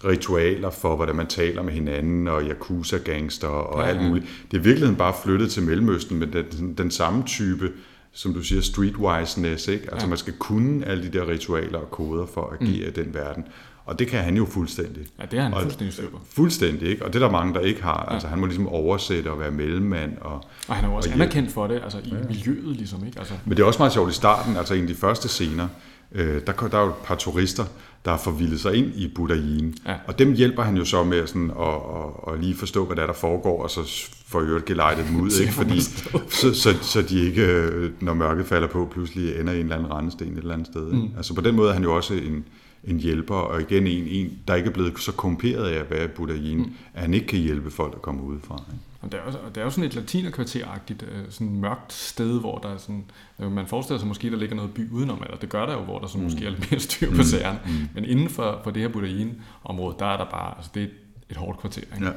ritualer 0.04 0.70
for, 0.70 0.96
hvordan 0.96 1.16
man 1.16 1.26
taler 1.26 1.62
med 1.62 1.72
hinanden, 1.72 2.28
og 2.28 2.42
yakuza-gangster 2.42 3.48
og 3.48 3.80
ja, 3.80 3.88
ja. 3.88 3.94
alt 3.94 4.08
muligt. 4.08 4.26
Det 4.50 4.56
er 4.56 4.60
i 4.60 4.64
virkeligheden 4.64 4.96
bare 4.96 5.14
flyttet 5.24 5.50
til 5.50 5.62
Mellemøsten 5.62 6.18
med 6.18 6.26
den, 6.26 6.74
den 6.78 6.90
samme 6.90 7.22
type, 7.26 7.72
som 8.12 8.34
du 8.34 8.42
siger, 8.42 8.62
streetwiseness. 8.62 9.68
Ikke? 9.68 9.84
Altså 9.92 10.06
ja. 10.06 10.08
man 10.08 10.18
skal 10.18 10.32
kunne 10.38 10.86
alle 10.86 11.04
de 11.04 11.18
der 11.18 11.28
ritualer 11.28 11.78
og 11.78 11.90
koder 11.90 12.26
for 12.26 12.50
at 12.50 12.60
agere 12.60 12.90
mm. 12.90 12.98
i 12.98 13.04
den 13.04 13.14
verden. 13.14 13.44
Og 13.84 13.98
det 13.98 14.08
kan 14.08 14.24
han 14.24 14.36
jo 14.36 14.46
fuldstændig. 14.46 15.06
Ja, 15.20 15.24
det 15.30 15.38
er 15.38 15.42
han 15.42 15.54
og, 15.54 15.62
fuldstændig 15.62 15.94
styr 15.94 16.10
på. 16.10 16.20
Fuldstændig, 16.30 16.88
ikke? 16.88 17.04
Og 17.04 17.12
det 17.12 17.22
er 17.22 17.26
der 17.26 17.32
mange, 17.32 17.54
der 17.54 17.60
ikke 17.60 17.82
har. 17.82 18.06
Ja. 18.08 18.14
Altså, 18.14 18.28
han 18.28 18.38
må 18.38 18.46
ligesom 18.46 18.68
oversætte 18.68 19.30
og 19.30 19.40
være 19.40 19.50
mellemmand. 19.50 20.18
Og, 20.20 20.44
og 20.68 20.74
han 20.74 20.84
er 20.84 20.88
jo 20.88 20.94
også 20.94 21.10
anerkendt 21.12 21.52
for 21.52 21.66
det, 21.66 21.80
altså 21.82 21.98
i 22.04 22.08
ja. 22.08 22.16
miljøet 22.28 22.76
ligesom, 22.76 23.06
ikke? 23.06 23.18
Altså. 23.18 23.34
Men 23.44 23.56
det 23.56 23.62
er 23.62 23.66
også 23.66 23.78
meget 23.78 23.92
sjovt 23.92 24.10
i 24.10 24.14
starten, 24.14 24.56
altså 24.56 24.74
en 24.74 24.82
af 24.82 24.88
de 24.88 24.94
første 24.94 25.28
scener, 25.28 25.68
øh, 26.16 26.40
der, 26.46 26.52
der 26.52 26.78
er 26.78 26.82
jo 26.82 26.88
et 26.88 26.94
par 27.04 27.14
turister, 27.14 27.64
der 28.04 28.10
har 28.10 28.18
forvildet 28.18 28.60
sig 28.60 28.74
ind 28.74 28.94
i 28.94 29.08
Buddhaien. 29.14 29.74
Ja. 29.86 29.94
Og 30.06 30.18
dem 30.18 30.32
hjælper 30.32 30.62
han 30.62 30.76
jo 30.76 30.84
så 30.84 31.04
med 31.04 31.26
sådan 31.26 31.50
at, 31.50 31.66
at, 31.66 32.34
at 32.34 32.40
lige 32.40 32.54
forstå, 32.54 32.84
hvad 32.84 32.96
der, 32.96 33.02
er, 33.02 33.06
der 33.06 33.14
foregår, 33.14 33.62
og 33.62 33.70
så 33.70 34.08
får 34.26 34.40
øvrigt 34.40 34.64
gelejtet 34.64 35.06
dem 35.08 35.20
ud, 35.20 35.30
ikke? 35.40 35.52
Fordi, 35.52 35.80
så, 35.80 36.54
så, 36.54 36.74
så 36.82 37.02
de 37.02 37.20
ikke, 37.26 37.42
øh, 37.46 37.90
når 38.00 38.14
mørket 38.14 38.46
falder 38.46 38.68
på, 38.68 38.88
pludselig 38.92 39.40
ender 39.40 39.52
i 39.52 39.56
en 39.56 39.62
eller 39.62 39.76
anden 39.76 39.92
rendesten 39.92 40.32
et 40.32 40.38
eller 40.38 40.52
andet 40.52 40.66
sted. 40.66 40.86
Ikke? 40.86 41.06
Mm. 41.06 41.10
Altså 41.16 41.34
på 41.34 41.40
den 41.40 41.54
måde 41.56 41.68
er 41.68 41.74
han 41.74 41.82
jo 41.82 41.96
også 41.96 42.14
en, 42.14 42.44
en 42.84 42.98
hjælper, 42.98 43.34
og 43.34 43.60
igen 43.60 43.86
en, 43.86 44.06
en 44.06 44.38
der 44.48 44.54
ikke 44.54 44.68
er 44.68 44.72
blevet 44.72 44.98
så 44.98 45.12
komperet 45.12 45.64
af 45.64 45.78
at 45.78 45.90
være 45.90 46.08
buddhain, 46.08 46.58
mm. 46.58 46.72
at 46.94 47.02
han 47.02 47.14
ikke 47.14 47.26
kan 47.26 47.38
hjælpe 47.38 47.70
folk 47.70 47.92
at 47.94 48.02
komme 48.02 48.22
udefra. 48.22 48.62
Ikke? 48.72 48.95
Og 49.06 49.12
det 49.12 49.20
er, 49.20 49.24
jo, 49.24 49.48
det 49.48 49.56
er 49.56 49.64
jo 49.64 49.70
sådan 49.70 49.84
et 49.84 49.94
latinerkvarteragtigt, 49.94 51.02
øh, 51.02 51.24
sådan 51.30 51.60
mørkt 51.60 51.92
sted, 51.92 52.40
hvor 52.40 52.58
der 52.58 52.68
er 52.68 52.78
sådan, 52.78 53.04
øh, 53.40 53.52
man 53.52 53.66
forestiller 53.66 53.98
sig 53.98 54.08
måske, 54.08 54.30
der 54.30 54.36
ligger 54.36 54.56
noget 54.56 54.74
by 54.74 54.90
udenom, 54.90 55.22
eller 55.24 55.36
det 55.36 55.48
gør 55.48 55.66
der 55.66 55.72
jo, 55.72 55.80
hvor 55.80 55.98
der 55.98 56.06
så 56.06 56.18
mm. 56.18 56.24
måske 56.24 56.46
er 56.46 56.50
lidt 56.50 56.70
mere 56.70 56.80
styr 56.80 57.10
på 57.10 57.16
mm. 57.16 57.22
sagerne. 57.22 57.58
Mm. 57.66 57.72
Men 57.94 58.04
inden 58.04 58.28
for, 58.28 58.60
for 58.64 58.70
det 58.70 58.82
her 58.82 58.88
buddhain-område, 58.88 59.96
der 59.98 60.06
er 60.06 60.16
der 60.16 60.30
bare, 60.30 60.56
altså 60.56 60.70
det 60.74 60.82
er 60.82 60.86
et, 61.30 61.36
hårdt 61.36 61.60
kvarter. 61.60 61.82
Ikke? 61.94 62.06
Ja. 62.06 62.12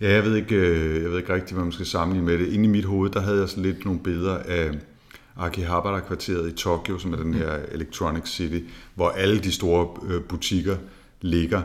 Ja, 0.00 0.12
jeg 0.12 0.24
ved, 0.24 0.36
ikke, 0.36 0.54
øh, 0.54 1.02
jeg 1.02 1.10
ved 1.10 1.18
ikke 1.18 1.34
rigtigt, 1.34 1.52
hvad 1.52 1.64
man 1.64 1.72
skal 1.72 1.86
sammenligne 1.86 2.26
med 2.26 2.38
det. 2.38 2.52
Inde 2.52 2.64
i 2.64 2.68
mit 2.68 2.84
hoved, 2.84 3.10
der 3.10 3.20
havde 3.20 3.40
jeg 3.40 3.48
sådan 3.48 3.62
lidt 3.62 3.84
nogle 3.84 4.00
billeder 4.00 4.38
af, 4.38 4.70
Akihabara-kvarteret 5.38 6.48
i 6.48 6.52
Tokyo, 6.52 6.98
som 6.98 7.12
er 7.12 7.16
den 7.16 7.34
her 7.34 7.58
Electronic 7.72 8.26
City, 8.26 8.58
hvor 8.94 9.08
alle 9.08 9.38
de 9.38 9.52
store 9.52 9.88
butikker 10.28 10.76
ligger, 11.20 11.62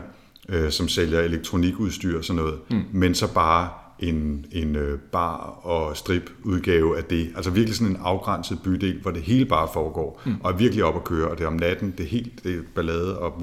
som 0.70 0.88
sælger 0.88 1.20
elektronikudstyr 1.20 2.18
og 2.18 2.24
sådan 2.24 2.42
noget, 2.42 2.58
mm. 2.70 2.84
men 2.92 3.14
så 3.14 3.34
bare 3.34 3.68
en, 4.02 4.46
en 4.52 4.76
øh, 4.76 4.98
bar- 4.98 5.60
og 5.62 5.96
strip-udgave 5.96 6.98
af 6.98 7.04
det. 7.04 7.32
Altså 7.36 7.50
virkelig 7.50 7.76
sådan 7.76 7.92
en 7.92 8.00
afgrænset 8.02 8.58
bydel, 8.64 9.00
hvor 9.02 9.10
det 9.10 9.22
hele 9.22 9.46
bare 9.46 9.68
foregår, 9.72 10.22
mm. 10.26 10.34
og 10.40 10.52
er 10.52 10.56
virkelig 10.56 10.84
op 10.84 10.96
at 10.96 11.04
køre, 11.04 11.28
og 11.28 11.38
det 11.38 11.44
er 11.44 11.48
om 11.48 11.52
natten, 11.52 11.94
det 11.98 12.04
er 12.04 12.08
helt 12.08 12.44
det 12.44 12.54
er 12.54 12.62
ballade, 12.74 13.18
og, 13.18 13.42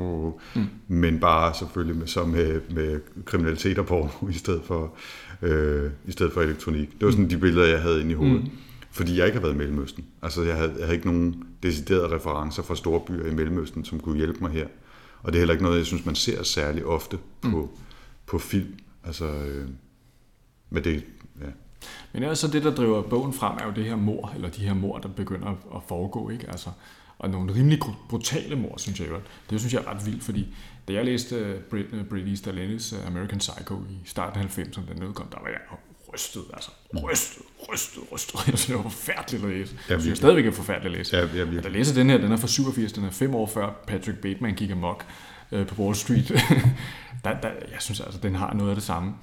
mm. 0.56 0.63
men 0.88 1.19
bare 1.19 1.54
selvfølgelig 1.54 1.98
med, 1.98 2.08
så 2.08 2.26
med, 2.26 2.62
med 2.69 3.00
kriminaliteter 3.26 3.84
på, 3.84 4.10
i 4.32 4.38
stedet 4.38 4.62
for, 4.65 4.93
øh, 5.41 5.91
i 6.06 6.12
stedet 6.12 6.34
for 6.34 6.41
elektronik. 6.41 6.91
Det 6.91 7.06
var 7.06 7.12
sådan 7.12 7.24
mm. 7.24 7.30
de 7.30 7.38
billeder, 7.38 7.67
jeg 7.67 7.82
havde 7.82 8.02
inde 8.02 8.12
i 8.12 8.15
hovedet. 8.15 8.43
Mm. 8.43 8.50
Fordi 8.91 9.17
jeg 9.17 9.26
ikke 9.26 9.38
har 9.38 9.43
været 9.43 9.54
i 9.54 9.58
Mellemøsten. 9.58 10.06
Altså, 10.22 10.43
jeg 10.43 10.56
havde, 10.56 10.74
jeg 10.78 10.86
havde 10.86 10.95
ikke 10.95 11.08
nogen 11.08 11.43
deciderede 11.63 12.15
referencer 12.15 12.63
fra 12.63 12.76
store 12.76 13.00
byer 13.08 13.32
i 13.32 13.34
Mellemøsten, 13.34 13.86
som 13.86 14.00
kunne 14.00 14.17
hjælpe 14.17 14.39
mig 14.41 14.52
her. 14.52 14.67
Og 15.24 15.32
det 15.32 15.38
er 15.38 15.39
heller 15.39 15.54
ikke 15.54 15.63
noget, 15.63 15.78
jeg 15.78 15.86
synes, 15.86 16.06
man 16.06 16.15
ser 16.15 16.43
særlig 16.43 16.86
ofte 16.86 17.17
på, 17.41 17.62
mm. 17.62 17.82
på 18.26 18.38
film. 18.39 18.74
Altså, 19.04 19.26
øh, 19.26 19.67
Men 20.69 20.84
det, 20.84 21.03
ja. 21.41 21.45
Men 22.13 22.23
ellers 22.23 22.39
så 22.39 22.47
det, 22.47 22.63
der 22.63 22.75
driver 22.75 23.01
bogen 23.01 23.34
frem, 23.34 23.58
er 23.58 23.65
jo 23.65 23.71
det 23.71 23.86
her 23.86 23.95
mor, 23.95 24.32
eller 24.36 24.49
de 24.49 24.62
her 24.62 24.73
mor, 24.73 24.97
der 24.97 25.10
begynder 25.10 25.49
at 25.75 25.82
foregå, 25.88 26.29
ikke? 26.29 26.47
Altså, 26.49 26.69
og 27.19 27.29
nogle 27.29 27.53
rimelig 27.53 27.79
brutale 28.10 28.55
mor, 28.55 28.77
synes 28.77 28.99
jeg 28.99 29.10
jo. 29.10 29.15
Det 29.49 29.60
synes 29.60 29.73
jeg 29.73 29.84
er 29.84 29.88
ret 29.88 30.05
vildt, 30.05 30.23
fordi 30.23 30.47
da 30.88 30.93
jeg 30.93 31.05
læste 31.05 31.62
Brit, 31.69 31.86
Brit 32.10 32.27
Easton 32.27 32.58
Ellis 32.58 32.95
American 33.08 33.39
Psycho 33.39 33.75
i 33.75 33.97
starten 34.05 34.41
af 34.41 34.58
90'erne, 34.58 34.93
den 34.93 35.03
udkom, 35.03 35.27
der 35.27 35.39
var 35.41 35.47
jeg 35.47 35.60
rystet, 36.13 36.43
altså 36.53 36.71
rystet, 37.03 37.43
rystet, 37.73 38.03
rystet. 38.12 38.36
Jeg 38.47 38.58
synes, 38.58 38.65
det 38.65 38.75
var 38.75 38.82
forfærdeligt 38.82 39.43
at 39.43 39.49
læse. 39.49 39.75
Jeg 39.89 40.01
synes 40.01 40.17
stadigvæk 40.17 40.45
er 40.45 40.51
forfærdeligt 40.51 40.91
at 40.93 40.97
læse. 40.97 41.17
Ja, 41.17 41.25
ja, 41.36 41.51
ja. 41.51 41.62
Da 41.62 41.69
læser 41.69 41.93
den 41.93 42.10
her, 42.10 42.17
den 42.17 42.32
er 42.32 42.38
fra 42.38 42.47
87, 42.47 42.93
den 42.93 43.05
er 43.05 43.12
fem 43.12 43.36
år 43.36 43.47
før 43.47 43.84
Patrick 43.88 44.17
Bateman 44.17 44.55
gik 44.55 44.71
amok 44.71 45.05
øh, 45.51 45.67
på 45.67 45.81
Wall 45.81 45.95
Street. 45.95 46.27
der, 47.23 47.41
der, 47.41 47.49
jeg 47.49 47.79
synes 47.79 47.99
altså, 47.99 48.19
den 48.23 48.35
har 48.35 48.53
noget 48.53 48.69
af 48.69 48.75
det 48.75 48.83
samme. 48.83 49.13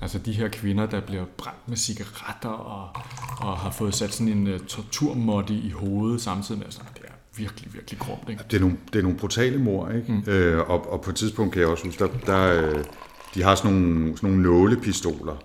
Altså 0.00 0.18
de 0.18 0.32
her 0.32 0.48
kvinder, 0.48 0.86
der 0.86 1.00
bliver 1.00 1.24
brændt 1.36 1.68
med 1.68 1.76
cigaretter 1.76 2.48
og, 2.48 2.88
og 3.40 3.56
har 3.56 3.70
fået 3.70 3.94
sat 3.94 4.14
sådan 4.14 4.32
en 4.32 4.54
uh, 4.54 4.60
torturmåtte 4.60 5.54
i 5.54 5.70
hovedet 5.70 6.20
samtidig 6.20 6.58
med, 6.58 6.66
altså, 6.66 6.80
det 6.94 7.02
er 7.04 7.12
virkelig, 7.36 7.74
virkelig 7.74 7.98
grumt. 8.00 8.28
Ikke? 8.28 8.44
Det, 8.50 8.56
er 8.56 8.60
nogle, 8.60 8.76
det 8.92 8.98
er 8.98 9.02
nogle 9.02 9.18
brutale 9.18 9.58
mor, 9.58 9.88
ikke? 9.88 10.12
Mm. 10.12 10.24
Øh, 10.26 10.70
og, 10.70 10.92
og 10.92 11.00
på 11.00 11.10
et 11.10 11.16
tidspunkt 11.16 11.52
kan 11.52 11.60
jeg 11.62 11.68
også 11.68 11.84
huske, 11.84 12.04
der, 12.04 12.10
der, 12.26 12.62
øh, 12.62 12.84
de 13.34 13.42
har 13.42 13.54
sådan 13.54 13.72
nogle, 13.72 14.16
sådan 14.16 14.30
nogle 14.30 14.42
nålepistoler, 14.42 15.36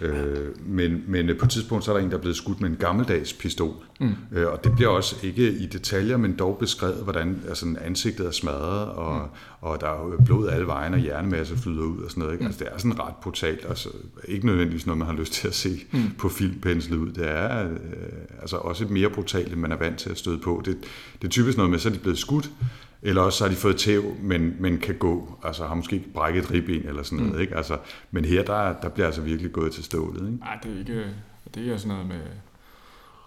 Øh, 0.00 0.66
men, 0.66 1.04
men 1.06 1.30
på 1.38 1.44
et 1.44 1.50
tidspunkt 1.50 1.84
så 1.84 1.92
er 1.92 1.96
der 1.96 2.04
en, 2.04 2.10
der 2.10 2.16
er 2.16 2.20
blevet 2.20 2.36
skudt 2.36 2.60
med 2.60 2.70
en 2.70 2.76
gammeldags 2.76 3.32
pistol. 3.32 3.74
Mm. 4.00 4.14
Øh, 4.32 4.46
og 4.52 4.64
det 4.64 4.72
bliver 4.76 4.88
også 4.88 5.16
ikke 5.22 5.50
i 5.50 5.66
detaljer, 5.66 6.16
men 6.16 6.36
dog 6.38 6.56
beskrevet, 6.58 7.02
hvordan 7.02 7.42
altså, 7.48 7.76
ansigtet 7.84 8.26
er 8.26 8.30
smadret, 8.30 8.88
og, 8.88 9.14
mm. 9.14 9.28
og 9.60 9.80
der 9.80 9.86
er 9.86 10.24
blod 10.24 10.48
alle 10.48 10.66
vejen, 10.66 10.94
og 10.94 11.00
hjernemasse 11.00 11.56
flyder 11.56 11.82
ud 11.82 12.02
og 12.02 12.10
sådan 12.10 12.20
noget. 12.20 12.32
Ikke? 12.32 12.42
Mm. 12.42 12.46
Altså, 12.46 12.64
det 12.64 12.72
er 12.72 12.78
sådan 12.78 13.00
ret 13.00 13.14
brutalt. 13.22 13.66
Altså, 13.68 13.88
ikke 14.28 14.46
nødvendigvis 14.46 14.86
noget, 14.86 14.98
man 14.98 15.06
har 15.06 15.14
lyst 15.14 15.32
til 15.32 15.48
at 15.48 15.54
se 15.54 15.84
mm. 15.92 16.00
på 16.18 16.28
filmpenslet 16.28 16.96
ud. 16.96 17.12
Det 17.12 17.30
er 17.30 17.70
øh, 17.70 17.76
altså 18.40 18.56
også 18.56 18.84
mere 18.84 19.10
brutalt, 19.10 19.52
end 19.52 19.60
man 19.60 19.72
er 19.72 19.76
vant 19.76 19.98
til 19.98 20.10
at 20.10 20.18
støde 20.18 20.38
på. 20.38 20.62
Det, 20.64 20.76
det 21.22 21.28
er 21.28 21.30
typisk 21.30 21.56
noget 21.56 21.70
med, 21.70 21.78
så 21.78 21.88
er 21.88 21.92
de 21.92 21.98
blevet 21.98 22.18
skudt, 22.18 22.50
eller 23.02 23.22
også 23.22 23.44
har 23.44 23.50
de 23.50 23.56
fået 23.56 23.76
tæv, 23.76 24.16
men, 24.22 24.56
men 24.58 24.78
kan 24.78 24.94
gå, 24.94 25.38
altså 25.44 25.66
har 25.66 25.74
måske 25.74 25.96
ikke 25.96 26.12
brækket 26.12 26.44
et 26.44 26.50
ribben 26.50 26.88
eller 26.88 27.02
sådan 27.02 27.18
noget. 27.18 27.34
Mm. 27.34 27.40
Ikke? 27.40 27.56
Altså, 27.56 27.78
men 28.10 28.24
her, 28.24 28.42
der, 28.42 28.80
der 28.80 28.88
bliver 28.88 29.06
altså 29.06 29.20
virkelig 29.20 29.52
gået 29.52 29.72
til 29.72 29.84
stålet. 29.84 30.26
Ikke? 30.26 30.38
Nej, 30.38 30.58
det 30.62 30.74
er 30.74 30.78
ikke, 30.78 31.06
det 31.54 31.72
er 31.72 31.76
sådan 31.76 31.88
noget 31.88 32.06
med, 32.06 32.20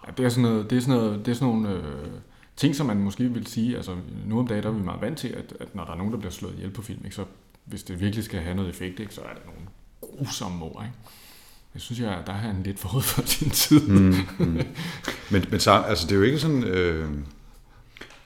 ja, 0.06 0.12
det 0.16 0.24
er 0.24 0.28
sådan 0.28 0.42
noget, 0.42 0.70
det 0.70 0.76
er 0.76 0.80
sådan 0.80 1.00
noget, 1.00 1.26
det 1.26 1.32
er 1.32 1.34
sådan 1.34 1.54
nogle 1.54 1.70
øh, 1.70 2.08
ting, 2.56 2.76
som 2.76 2.86
man 2.86 2.96
måske 2.96 3.28
vil 3.28 3.46
sige, 3.46 3.76
altså 3.76 3.96
nu 4.26 4.38
om 4.38 4.46
dagen, 4.46 4.62
der 4.62 4.68
er 4.68 4.74
vi 4.74 4.82
meget 4.82 5.00
vant 5.00 5.18
til, 5.18 5.28
at, 5.28 5.54
at 5.60 5.74
når 5.74 5.84
der 5.84 5.92
er 5.92 5.96
nogen, 5.96 6.12
der 6.12 6.18
bliver 6.18 6.32
slået 6.32 6.54
ihjel 6.54 6.70
på 6.70 6.82
film, 6.82 7.00
ikke, 7.04 7.16
så 7.16 7.24
hvis 7.64 7.82
det 7.82 8.00
virkelig 8.00 8.24
skal 8.24 8.40
have 8.40 8.56
noget 8.56 8.70
effekt, 8.70 9.00
ikke, 9.00 9.14
så 9.14 9.20
er 9.20 9.34
der 9.34 9.40
nogle 9.46 9.68
grusomme 10.00 10.58
mor, 10.58 10.82
ikke? 10.82 10.94
Jeg 11.74 11.82
synes, 11.82 12.00
jeg, 12.00 12.22
der 12.26 12.32
er 12.32 12.36
han 12.36 12.62
lidt 12.62 12.78
forud 12.78 13.02
for 13.02 13.22
sin 13.22 13.50
tid. 13.50 13.88
mm, 13.88 14.14
mm. 14.38 14.60
Men, 15.30 15.44
men 15.50 15.60
så, 15.60 15.70
altså, 15.72 16.06
det 16.06 16.12
er 16.12 16.16
jo 16.16 16.22
ikke 16.22 16.38
sådan, 16.38 16.64
øh, 16.64 17.08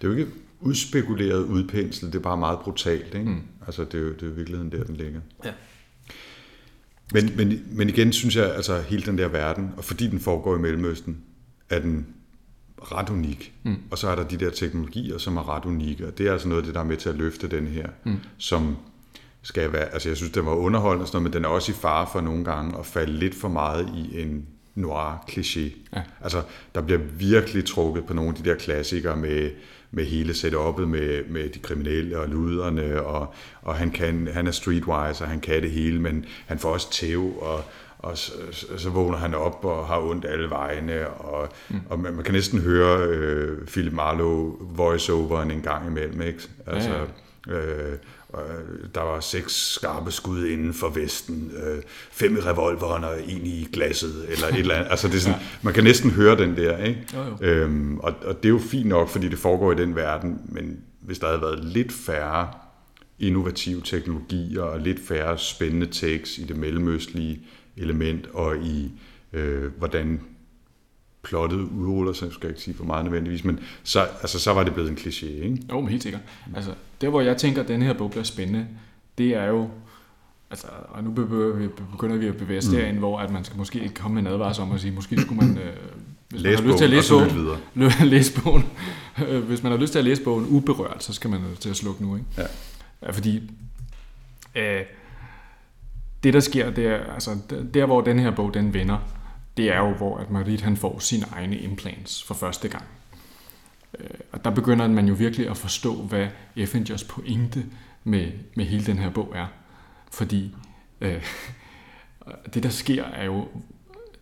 det 0.01 0.09
er 0.09 0.09
jo 0.09 0.13
ikke 0.13 0.33
udspekuleret 0.61 1.45
udpensel, 1.45 2.07
det 2.07 2.15
er 2.15 2.23
bare 2.23 2.37
meget 2.37 2.59
brutalt. 2.59 3.15
Ikke? 3.15 3.31
Mm. 3.31 3.41
Altså, 3.67 3.85
det 3.85 3.95
er, 3.95 3.99
jo, 3.99 4.13
det 4.13 4.23
er 4.23 4.33
virkeligheden 4.33 4.73
der, 4.73 4.85
den 4.85 4.97
ligger. 4.97 5.21
Ja. 5.45 5.53
Men, 7.13 7.37
men, 7.37 7.67
men 7.71 7.89
igen 7.89 8.13
synes 8.13 8.37
jeg, 8.37 8.55
altså 8.55 8.81
hele 8.81 9.03
den 9.03 9.19
der 9.19 9.29
verden, 9.29 9.71
og 9.77 9.85
fordi 9.85 10.07
den 10.07 10.21
foregår 10.21 10.57
i 10.57 10.59
Mellemøsten, 10.59 11.19
er 11.71 11.79
den 11.79 12.07
ret 12.83 13.11
unik. 13.11 13.53
Mm. 13.63 13.77
Og 13.91 13.99
så 13.99 14.09
er 14.09 14.15
der 14.15 14.25
de 14.25 14.37
der 14.37 14.51
teknologier, 14.51 15.19
som 15.19 15.37
er 15.37 15.57
ret 15.57 15.65
unikke, 15.65 16.07
og 16.07 16.19
det 16.19 16.27
er 16.27 16.33
altså 16.33 16.49
noget 16.49 16.63
af 16.63 16.67
det, 16.67 16.75
der 16.75 16.81
er 16.81 16.85
med 16.85 16.97
til 16.97 17.09
at 17.09 17.15
løfte 17.15 17.49
den 17.49 17.67
her, 17.67 17.89
mm. 18.05 18.17
som 18.39 18.77
skal 19.43 19.73
være, 19.73 19.85
altså 19.85 20.09
jeg 20.09 20.17
synes, 20.17 20.33
den 20.33 20.47
var 20.47 20.53
underholdende 20.53 21.05
og 21.05 21.09
sådan 21.09 21.17
noget, 21.17 21.25
men 21.25 21.33
den 21.33 21.45
er 21.45 21.49
også 21.49 21.73
i 21.73 21.75
fare 21.75 22.07
for 22.13 22.21
nogle 22.21 22.45
gange 22.45 22.79
at 22.79 22.87
falde 22.87 23.13
lidt 23.13 23.35
for 23.35 23.49
meget 23.49 23.89
i 23.97 24.21
en 24.21 24.47
noir-kliché. 24.75 25.71
Ja. 25.97 26.03
Altså, 26.21 26.43
der 26.75 26.81
bliver 26.81 27.01
virkelig 27.19 27.65
trukket 27.65 28.07
på 28.07 28.15
nogle 28.15 28.31
af 28.31 28.43
de 28.43 28.51
der 28.51 28.57
klassikere 28.57 29.17
med 29.17 29.51
med 29.91 30.05
hele 30.05 30.33
setup'et 30.33 30.85
med, 30.85 31.25
med 31.29 31.49
de 31.49 31.59
kriminelle 31.59 32.19
og 32.19 32.29
luderne, 32.29 33.03
og, 33.03 33.35
og 33.63 33.75
han, 33.75 33.91
kan, 33.91 34.29
han 34.33 34.47
er 34.47 34.51
streetwise, 34.51 35.25
og 35.25 35.31
han 35.31 35.41
kan 35.41 35.63
det 35.63 35.71
hele, 35.71 36.01
men 36.01 36.25
han 36.47 36.59
får 36.59 36.73
også 36.73 36.91
tæv, 36.91 37.39
og, 37.41 37.65
og 37.99 38.19
så, 38.19 38.33
så 38.77 38.91
vågner 38.91 39.19
han 39.19 39.35
op 39.35 39.65
og 39.65 39.87
har 39.87 40.01
ondt 40.01 40.25
alle 40.25 40.51
vegne, 40.51 41.09
og, 41.09 41.49
mm. 41.69 41.81
og 41.91 41.99
man, 41.99 42.15
man 42.15 42.25
kan 42.25 42.35
næsten 42.35 42.61
høre 42.61 43.07
øh, 43.07 43.67
Philip 43.67 43.93
Marlowe 43.93 44.57
voiceoveren 44.61 45.51
en 45.51 45.63
gang 45.63 45.87
imellem, 45.87 46.23
ikke? 46.23 46.41
Altså, 46.67 46.91
ja, 46.91 46.99
ja. 46.99 47.05
Øh, 47.51 47.99
Øh, 48.35 48.89
der 48.95 49.01
var 49.01 49.21
seks 49.21 49.73
skarpe 49.73 50.11
skud 50.11 50.47
inden 50.47 50.75
for 50.75 50.89
vesten, 50.89 51.53
øh, 51.67 51.83
fem 52.11 52.37
i 52.37 52.41
revolveren 52.41 53.05
og 53.05 53.23
en 53.29 53.47
i 53.47 53.69
glasset, 53.73 54.27
eller 54.29 54.47
et 54.47 54.59
eller 54.59 54.75
andet. 54.75 54.91
Altså 54.91 55.09
det 55.09 55.15
er 55.15 55.21
sådan, 55.21 55.39
ja. 55.41 55.47
man 55.63 55.75
kan 55.75 55.85
næsten 55.85 56.11
høre 56.11 56.39
den 56.39 56.57
der, 56.57 56.79
ikke? 56.79 57.07
Jo, 57.15 57.23
jo. 57.23 57.37
Øhm, 57.41 57.99
og, 57.99 58.15
og 58.25 58.37
det 58.43 58.45
er 58.45 58.53
jo 58.53 58.59
fint 58.59 58.89
nok, 58.89 59.09
fordi 59.09 59.29
det 59.29 59.39
foregår 59.39 59.73
i 59.73 59.75
den 59.75 59.97
verden, 59.97 60.41
men 60.45 60.81
hvis 61.01 61.19
der 61.19 61.27
havde 61.27 61.41
været 61.41 61.65
lidt 61.65 61.93
færre 61.93 62.49
innovative 63.19 63.81
teknologier 63.85 64.63
og 64.63 64.81
lidt 64.81 65.01
færre 65.09 65.39
spændende 65.39 65.87
takes 65.87 66.39
i 66.39 66.45
det 66.45 66.57
mellemøstlige 66.57 67.41
element 67.77 68.29
og 68.33 68.57
i 68.57 68.91
øh, 69.33 69.73
hvordan 69.79 70.21
plottet 71.27 71.69
udruller 71.79 72.13
sig, 72.13 72.33
skal 72.33 72.47
jeg 72.47 72.51
ikke 72.51 72.63
sige 72.63 72.77
for 72.77 72.85
meget 72.85 73.05
nødvendigvis, 73.05 73.45
men 73.45 73.61
så, 73.83 74.01
altså, 74.01 74.39
så 74.39 74.53
var 74.53 74.65
det 74.65 74.75
blevet 74.75 74.91
en 74.91 74.97
kliché, 74.97 75.27
ikke? 75.27 75.59
Jo, 75.71 75.81
men 75.81 75.89
helt 75.89 76.03
sikkert. 76.03 76.23
Altså, 76.57 76.71
der 77.01 77.09
hvor 77.09 77.21
jeg 77.21 77.37
tænker, 77.37 77.63
at 77.63 77.69
den 77.69 77.83
her 77.83 77.93
bog 77.93 78.11
bliver 78.11 78.25
spændende, 78.25 78.67
det 79.19 79.35
er 79.35 79.45
jo, 79.45 79.69
altså, 80.51 80.67
og 80.89 81.05
nu 81.05 81.11
begynder 81.11 82.17
vi 82.17 82.27
at 82.27 82.37
bevæge 82.37 82.59
os 82.59 82.69
mm. 82.69 82.75
derind, 82.75 82.99
hvor 82.99 83.19
at 83.19 83.31
man 83.31 83.45
skal 83.45 83.59
måske 83.59 83.81
ikke 83.81 83.95
komme 83.95 84.15
med 84.15 84.31
en 84.31 84.35
advarsel 84.35 84.63
om 84.63 84.73
at 84.73 84.81
sige, 84.81 84.93
måske 84.93 85.21
skulle 85.21 85.47
man, 85.47 85.59
øh, 85.59 85.73
hvis 86.29 86.43
læse 86.43 86.63
man 86.63 86.65
har 86.65 86.71
lyst 86.71 86.79
til 86.79 86.85
at 86.85 86.91
læse 86.91 87.13
bogen, 87.13 87.31
bogen 87.75 88.09
læse 88.09 88.33
bogen 88.43 88.65
øh, 89.29 89.45
hvis 89.45 89.63
man 89.63 89.73
har 89.73 89.79
lyst 89.79 89.93
til 89.93 89.99
at 89.99 90.05
læse 90.05 90.23
bogen 90.23 90.47
uberørt, 90.49 91.05
så 91.05 91.13
skal 91.13 91.31
man 91.31 91.41
til 91.61 91.71
at 91.71 91.77
slukke 91.77 92.03
nu, 92.03 92.17
ikke? 92.17 92.27
Ja. 92.39 92.47
ja 93.03 93.11
fordi 93.11 93.43
øh, 94.55 94.81
det 96.23 96.35
der 96.35 96.41
sker, 96.41 96.71
det 96.71 96.87
er, 96.87 97.15
altså, 97.15 97.31
der 97.75 97.87
hvor 97.87 98.01
den 98.01 98.19
her 98.19 98.31
bog, 98.31 98.55
den 98.55 98.75
vender, 98.75 98.99
det 99.57 99.73
er 99.73 99.79
jo, 99.79 99.93
hvor 99.93 100.19
at 100.19 100.31
Marit 100.31 100.61
han 100.61 100.77
får 100.77 100.99
sine 100.99 101.27
egne 101.33 101.59
implants 101.59 102.23
for 102.23 102.35
første 102.35 102.69
gang. 102.69 102.85
Øh, 103.99 104.11
og 104.33 104.45
der 104.45 104.51
begynder 104.51 104.89
man 104.89 105.09
jo 105.09 105.15
virkelig 105.15 105.51
at 105.51 105.57
forstå, 105.57 105.95
hvad 105.95 106.29
Effingers 106.57 107.05
pointe 107.05 107.65
med, 108.05 108.33
med 108.57 108.65
hele 108.65 108.87
den 108.87 108.99
her 108.99 109.11
bog 109.11 109.33
er. 109.35 109.47
Fordi 110.13 110.55
øh, 111.01 111.23
det, 112.55 112.63
der 112.63 112.69
sker, 112.69 113.05
er 113.05 113.25
jo 113.25 113.49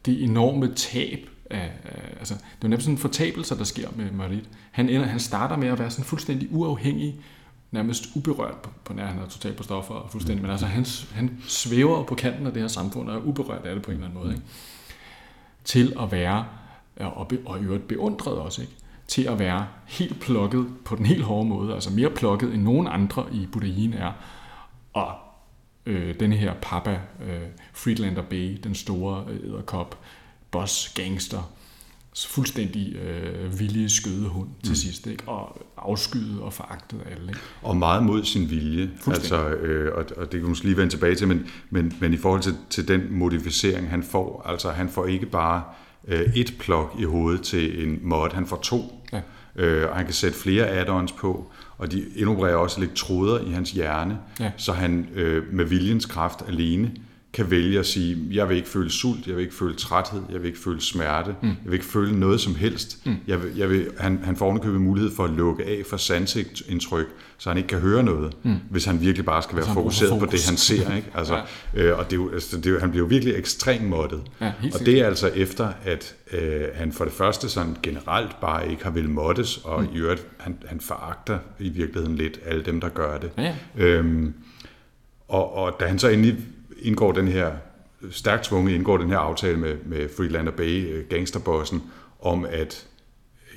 det 0.07 0.25
enorme 0.25 0.75
tab 0.75 1.29
af, 1.51 1.73
af 1.85 2.15
altså, 2.19 2.35
det 2.35 2.43
er 2.43 2.57
jo 2.63 2.69
nærmest 2.69 2.85
sådan 2.85 2.95
en 2.95 2.99
fortabelser, 2.99 3.57
der 3.57 3.65
sker 3.65 3.89
med 3.97 4.11
Marit. 4.11 4.49
Han, 4.71 4.89
ender, 4.89 5.07
han 5.07 5.21
starter 5.21 5.57
med 5.57 5.69
at 5.69 5.79
være 5.79 5.91
sådan 5.91 6.05
fuldstændig 6.05 6.49
uafhængig, 6.53 7.21
nærmest 7.71 8.07
uberørt 8.15 8.57
på, 8.63 8.71
på 8.85 8.93
nær, 8.93 9.07
han 9.07 9.19
er 9.19 9.29
totalt 9.29 9.57
på 9.57 9.63
stoffer 9.63 9.95
og 9.95 10.11
fuldstændig, 10.11 10.43
men 10.43 10.51
altså 10.51 10.67
han, 10.67 10.87
han 11.15 11.39
svæver 11.47 12.03
på 12.03 12.15
kanten 12.15 12.47
af 12.47 12.53
det 12.53 12.63
her 12.63 12.69
samfund 12.69 13.09
og 13.09 13.17
er 13.17 13.21
uberørt 13.21 13.67
af 13.67 13.75
det 13.75 13.85
på 13.85 13.91
en 13.91 13.97
eller 13.97 14.09
anden 14.09 14.23
måde. 14.23 14.35
Ikke? 14.35 14.47
Til 15.65 15.93
at 16.01 16.13
være, 16.13 16.47
øh, 16.97 17.19
og, 17.19 17.29
be, 17.29 17.39
og 17.47 17.61
i 17.61 17.63
øvrigt 17.63 17.89
beundret 17.89 18.35
også, 18.35 18.63
ikke? 18.63 18.75
til 19.09 19.23
at 19.23 19.39
være 19.39 19.67
helt 19.87 20.21
plukket 20.21 20.67
på 20.85 20.97
den 20.97 21.07
helt 21.07 21.23
hårde 21.23 21.49
måde, 21.49 21.75
altså 21.75 21.91
mere 21.91 22.11
plukket 22.11 22.55
end 22.55 22.63
nogen 22.63 22.87
andre 22.87 23.27
i 23.33 23.47
buddhaien 23.53 23.93
er. 23.93 24.13
Og 24.93 25.13
øh, 25.87 26.21
denne 26.21 26.37
her 26.37 26.55
papa, 26.63 27.01
øh, 27.25 27.43
Friedlander 27.73 28.23
Bay, 28.23 28.59
den 28.65 28.75
store 28.75 29.25
øh, 29.29 29.49
æderkop, 29.49 29.99
boss, 30.51 30.93
gangster, 30.95 31.51
fuldstændig 32.29 32.97
øh, 32.97 33.61
villige 33.61 33.91
skødehund 33.91 34.49
til 34.63 34.71
mm. 34.71 34.75
sidst, 34.75 35.07
ikke? 35.07 35.23
og 35.27 35.59
afskyet 35.77 36.41
og 36.41 36.53
foragtet 36.53 37.01
alle. 37.11 37.29
Ikke? 37.29 37.41
Og 37.63 37.77
meget 37.77 38.03
mod 38.03 38.25
sin 38.25 38.51
vilje, 38.51 38.91
altså, 39.07 39.49
øh, 39.49 39.95
og, 39.95 40.05
og 40.17 40.23
det 40.23 40.31
kan 40.31 40.41
du 40.41 40.49
måske 40.49 40.65
lige 40.65 40.77
vende 40.77 40.93
tilbage 40.93 41.15
til, 41.15 41.29
men, 41.29 41.47
men, 41.71 41.93
men 42.01 42.15
i 42.15 42.17
forhold 42.17 42.41
til, 42.41 42.57
til 42.71 42.89
den 42.89 43.03
modificering, 43.11 43.91
han 43.91 44.03
får, 44.03 44.43
altså 44.47 44.71
han 44.71 44.89
får 44.89 45.07
ikke 45.07 45.27
bare 45.27 45.63
øh, 46.09 46.37
et 46.37 46.55
plug 46.59 46.91
i 46.99 47.05
hovedet 47.05 47.43
til 47.43 47.89
en 47.89 47.99
mod, 48.03 48.35
han 48.35 48.47
får 48.47 48.57
to, 48.57 49.07
ja. 49.13 49.21
øh, 49.57 49.91
og 49.91 49.97
han 49.97 50.05
kan 50.05 50.15
sætte 50.15 50.39
flere 50.39 50.69
add-ons 50.69 51.13
på, 51.13 51.51
og 51.79 51.93
de 51.93 52.05
indopererer 52.17 52.57
også 52.57 52.81
lidt 52.81 52.95
tråder 52.95 53.41
i 53.41 53.51
hans 53.51 53.71
hjerne, 53.71 54.19
ja. 54.41 54.53
så 54.57 54.73
han 54.73 55.09
øh, 55.15 55.53
med 55.53 55.65
viljens 55.65 56.07
kraft 56.07 56.43
alene 56.49 56.91
kan 57.35 57.51
vælge 57.51 57.79
at 57.79 57.87
sige, 57.87 58.19
jeg 58.31 58.49
vil 58.49 58.57
ikke 58.57 58.69
føle 58.69 58.91
sult, 58.91 59.27
jeg 59.27 59.37
vil 59.37 59.43
ikke 59.43 59.55
føle 59.55 59.75
træthed, 59.75 60.23
jeg 60.33 60.41
vil 60.43 60.47
ikke 60.47 60.59
føle 60.59 60.81
smerte, 60.81 61.35
mm. 61.43 61.49
jeg 61.49 61.57
vil 61.65 61.73
ikke 61.73 61.85
føle 61.85 62.21
noget 62.21 62.41
som 62.41 62.55
helst. 62.55 63.07
Mm. 63.07 63.17
Jeg 63.27 63.43
vil, 63.43 63.57
jeg 63.57 63.71
vil, 63.71 63.87
han, 63.99 64.21
han 64.25 64.37
får 64.37 64.47
ovenikøbet 64.47 64.81
mulighed 64.81 65.11
for 65.17 65.25
at 65.25 65.31
lukke 65.31 65.65
af 65.65 65.83
for 65.91 65.97
sansindtryk, 65.97 67.07
så 67.39 67.51
han 67.51 67.57
ikke 67.57 67.69
kan 67.69 67.79
høre 67.79 68.03
noget, 68.03 68.37
mm. 68.43 68.55
hvis 68.71 68.85
han 68.85 69.01
virkelig 69.01 69.25
bare 69.25 69.43
skal 69.43 69.57
være 69.57 69.67
fokuseret 69.67 70.09
fokus. 70.11 70.25
på 70.25 70.33
det, 70.33 70.47
han 70.47 70.57
ser. 70.57 70.97
Ikke? 70.97 71.09
Altså, 71.19 71.43
ja. 71.75 71.83
øh, 71.83 71.99
og 71.99 72.11
det 72.11 72.21
er 72.21 72.31
altså, 72.33 72.61
det 72.61 72.75
er 72.75 72.81
han 72.81 72.91
bliver 72.91 73.05
jo 73.05 73.09
virkelig 73.09 73.35
ekstremt 73.35 73.89
måttet. 73.89 74.23
Ja, 74.41 74.53
og 74.75 74.81
det 74.81 75.01
er 75.01 75.07
altså 75.07 75.29
efter, 75.29 75.69
at 75.85 76.15
øh, 76.33 76.63
han 76.75 76.93
for 76.93 77.05
det 77.05 77.13
første 77.13 77.49
sådan 77.49 77.77
generelt 77.83 78.41
bare 78.41 78.71
ikke 78.71 78.85
har 78.85 78.91
vil 78.91 79.09
måttes, 79.09 79.57
og 79.57 79.83
mm. 79.83 79.89
i 79.95 79.99
øvrigt, 79.99 80.27
han, 80.39 80.57
han 80.67 80.81
foragter 80.81 81.39
i 81.59 81.69
virkeligheden 81.69 82.17
lidt 82.17 82.41
alle 82.47 82.63
dem, 82.63 82.81
der 82.81 82.89
gør 82.89 83.19
det. 83.19 83.31
Ja. 83.39 83.55
Øhm, 83.77 84.35
og, 85.29 85.55
og 85.55 85.77
da 85.81 85.87
han 85.87 85.99
så 85.99 86.09
endelig 86.09 86.37
indgår 86.85 87.13
den 87.13 87.29
her 87.29 87.53
stærkt 88.11 88.45
tvunget 88.45 88.75
indgår 88.75 88.97
den 88.97 89.11
her 89.11 89.19
aftale 89.19 89.57
med, 89.57 89.77
med 89.85 90.09
Freelander 90.17 90.53
Bay, 90.53 90.95
øh, 90.95 91.05
gangsterbossen, 91.09 91.83
om 92.21 92.47
at 92.51 92.87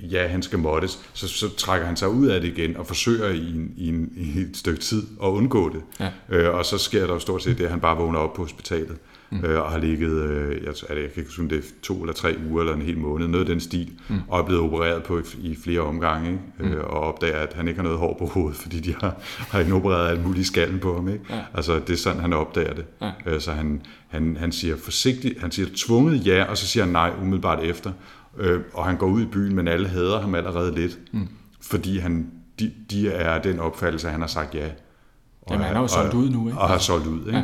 ja, 0.02 0.28
han 0.28 0.44
skal 0.44 0.60
måttes, 0.60 1.00
så, 1.14 1.28
så 1.28 1.56
trækker 1.56 1.88
han 1.88 1.96
sig 1.96 2.10
ud 2.10 2.28
af 2.28 2.42
det 2.42 2.48
igen 2.48 2.78
og 2.78 2.88
forsøger 2.88 3.30
i, 3.30 3.56
en, 3.56 3.74
i, 3.78 3.88
en, 3.88 4.14
i 4.16 4.40
et 4.40 4.58
stykke 4.58 4.80
tid 4.80 5.04
at 5.24 5.28
undgå 5.28 5.70
det. 5.70 5.82
Ja. 6.00 6.10
Øh, 6.30 6.56
og 6.56 6.66
så 6.66 6.78
sker 6.78 7.08
der 7.08 7.14
jo 7.14 7.20
stort 7.20 7.44
set 7.44 7.58
det, 7.58 7.64
at 7.64 7.72
han 7.72 7.80
bare 7.80 7.98
vågner 7.98 8.20
op 8.20 8.34
på 8.34 8.42
hospitalet 8.42 8.98
mm. 9.30 9.46
øh, 9.46 9.62
og 9.62 9.72
har 9.72 9.80
ligget, 9.80 10.12
øh, 10.12 10.64
jeg, 10.64 10.74
jeg 10.90 10.98
kan 10.98 10.98
ikke 10.98 11.22
huske, 11.26 11.44
det 11.44 11.58
er 11.58 11.62
to 11.82 12.02
eller 12.02 12.14
tre 12.14 12.36
uger 12.50 12.62
eller 12.62 12.76
en 12.76 12.82
hel 12.82 12.98
måned, 12.98 13.28
noget 13.28 13.46
af 13.46 13.52
den 13.52 13.60
stil, 13.60 13.92
mm. 14.10 14.16
og 14.28 14.40
er 14.40 14.44
blevet 14.44 14.64
opereret 14.64 15.04
på 15.04 15.20
i, 15.20 15.24
i 15.42 15.58
flere 15.64 15.82
omgange, 15.82 16.28
ikke? 16.28 16.42
Mm. 16.60 16.66
Øh, 16.66 16.84
og 16.84 17.00
opdager, 17.00 17.38
at 17.38 17.54
han 17.54 17.68
ikke 17.68 17.78
har 17.78 17.84
noget 17.84 18.00
hår 18.00 18.16
på 18.20 18.26
hovedet, 18.26 18.58
fordi 18.64 18.80
de 18.80 18.96
har, 19.02 19.16
har 19.22 19.60
ikke 19.60 19.74
opereret 19.74 20.10
alt 20.10 20.24
muligt 20.24 20.42
i 20.42 20.48
skallen 20.48 20.80
på 20.80 20.96
ham. 20.96 21.08
Ikke? 21.08 21.24
Ja. 21.30 21.40
Altså, 21.54 21.80
det 21.80 21.90
er 21.90 21.98
sådan, 21.98 22.22
han 22.22 22.34
opdager 22.34 22.74
det. 22.74 22.86
Ja. 23.02 23.12
Øh, 23.26 23.42
så 23.42 23.52
han, 23.52 23.82
han, 24.08 24.38
han 24.40 24.52
siger 24.52 24.78
forsigtigt, 24.78 25.42
han 25.42 25.52
siger 25.52 25.68
tvunget 25.76 26.28
ja, 26.28 26.44
og 26.44 26.58
så 26.58 26.68
siger 26.68 26.84
han 26.84 26.94
nej 26.94 27.12
umiddelbart 27.22 27.64
efter. 27.64 27.92
Øh, 28.38 28.62
og 28.74 28.86
han 28.86 28.98
går 28.98 29.08
ud 29.08 29.22
i 29.22 29.26
byen, 29.26 29.56
men 29.56 29.68
alle 29.68 29.88
hader 29.88 30.22
ham 30.22 30.36
allerede 30.36 30.76
lidt, 30.76 31.00
mm. 31.12 31.28
fordi 31.62 31.98
han, 31.98 32.32
de, 32.60 32.72
de 32.92 33.10
er 33.10 33.42
den 33.42 33.60
opfattelse, 33.60 34.08
at 34.08 34.12
han 34.12 34.22
har 34.22 34.28
sagt 34.28 34.56
ja. 34.56 34.68
Og 35.42 35.54
Jamen, 35.54 35.66
han 35.66 35.76
har 35.76 35.82
jo 35.82 35.88
solgt 35.88 36.14
ud 36.14 36.30
nu, 36.30 36.48
ikke? 36.48 36.60
Og 36.60 36.68
har 36.68 36.78
solgt 36.78 37.08
ud, 37.08 37.20
ikke? 37.20 37.38
Ja. 37.38 37.44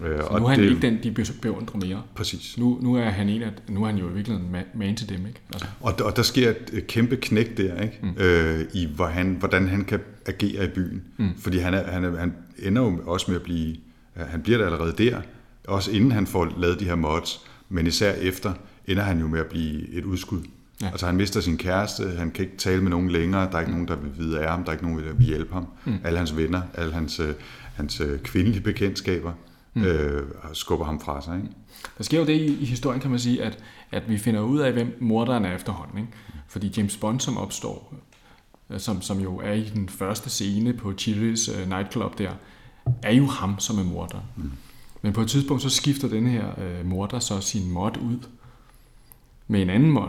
Øh, 0.00 0.20
så 0.20 0.38
nu 0.38 0.44
er 0.44 0.50
han 0.50 0.60
det, 0.60 0.68
ikke 0.68 0.82
den, 0.82 0.98
de 1.02 1.24
beundrer 1.42 1.76
mere. 1.76 2.02
Præcis. 2.14 2.58
Nu, 2.58 2.78
nu 2.82 2.94
er 2.94 3.04
han 3.04 3.28
en 3.28 3.42
af, 3.42 3.50
nu 3.68 3.82
er 3.82 3.86
han 3.86 3.96
jo 3.96 4.10
i 4.10 4.12
virkeligheden 4.12 4.56
man 4.74 4.96
til 4.96 5.08
dem, 5.08 5.26
ikke? 5.26 5.40
Altså. 5.52 5.66
Og, 5.80 5.94
og 6.04 6.16
der 6.16 6.22
sker 6.22 6.54
et 6.72 6.86
kæmpe 6.86 7.16
knæk 7.16 7.56
der, 7.56 7.82
ikke? 7.82 7.98
Mm. 8.02 8.14
Øh, 8.16 8.64
i 8.74 8.88
hvor 8.96 9.06
han, 9.06 9.36
hvordan 9.38 9.68
han 9.68 9.84
kan 9.84 10.00
agere 10.26 10.64
i 10.64 10.68
byen. 10.68 11.02
Mm. 11.16 11.28
Fordi 11.38 11.58
han, 11.58 11.74
er, 11.74 11.90
han, 11.90 12.04
er, 12.04 12.18
han 12.18 12.34
ender 12.58 12.82
jo 12.82 13.00
også 13.06 13.30
med 13.30 13.36
at 13.36 13.42
blive, 13.42 13.76
han 14.14 14.42
bliver 14.42 14.58
der 14.58 14.64
allerede 14.64 14.94
der, 14.98 15.20
også 15.68 15.90
inden 15.90 16.12
han 16.12 16.26
får 16.26 16.54
lavet 16.58 16.80
de 16.80 16.84
her 16.84 16.94
mods, 16.94 17.40
men 17.68 17.86
især 17.86 18.12
efter, 18.12 18.52
ender 18.86 19.02
han 19.02 19.20
jo 19.20 19.26
med 19.26 19.40
at 19.40 19.46
blive 19.46 19.88
et 19.88 20.04
udskud. 20.04 20.40
Ja. 20.82 20.86
Altså 20.86 21.06
han 21.06 21.16
mister 21.16 21.40
sin 21.40 21.58
kæreste, 21.58 22.08
han 22.18 22.30
kan 22.30 22.44
ikke 22.44 22.56
tale 22.56 22.82
med 22.82 22.90
nogen 22.90 23.10
længere, 23.10 23.50
der 23.50 23.56
er 23.56 23.60
ikke 23.60 23.72
mm. 23.72 23.78
nogen, 23.78 23.88
der 23.88 23.96
vil 23.96 24.10
vide 24.18 24.40
af 24.40 24.50
ham, 24.50 24.64
der 24.64 24.70
er 24.70 24.72
ikke 24.72 24.84
nogen, 24.84 25.04
der 25.04 25.12
vil 25.12 25.26
hjælpe 25.26 25.52
ham. 25.52 25.66
Mm. 25.84 25.98
Alle 26.04 26.18
hans 26.18 26.36
venner, 26.36 26.62
alle 26.74 26.92
hans, 26.92 27.20
øh, 27.20 27.34
hans 27.74 28.00
øh, 28.00 28.18
kvindelige 28.18 28.60
bekendtskaber 28.60 29.32
mm. 29.74 29.82
øh, 29.82 30.26
skubber 30.52 30.84
ham 30.86 31.00
fra 31.00 31.22
sig. 31.22 31.36
Ikke? 31.36 31.48
Der 31.98 32.04
sker 32.04 32.18
jo 32.18 32.26
det 32.26 32.40
i, 32.40 32.62
i 32.62 32.64
historien, 32.64 33.00
kan 33.00 33.10
man 33.10 33.18
sige, 33.18 33.42
at, 33.42 33.58
at 33.90 34.08
vi 34.08 34.18
finder 34.18 34.40
ud 34.40 34.58
af, 34.58 34.72
hvem 34.72 34.96
morderen 35.00 35.44
er 35.44 35.54
efterhånden. 35.54 35.98
Ikke? 35.98 36.12
Fordi 36.48 36.72
James 36.76 36.96
Bond, 36.96 37.20
som 37.20 37.36
opstår, 37.36 37.94
øh, 38.70 38.80
som, 38.80 39.02
som 39.02 39.20
jo 39.20 39.36
er 39.36 39.52
i 39.52 39.70
den 39.74 39.88
første 39.88 40.30
scene 40.30 40.72
på 40.72 40.92
Chili's 41.00 41.62
uh, 41.62 41.68
nightclub 41.68 42.18
der, 42.18 42.32
er 43.02 43.12
jo 43.12 43.26
ham, 43.26 43.58
som 43.58 43.78
er 43.78 43.84
morder. 43.84 44.20
Mm. 44.36 44.52
Men 45.02 45.12
på 45.12 45.20
et 45.20 45.28
tidspunkt, 45.28 45.62
så 45.62 45.70
skifter 45.70 46.08
den 46.08 46.26
her 46.26 46.44
uh, 46.80 46.86
morder 46.86 47.18
så 47.18 47.40
sin 47.40 47.70
mod 47.70 47.96
ud 47.96 48.18
med 49.48 49.62
en 49.62 49.70
anden 49.70 49.90
mod, 49.90 50.08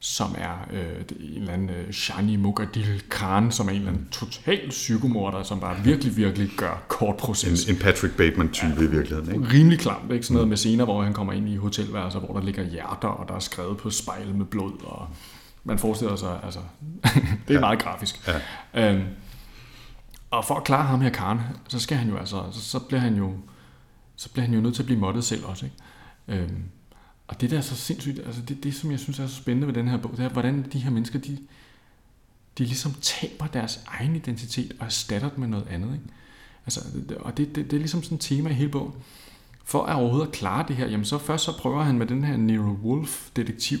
som 0.00 0.34
er 0.38 0.68
øh, 0.72 1.04
en 1.20 1.40
eller 1.40 1.52
anden 1.52 1.70
øh, 1.70 1.92
Shani 1.92 2.36
Mugadil 2.36 3.02
Khan, 3.10 3.52
som 3.52 3.66
er 3.66 3.70
en 3.70 3.76
eller 3.76 3.92
anden 3.92 4.08
total 4.10 4.68
psykomorder, 4.68 5.42
som 5.42 5.60
bare 5.60 5.76
virkelig, 5.84 6.16
virkelig 6.16 6.50
gør 6.56 6.82
kort 6.88 7.16
proces. 7.16 7.64
En, 7.64 7.74
en 7.74 7.80
Patrick 7.80 8.16
Bateman-type 8.16 8.74
ja, 8.78 8.82
i 8.82 8.90
virkeligheden, 8.90 9.34
ikke? 9.42 9.54
Rimelig 9.54 9.78
klamt, 9.78 10.12
ikke? 10.12 10.26
Sådan 10.26 10.34
noget 10.34 10.48
med 10.48 10.56
scener, 10.56 10.84
hvor 10.84 11.02
han 11.02 11.12
kommer 11.12 11.32
ind 11.32 11.48
i 11.48 11.56
hotelværelser, 11.56 12.20
hvor 12.20 12.34
der 12.38 12.44
ligger 12.44 12.64
hjerter, 12.64 13.08
og 13.08 13.28
der 13.28 13.34
er 13.34 13.38
skrevet 13.38 13.76
på 13.76 13.90
spejl 13.90 14.34
med 14.34 14.46
blod, 14.46 14.84
og 14.84 15.08
man 15.64 15.78
forestiller 15.78 16.16
sig, 16.16 16.40
altså, 16.44 16.60
det 17.48 17.50
er 17.50 17.54
ja. 17.54 17.60
meget 17.60 17.78
grafisk. 17.78 18.30
Ja. 18.74 18.92
Øhm, 18.94 19.04
og 20.30 20.44
for 20.44 20.54
at 20.54 20.64
klare 20.64 20.86
ham 20.86 21.00
her 21.00 21.10
Khan, 21.10 21.40
så 21.68 21.78
skal 21.78 21.96
han 21.96 22.08
jo 22.08 22.16
altså, 22.16 22.44
så, 22.52 22.60
så 22.60 22.78
bliver 22.78 23.00
han 23.00 23.16
jo, 23.16 23.32
så 24.16 24.32
bliver 24.32 24.44
han 24.44 24.54
jo 24.54 24.60
nødt 24.60 24.74
til 24.74 24.82
at 24.82 24.86
blive 24.86 25.00
moddet 25.00 25.24
selv 25.24 25.44
også, 25.44 25.64
ikke? 25.64 26.42
Øhm, 26.42 26.62
og 27.28 27.40
det 27.40 27.50
der 27.50 27.56
er 27.56 27.60
så 27.60 27.76
sindssygt, 27.76 28.18
altså 28.18 28.42
det, 28.42 28.64
det 28.64 28.74
som 28.74 28.90
jeg 28.90 29.00
synes 29.00 29.18
er 29.18 29.26
så 29.26 29.34
spændende 29.34 29.66
ved 29.66 29.74
den 29.74 29.88
her 29.88 29.96
bog, 29.96 30.16
det 30.16 30.24
er, 30.24 30.28
hvordan 30.28 30.66
de 30.72 30.78
her 30.78 30.90
mennesker, 30.90 31.18
de, 31.18 31.38
de 32.58 32.64
ligesom 32.64 32.94
taber 33.00 33.46
deres 33.46 33.80
egen 33.86 34.16
identitet 34.16 34.76
og 34.80 34.86
erstatter 34.86 35.28
den 35.28 35.40
med 35.40 35.48
noget 35.48 35.66
andet. 35.70 35.92
Ikke? 35.92 36.04
Altså, 36.66 36.80
og 37.20 37.36
det, 37.36 37.54
det, 37.54 37.64
det 37.64 37.72
er 37.72 37.78
ligesom 37.80 38.02
sådan 38.02 38.14
et 38.14 38.20
tema 38.20 38.50
i 38.50 38.52
hele 38.52 38.70
bogen. 38.70 38.92
For 39.64 39.84
at 39.84 39.96
overhovedet 39.96 40.26
at 40.26 40.32
klare 40.32 40.64
det 40.68 40.76
her, 40.76 40.86
jamen 40.86 41.04
så 41.04 41.18
først 41.18 41.44
så 41.44 41.58
prøver 41.58 41.82
han 41.82 41.98
med 41.98 42.06
den 42.06 42.24
her 42.24 42.36
Nero 42.36 42.76
Wolf-detektiv. 42.82 43.78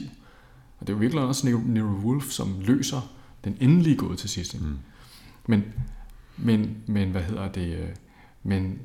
Og 0.78 0.86
det 0.86 0.92
er 0.92 0.96
jo 0.96 1.00
virkelig 1.00 1.24
også 1.24 1.48
Nero 1.48 1.86
Wolf, 1.86 2.30
som 2.30 2.60
løser 2.60 3.12
den 3.44 3.56
endelige 3.60 3.96
gåde 3.96 4.16
til 4.16 4.30
sidst. 4.30 4.60
Mm. 4.60 4.78
Men, 5.46 5.64
men, 6.36 6.76
men, 6.86 7.10
hvad 7.10 7.22
hedder 7.22 7.48
det? 7.48 7.76
Øh, 7.76 7.88
men 8.42 8.78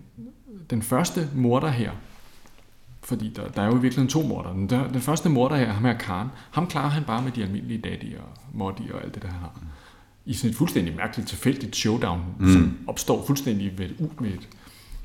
den 0.70 0.82
første 0.82 1.30
morder 1.36 1.70
her, 1.70 1.92
fordi 3.04 3.34
der, 3.36 3.48
der 3.48 3.62
er 3.62 3.66
jo 3.66 3.72
i 3.72 3.82
virkeligheden 3.82 4.10
to 4.10 4.22
morder. 4.22 4.54
Den, 4.54 4.70
der, 4.70 4.88
den 4.88 5.02
første 5.02 5.30
morder 5.30 5.56
her, 5.56 5.72
ham 5.72 5.86
her 5.86 5.98
Karen, 5.98 6.28
ham 6.52 6.68
klarer 6.68 6.90
han 6.90 7.04
bare 7.04 7.22
med 7.22 7.32
de 7.32 7.44
almindelige 7.44 7.82
daddy 7.82 8.18
og 8.18 8.30
moddy 8.54 8.92
og 8.92 9.04
alt 9.04 9.16
det, 9.16 9.24
der 9.24 9.30
han 9.30 9.40
har. 9.40 9.60
I 10.26 10.34
sådan 10.34 10.50
et 10.50 10.56
fuldstændig 10.56 10.96
mærkeligt, 10.96 11.30
tilfældigt 11.30 11.76
showdown, 11.76 12.22
mm. 12.40 12.54
som 12.54 12.78
opstår 12.88 13.26
fuldstændig 13.28 13.78
ved 13.78 13.86
et, 13.86 14.22
med 14.22 14.30
et, 14.30 14.48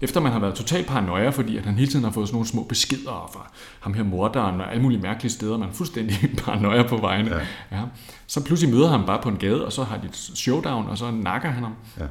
efter 0.00 0.20
man 0.20 0.32
har 0.32 0.38
været 0.38 0.54
totalt 0.54 0.86
paranoia, 0.86 1.28
fordi 1.28 1.56
at 1.56 1.64
han 1.64 1.74
hele 1.74 1.90
tiden 1.90 2.04
har 2.04 2.12
fået 2.12 2.28
sådan 2.28 2.34
nogle 2.34 2.48
små 2.48 2.62
beskeder 2.62 3.30
fra 3.32 3.52
ham 3.80 3.94
her 3.94 4.02
morderen 4.02 4.60
og 4.60 4.70
alle 4.70 4.82
mulige 4.82 5.00
mærkelige 5.00 5.32
steder, 5.32 5.56
man 5.56 5.68
er 5.68 5.72
fuldstændig 5.72 6.16
paranoia 6.44 6.82
på 6.82 6.96
vegne. 6.96 7.30
Ja. 7.70 7.76
Ja. 7.76 7.82
Så 8.26 8.44
pludselig 8.44 8.74
møder 8.74 8.88
han 8.88 9.06
bare 9.06 9.22
på 9.22 9.28
en 9.28 9.36
gade, 9.36 9.66
og 9.66 9.72
så 9.72 9.84
har 9.84 9.96
de 9.96 10.06
et 10.06 10.16
showdown, 10.16 10.86
og 10.86 10.98
så 10.98 11.10
nakker 11.10 11.48
han 11.48 11.62
ham. 11.62 11.74
Ja. 12.00 12.06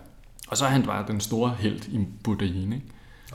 Og 0.48 0.58
så 0.58 0.66
er 0.66 0.70
han 0.70 0.84
bare 0.84 1.06
den 1.08 1.20
store 1.20 1.56
held 1.60 1.88
i 1.88 2.00
Budain, 2.24 2.74
ikke? 2.74 2.86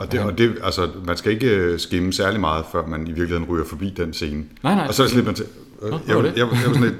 Og 0.00 0.12
det, 0.12 0.20
og 0.20 0.38
det, 0.38 0.58
altså, 0.62 0.88
man 1.04 1.16
skal 1.16 1.32
ikke 1.32 1.46
øh, 1.46 1.78
skimme 1.78 2.12
særlig 2.12 2.40
meget, 2.40 2.64
før 2.72 2.86
man 2.86 3.06
i 3.06 3.12
virkeligheden 3.12 3.44
ryger 3.44 3.64
forbi 3.64 3.90
den 3.96 4.12
scene. 4.12 4.44
Nej, 4.62 4.74
nej. 4.74 4.86
Og 4.86 4.94
så 4.94 5.08
slipper 5.08 5.28
man 5.28 5.34
til, 5.34 5.46
øh, 5.82 5.92
jeg, 5.92 6.00
jeg, 6.08 6.24
jeg, 6.24 6.36
jeg, 6.36 6.46
var 6.46 6.54
sådan 6.56 6.82
lidt, 6.82 6.94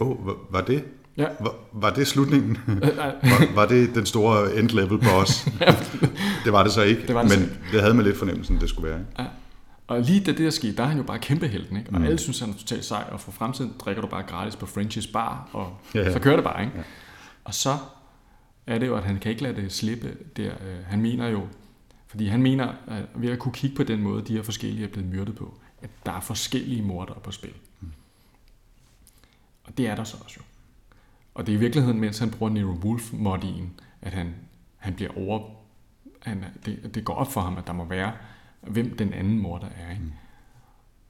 åh, 0.00 0.10
oh, 0.10 0.36
var 0.50 0.60
det? 0.60 0.84
Ja. 1.16 1.26
Var, 1.40 1.54
var 1.72 1.90
det 1.90 2.06
slutningen? 2.06 2.58
var, 2.98 3.54
var 3.54 3.66
det 3.66 3.94
den 3.94 4.06
store 4.06 4.54
end-level 4.54 4.98
boss? 4.98 5.48
det 6.44 6.52
var 6.52 6.62
det 6.62 6.72
så 6.72 6.82
ikke, 6.82 7.06
det 7.06 7.14
var 7.14 7.22
det 7.22 7.38
men 7.38 7.48
så. 7.48 7.72
det 7.72 7.80
havde 7.80 7.94
man 7.94 8.04
lidt 8.04 8.16
fornemmelsen, 8.16 8.60
det 8.60 8.68
skulle 8.68 8.90
være. 8.90 8.98
Ikke? 8.98 9.10
Ja. 9.18 9.24
Og 9.86 10.00
lige 10.00 10.20
da 10.20 10.30
det 10.30 10.38
der 10.38 10.50
skete, 10.50 10.76
der 10.76 10.82
er 10.82 10.86
han 10.86 10.96
jo 10.96 11.02
bare 11.02 11.18
kæmpe 11.18 11.48
helten, 11.48 11.76
ikke? 11.76 11.90
Og 11.92 11.98
mm. 11.98 12.06
alle 12.06 12.18
synes, 12.18 12.40
han 12.40 12.50
er 12.50 12.54
totalt 12.54 12.84
sej, 12.84 13.04
og 13.12 13.20
for 13.20 13.32
fremtiden 13.32 13.72
drikker 13.78 14.02
du 14.02 14.08
bare 14.08 14.22
gratis 14.22 14.56
på 14.56 14.66
French's 14.66 15.12
bar, 15.12 15.48
og 15.52 15.76
ja, 15.94 16.00
ja. 16.00 16.12
så 16.12 16.18
kører 16.18 16.36
det 16.36 16.44
bare, 16.44 16.60
ikke? 16.64 16.72
Ja. 16.76 16.82
Og 17.44 17.54
så 17.54 17.76
er 18.66 18.78
det 18.78 18.86
jo, 18.86 18.96
at 18.96 19.02
han 19.02 19.18
kan 19.18 19.30
ikke 19.30 19.42
lade 19.42 19.62
det 19.62 19.72
slippe 19.72 20.08
der. 20.36 20.50
Øh, 20.50 20.84
han 20.86 21.00
mener 21.00 21.28
jo, 21.28 21.42
fordi 22.12 22.26
han 22.26 22.42
mener, 22.42 22.72
at 22.86 23.04
ved 23.14 23.30
at 23.30 23.38
kunne 23.38 23.52
kigge 23.52 23.76
på 23.76 23.82
den 23.82 24.02
måde, 24.02 24.22
de 24.22 24.34
her 24.34 24.42
forskellige 24.42 24.84
er 24.84 24.92
blevet 24.92 25.10
myrdet 25.10 25.36
på, 25.36 25.54
at 25.82 25.90
der 26.06 26.12
er 26.12 26.20
forskellige 26.20 26.82
morder 26.82 27.14
på 27.14 27.30
spil. 27.30 27.54
Mm. 27.80 27.92
Og 29.64 29.78
det 29.78 29.86
er 29.86 29.94
der 29.94 30.04
så 30.04 30.16
også 30.24 30.36
jo. 30.38 30.44
Og 31.34 31.46
det 31.46 31.52
er 31.52 31.56
i 31.56 31.60
virkeligheden, 31.60 32.00
mens 32.00 32.18
han 32.18 32.30
bruger 32.30 32.52
Nero 32.52 32.72
wolf 32.72 33.12
modien 33.12 33.80
at 34.02 34.12
han, 34.12 34.34
han 34.76 34.94
bliver 34.94 35.18
over... 35.18 35.50
Han, 36.22 36.44
det, 36.66 36.94
det 36.94 37.04
går 37.04 37.14
op 37.14 37.32
for 37.32 37.40
ham, 37.40 37.56
at 37.56 37.66
der 37.66 37.72
må 37.72 37.84
være, 37.84 38.12
hvem 38.60 38.96
den 38.96 39.12
anden 39.12 39.38
morder 39.38 39.68
er. 39.68 39.90
Ikke? 39.90 40.02
Mm. 40.02 40.12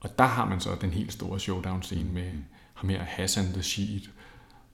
Og 0.01 0.19
der 0.19 0.25
har 0.25 0.49
man 0.49 0.61
så 0.61 0.77
den 0.81 0.91
helt 0.91 1.13
store 1.13 1.41
showdown-scene 1.41 2.13
med 2.13 2.31
ham 2.75 2.89
her 2.89 3.03
Hassan 3.03 3.45
the 3.45 3.63
Sheet, 3.63 4.11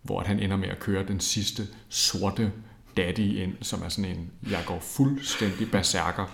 hvor 0.02 0.22
han 0.22 0.40
ender 0.40 0.56
med 0.56 0.68
at 0.68 0.78
køre 0.78 1.06
den 1.06 1.20
sidste 1.20 1.62
sorte 1.88 2.52
daddy 2.98 3.42
ind, 3.42 3.52
som 3.62 3.82
er 3.82 3.88
sådan 3.88 4.10
en, 4.10 4.30
jeg 4.50 4.62
går 4.66 4.80
fuldstændig 4.80 5.70
berserker 5.70 6.24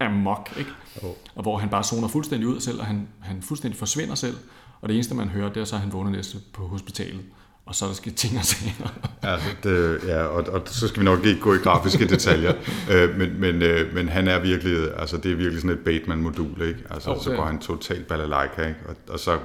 amok, 0.00 0.54
ikke? 0.58 0.70
Oh. 1.02 1.10
Og 1.34 1.42
hvor 1.42 1.58
han 1.58 1.68
bare 1.68 1.84
zoner 1.84 2.08
fuldstændig 2.08 2.48
ud 2.48 2.56
af 2.56 2.62
selv, 2.62 2.80
og 2.80 2.86
han, 2.86 3.08
han 3.20 3.42
fuldstændig 3.42 3.78
forsvinder 3.78 4.14
selv, 4.14 4.36
og 4.80 4.88
det 4.88 4.94
eneste, 4.94 5.14
man 5.14 5.28
hører, 5.28 5.52
det 5.52 5.60
er 5.60 5.64
så, 5.64 5.74
at 5.74 5.80
han 5.80 5.92
vågner 5.92 6.10
næste 6.10 6.38
på 6.52 6.66
hospitalet 6.66 7.24
og 7.66 7.74
så 7.74 7.84
er 7.84 7.88
der 7.88 7.94
sket 7.94 8.14
ting 8.14 8.38
og 8.38 8.44
sager. 8.44 8.92
ja, 9.24 9.36
det, 9.62 10.00
ja 10.06 10.22
og, 10.22 10.44
og 10.48 10.62
så 10.66 10.88
skal 10.88 11.00
vi 11.00 11.04
nok 11.04 11.24
ikke 11.24 11.40
gå 11.40 11.54
i 11.54 11.56
grafiske 11.56 12.08
detaljer, 12.08 12.52
øh, 12.92 13.18
men, 13.18 13.40
men, 13.40 13.62
øh, 13.62 13.94
men 13.94 14.08
han 14.08 14.28
er 14.28 14.38
virkelig, 14.38 14.88
altså 14.98 15.16
det 15.16 15.32
er 15.32 15.36
virkelig 15.36 15.60
sådan 15.60 15.76
et 15.76 15.84
Bateman-modul, 15.84 16.62
ikke? 16.62 16.80
Altså 16.90 17.10
oh, 17.10 17.22
så 17.22 17.30
går 17.36 17.44
han 17.44 17.58
totalt 17.58 18.06
balalaika, 18.06 18.62
ikke? 18.66 18.80
Og, 18.88 18.96
og 19.08 19.18
så 19.18 19.32
øh, 19.32 19.38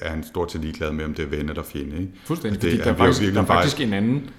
er 0.00 0.10
han 0.10 0.24
stort 0.24 0.52
set 0.52 0.60
ligeglad 0.60 0.92
med, 0.92 1.04
om 1.04 1.14
det 1.14 1.24
er 1.24 1.28
ven 1.28 1.48
eller 1.48 1.62
fjende, 1.62 1.96
ikke? 1.96 2.12
Fuldstændig, 2.24 2.62
det, 2.62 2.70
fordi 2.70 2.82
der 2.82 2.92
er, 2.92 2.96
faktisk, 2.96 3.34
der 3.34 3.42
er 3.42 3.46
faktisk 3.46 3.80
en 3.80 3.92
anden 3.92 4.30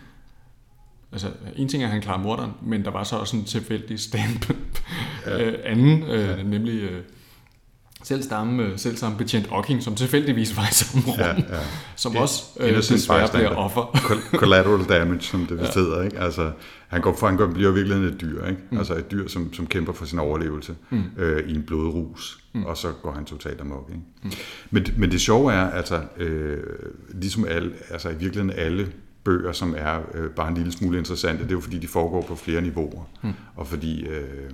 Altså, 1.12 1.28
en 1.56 1.68
ting 1.68 1.84
er, 1.84 1.88
at 1.88 1.94
han 1.94 2.02
klarer 2.02 2.20
morderen, 2.20 2.52
men 2.62 2.86
der 2.86 2.92
var 2.92 3.04
så 3.04 3.16
også 3.16 3.38
en 3.38 3.44
tilfældig 3.44 4.00
stamp 4.00 4.54
ja. 5.26 5.44
øh, 5.44 5.60
anden, 5.64 6.04
øh, 6.04 6.28
ja. 6.28 6.44
nemlig 6.44 6.82
øh, 6.82 7.02
selv, 8.04 8.24
stamme, 8.24 8.64
øh, 8.64 8.80
selv 8.80 8.98
samme 8.98 9.18
betjent 9.18 9.48
Ocking, 9.52 9.84
som 9.84 9.96
tilfældigvis 9.96 10.58
var 10.58 10.64
i 10.64 10.74
samme 10.74 11.08
rum, 11.08 11.20
ja, 11.20 11.28
ja. 11.28 11.64
som 11.96 12.12
det, 12.12 12.22
også 12.22 12.44
øh, 12.60 12.76
desværre 12.76 13.30
bliver 13.34 13.56
offer. 13.56 14.00
Collateral 14.36 14.86
damage, 14.90 15.22
som 15.22 15.46
det 15.46 15.58
ja. 15.58 15.82
hedder. 15.82 16.04
Ikke? 16.04 16.20
Altså, 16.20 16.52
han, 16.88 17.02
går, 17.02 17.16
for, 17.16 17.28
han 17.28 17.38
går, 17.38 17.48
bliver 17.48 17.72
virkelig 17.72 17.98
et 17.98 18.22
dyr, 18.22 18.46
ikke? 18.46 18.62
Mm. 18.72 18.78
altså 18.78 18.96
et 18.96 19.12
dyr, 19.12 19.28
som, 19.28 19.54
som 19.54 19.68
kæmper 19.68 19.94
for 19.94 20.06
sin 20.06 20.20
overlevelse 20.20 20.76
mm. 20.90 21.04
øh, 21.18 21.50
i 21.50 21.56
en 21.56 21.64
blodrus, 21.64 22.44
mm. 22.54 22.66
og 22.66 22.78
så 22.78 22.88
går 23.02 23.12
han 23.12 23.26
totalt 23.26 23.62
amok. 23.62 23.90
Ikke? 23.90 24.02
Mm. 24.24 24.32
Men, 24.72 24.88
men 24.98 25.12
det 25.12 25.22
sjove 25.22 25.54
er, 25.54 25.70
altså, 25.70 26.02
øh, 26.18 26.58
ligesom 27.14 27.46
alle, 27.46 27.74
altså 27.90 28.10
i 28.10 28.16
virkeligheden 28.16 28.52
alle 28.58 28.88
bøger, 29.28 29.52
som 29.52 29.76
er 29.78 30.02
øh, 30.14 30.30
bare 30.30 30.48
en 30.48 30.54
lille 30.54 30.72
smule 30.72 30.98
interessante, 30.98 31.44
det 31.44 31.50
er 31.50 31.56
jo 31.56 31.60
fordi, 31.60 31.80
de 31.80 31.88
foregår 31.88 32.22
på 32.22 32.36
flere 32.36 32.62
niveauer. 32.62 33.04
Mm. 33.24 33.34
Og 33.56 33.68
fordi 33.68 34.06
øh, 34.06 34.52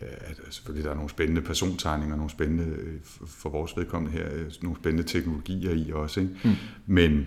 at 0.00 0.40
selvfølgelig 0.50 0.84
der 0.84 0.90
er 0.90 0.94
nogle 0.94 1.10
spændende 1.10 1.42
persontegninger, 1.42 2.16
nogle 2.16 2.30
spændende, 2.30 2.76
for 3.26 3.48
vores 3.48 3.76
vedkommende 3.76 4.18
her, 4.18 4.28
nogle 4.62 4.78
spændende 4.78 5.08
teknologier 5.08 5.72
i 5.72 5.90
også. 5.94 6.20
Ikke? 6.20 6.32
Mm. 6.44 6.50
Men 6.86 7.26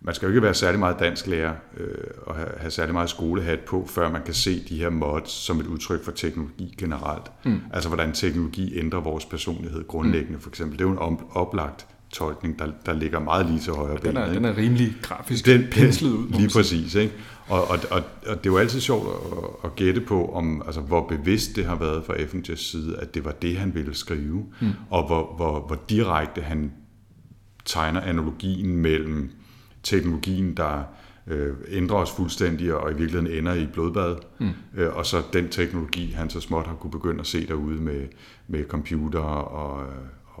man 0.00 0.14
skal 0.14 0.26
jo 0.26 0.30
ikke 0.30 0.42
være 0.42 0.54
særlig 0.54 0.78
meget 0.78 0.96
dansk 0.98 1.26
lærer 1.26 1.54
øh, 1.76 1.94
og 2.22 2.34
have, 2.34 2.48
have 2.56 2.70
særlig 2.70 2.94
meget 2.94 3.10
skolehat 3.10 3.60
på, 3.60 3.86
før 3.86 4.10
man 4.10 4.22
kan 4.22 4.34
se 4.34 4.64
de 4.68 4.78
her 4.78 4.90
mods 4.90 5.30
som 5.30 5.60
et 5.60 5.66
udtryk 5.66 6.04
for 6.04 6.12
teknologi 6.12 6.74
generelt. 6.78 7.30
Mm. 7.44 7.60
Altså 7.72 7.88
hvordan 7.88 8.12
teknologi 8.12 8.78
ændrer 8.78 9.00
vores 9.00 9.24
personlighed 9.24 9.86
grundlæggende 9.86 10.36
mm. 10.36 10.40
for 10.40 10.48
eksempel. 10.50 10.78
Det 10.78 10.84
er 10.84 10.88
jo 10.88 11.08
en 11.08 11.18
oplagt 11.30 11.86
tolkning, 12.12 12.58
der, 12.58 12.66
der 12.86 12.92
ligger 12.92 13.18
meget 13.18 13.46
lige 13.46 13.60
til 13.60 13.72
højre 13.72 13.98
den 14.02 14.16
er. 14.16 14.32
Den 14.32 14.44
er 14.44 14.56
rimelig 14.56 14.94
grafisk 15.02 15.46
den, 15.46 15.64
penslet 15.70 16.10
ud. 16.10 16.28
Lige 16.28 16.48
præcis. 16.48 16.94
Ikke? 16.94 17.14
Og, 17.48 17.70
og, 17.70 17.78
og, 17.90 18.02
og 18.26 18.36
det 18.38 18.46
er 18.46 18.52
jo 18.52 18.58
altid 18.58 18.80
sjovt 18.80 19.08
at, 19.08 19.38
at 19.64 19.76
gætte 19.76 20.00
på, 20.00 20.32
om, 20.32 20.62
altså, 20.66 20.80
hvor 20.80 21.08
bevidst 21.08 21.56
det 21.56 21.64
har 21.64 21.76
været 21.76 22.04
fra 22.04 22.14
Effingers 22.14 22.60
side, 22.60 22.96
at 22.98 23.14
det 23.14 23.24
var 23.24 23.32
det, 23.32 23.56
han 23.56 23.74
ville 23.74 23.94
skrive, 23.94 24.46
mm. 24.60 24.68
og 24.90 25.06
hvor, 25.06 25.34
hvor, 25.36 25.66
hvor 25.66 25.78
direkte 25.88 26.40
han 26.40 26.72
tegner 27.64 28.00
analogien 28.00 28.76
mellem 28.76 29.30
teknologien, 29.82 30.56
der 30.56 30.82
øh, 31.26 31.54
ændrer 31.68 31.96
os 31.96 32.10
fuldstændig 32.10 32.74
og 32.74 32.90
i 32.90 32.94
virkeligheden 32.94 33.38
ender 33.38 33.54
i 33.54 33.66
blodbad, 33.66 34.16
mm. 34.38 34.48
øh, 34.76 34.96
og 34.96 35.06
så 35.06 35.22
den 35.32 35.48
teknologi, 35.48 36.12
han 36.12 36.30
så 36.30 36.40
småt 36.40 36.66
har 36.66 36.74
kunne 36.74 36.90
begynde 36.90 37.20
at 37.20 37.26
se 37.26 37.46
derude 37.46 37.80
med, 37.82 38.06
med 38.48 38.64
computer 38.68 39.20
og, 39.20 39.86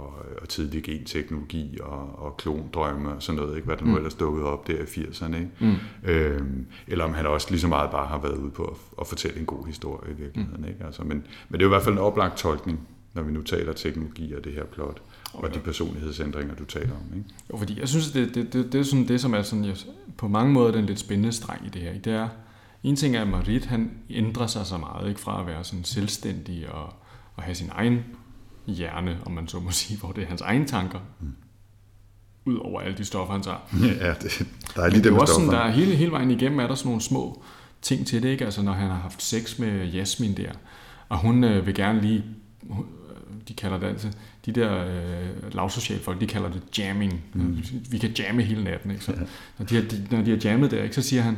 og, 0.00 0.14
og 0.42 0.48
tidlig 0.48 0.82
genteknologi 0.82 1.78
og, 1.82 2.18
og 2.18 2.36
klondrømme 2.36 3.08
og 3.08 3.22
sådan 3.22 3.40
noget, 3.40 3.56
ikke? 3.56 3.66
hvad 3.66 3.76
der 3.76 3.84
nu 3.84 3.90
mm. 3.90 3.96
ellers 3.96 4.14
dukkede 4.14 4.46
op 4.46 4.66
der 4.66 4.74
i 4.74 4.82
80'erne. 4.82 5.36
Ikke? 5.36 5.50
Mm. 5.60 5.76
Øh, 6.04 6.40
eller 6.86 7.04
om 7.04 7.14
han 7.14 7.26
også 7.26 7.46
lige 7.50 7.60
så 7.60 7.68
meget 7.68 7.90
bare 7.90 8.06
har 8.06 8.18
været 8.18 8.36
ude 8.36 8.50
på 8.50 8.64
at, 8.64 8.76
at 9.00 9.06
fortælle 9.06 9.40
en 9.40 9.46
god 9.46 9.66
historie 9.66 10.12
i 10.12 10.14
virkeligheden. 10.14 10.60
Mm. 10.60 10.68
Ikke? 10.68 10.84
Altså, 10.84 11.02
men, 11.02 11.24
men 11.48 11.60
det 11.60 11.62
er 11.62 11.68
i 11.68 11.68
hvert 11.68 11.82
fald 11.82 11.94
en 11.94 12.00
oplagt 12.00 12.36
tolkning, 12.36 12.80
når 13.14 13.22
vi 13.22 13.32
nu 13.32 13.42
taler 13.42 13.72
teknologi 13.72 14.34
og 14.34 14.44
det 14.44 14.52
her 14.52 14.64
plot 14.64 15.02
okay. 15.34 15.48
og 15.48 15.54
de 15.54 15.60
personlighedsændringer, 15.60 16.54
du 16.54 16.64
taler 16.64 16.92
om. 16.92 17.16
Ikke? 17.16 17.28
Jo, 17.52 17.56
fordi 17.56 17.80
jeg 17.80 17.88
synes, 17.88 18.10
det, 18.10 18.34
det, 18.34 18.52
det, 18.52 18.72
det 18.72 18.80
er 18.80 18.84
sådan 18.84 19.08
det, 19.08 19.20
som 19.20 19.34
er 19.34 19.42
sådan, 19.42 19.64
jeg, 19.64 19.76
på 20.16 20.28
mange 20.28 20.52
måder 20.52 20.72
den 20.72 20.86
lidt 20.86 20.98
spændende 20.98 21.32
streng 21.32 21.66
i 21.66 21.68
det 21.68 21.82
her. 21.82 21.98
Det 21.98 22.12
er, 22.12 22.28
en 22.82 22.96
ting 22.96 23.16
er, 23.16 23.22
at 23.22 23.28
Marit, 23.28 23.64
han 23.64 23.90
ændrer 24.10 24.46
sig 24.46 24.66
så 24.66 24.78
meget, 24.78 25.08
ikke 25.08 25.20
fra 25.20 25.40
at 25.40 25.46
være 25.46 25.64
sådan 25.64 25.84
selvstændig 25.84 26.72
og, 26.72 26.92
og 27.36 27.42
have 27.42 27.54
sin 27.54 27.70
egen 27.72 28.04
hjerne, 28.74 29.18
om 29.26 29.32
man 29.32 29.48
så 29.48 29.60
må 29.60 29.70
sige, 29.80 29.98
hvor 29.98 30.12
det 30.12 30.22
er 30.22 30.28
hans 30.28 30.40
egne 30.40 30.66
tanker, 30.66 30.98
mm. 31.20 31.32
ud 32.44 32.56
over 32.56 32.80
alle 32.80 32.98
de 32.98 33.04
stoffer, 33.04 33.32
han 33.32 33.42
tager. 33.42 33.58
Ja, 34.00 34.14
det, 34.14 34.46
der 34.76 34.82
er 34.82 34.88
lige 34.88 34.96
det, 34.96 35.04
det 35.04 35.12
er 35.12 35.20
også 35.20 35.34
sådan, 35.34 35.48
der 35.48 35.58
er 35.58 35.70
hele, 35.70 35.96
hele 35.96 36.10
vejen 36.10 36.30
igennem 36.30 36.60
er 36.60 36.66
der 36.66 36.74
sådan 36.74 36.88
nogle 36.88 37.02
små 37.02 37.42
ting 37.82 38.06
til 38.06 38.22
det, 38.22 38.28
ikke? 38.28 38.44
Altså 38.44 38.62
når 38.62 38.72
han 38.72 38.88
har 38.88 38.98
haft 38.98 39.22
sex 39.22 39.58
med 39.58 39.86
Jasmin 39.86 40.36
der, 40.36 40.52
og 41.08 41.18
hun 41.18 41.44
øh, 41.44 41.66
vil 41.66 41.74
gerne 41.74 42.00
lige, 42.00 42.24
de 43.48 43.54
kalder 43.54 43.78
det 43.78 43.86
altså, 43.86 44.08
de 44.46 44.52
der 44.52 44.84
øh, 44.84 45.54
lavsociale 45.54 46.02
folk, 46.02 46.20
de 46.20 46.26
kalder 46.26 46.50
det 46.50 46.62
jamming. 46.78 47.24
Mm. 47.34 47.58
Vi 47.90 47.98
kan 47.98 48.10
jamme 48.10 48.42
hele 48.42 48.64
natten. 48.64 48.90
Ikke? 48.90 49.04
Så, 49.04 49.12
ja. 49.12 49.18
når, 49.58 49.66
de 49.66 49.74
har, 49.74 49.82
de, 49.82 50.06
når 50.10 50.22
de 50.22 50.30
har 50.30 50.38
jammet 50.44 50.70
der, 50.70 50.82
ikke, 50.82 50.94
så 50.94 51.02
siger 51.02 51.22
han, 51.22 51.36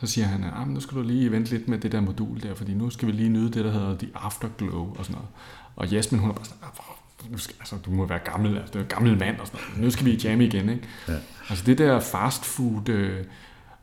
så 0.00 0.06
siger 0.06 0.26
han, 0.26 0.44
at 0.44 0.52
ah, 0.56 0.68
nu 0.68 0.80
skal 0.80 0.96
du 0.96 1.02
lige 1.02 1.32
vente 1.32 1.50
lidt 1.50 1.68
med 1.68 1.78
det 1.78 1.92
der 1.92 2.00
modul 2.00 2.42
der, 2.42 2.54
fordi 2.54 2.74
nu 2.74 2.90
skal 2.90 3.08
vi 3.08 3.12
lige 3.12 3.28
nyde 3.28 3.52
det, 3.52 3.64
der 3.64 3.70
hedder 3.70 3.98
The 3.98 4.08
Afterglow 4.14 4.94
og 4.98 5.04
sådan 5.04 5.14
noget. 5.14 5.28
Og 5.76 5.88
Jasmin, 5.88 6.20
hun 6.20 6.30
er 6.30 6.34
bare 6.34 6.44
sådan, 6.44 6.58
ah, 6.62 7.30
nu 7.30 7.38
skal, 7.38 7.56
altså, 7.60 7.76
du 7.76 7.90
må 7.90 8.06
være 8.06 8.18
gammel, 8.18 8.58
altså, 8.58 8.72
du 8.72 8.78
er 8.78 8.82
gammel 8.82 9.18
mand 9.18 9.40
og 9.40 9.46
sådan 9.46 9.60
noget. 9.66 9.80
Nu 9.84 9.90
skal 9.90 10.06
vi 10.06 10.20
jamme 10.24 10.46
igen, 10.46 10.68
ikke? 10.68 10.88
Ja. 11.08 11.14
Altså 11.48 11.64
det 11.64 11.78
der 11.78 12.00
fast 12.00 12.44
food, 12.44 12.88
øh, 12.88 13.24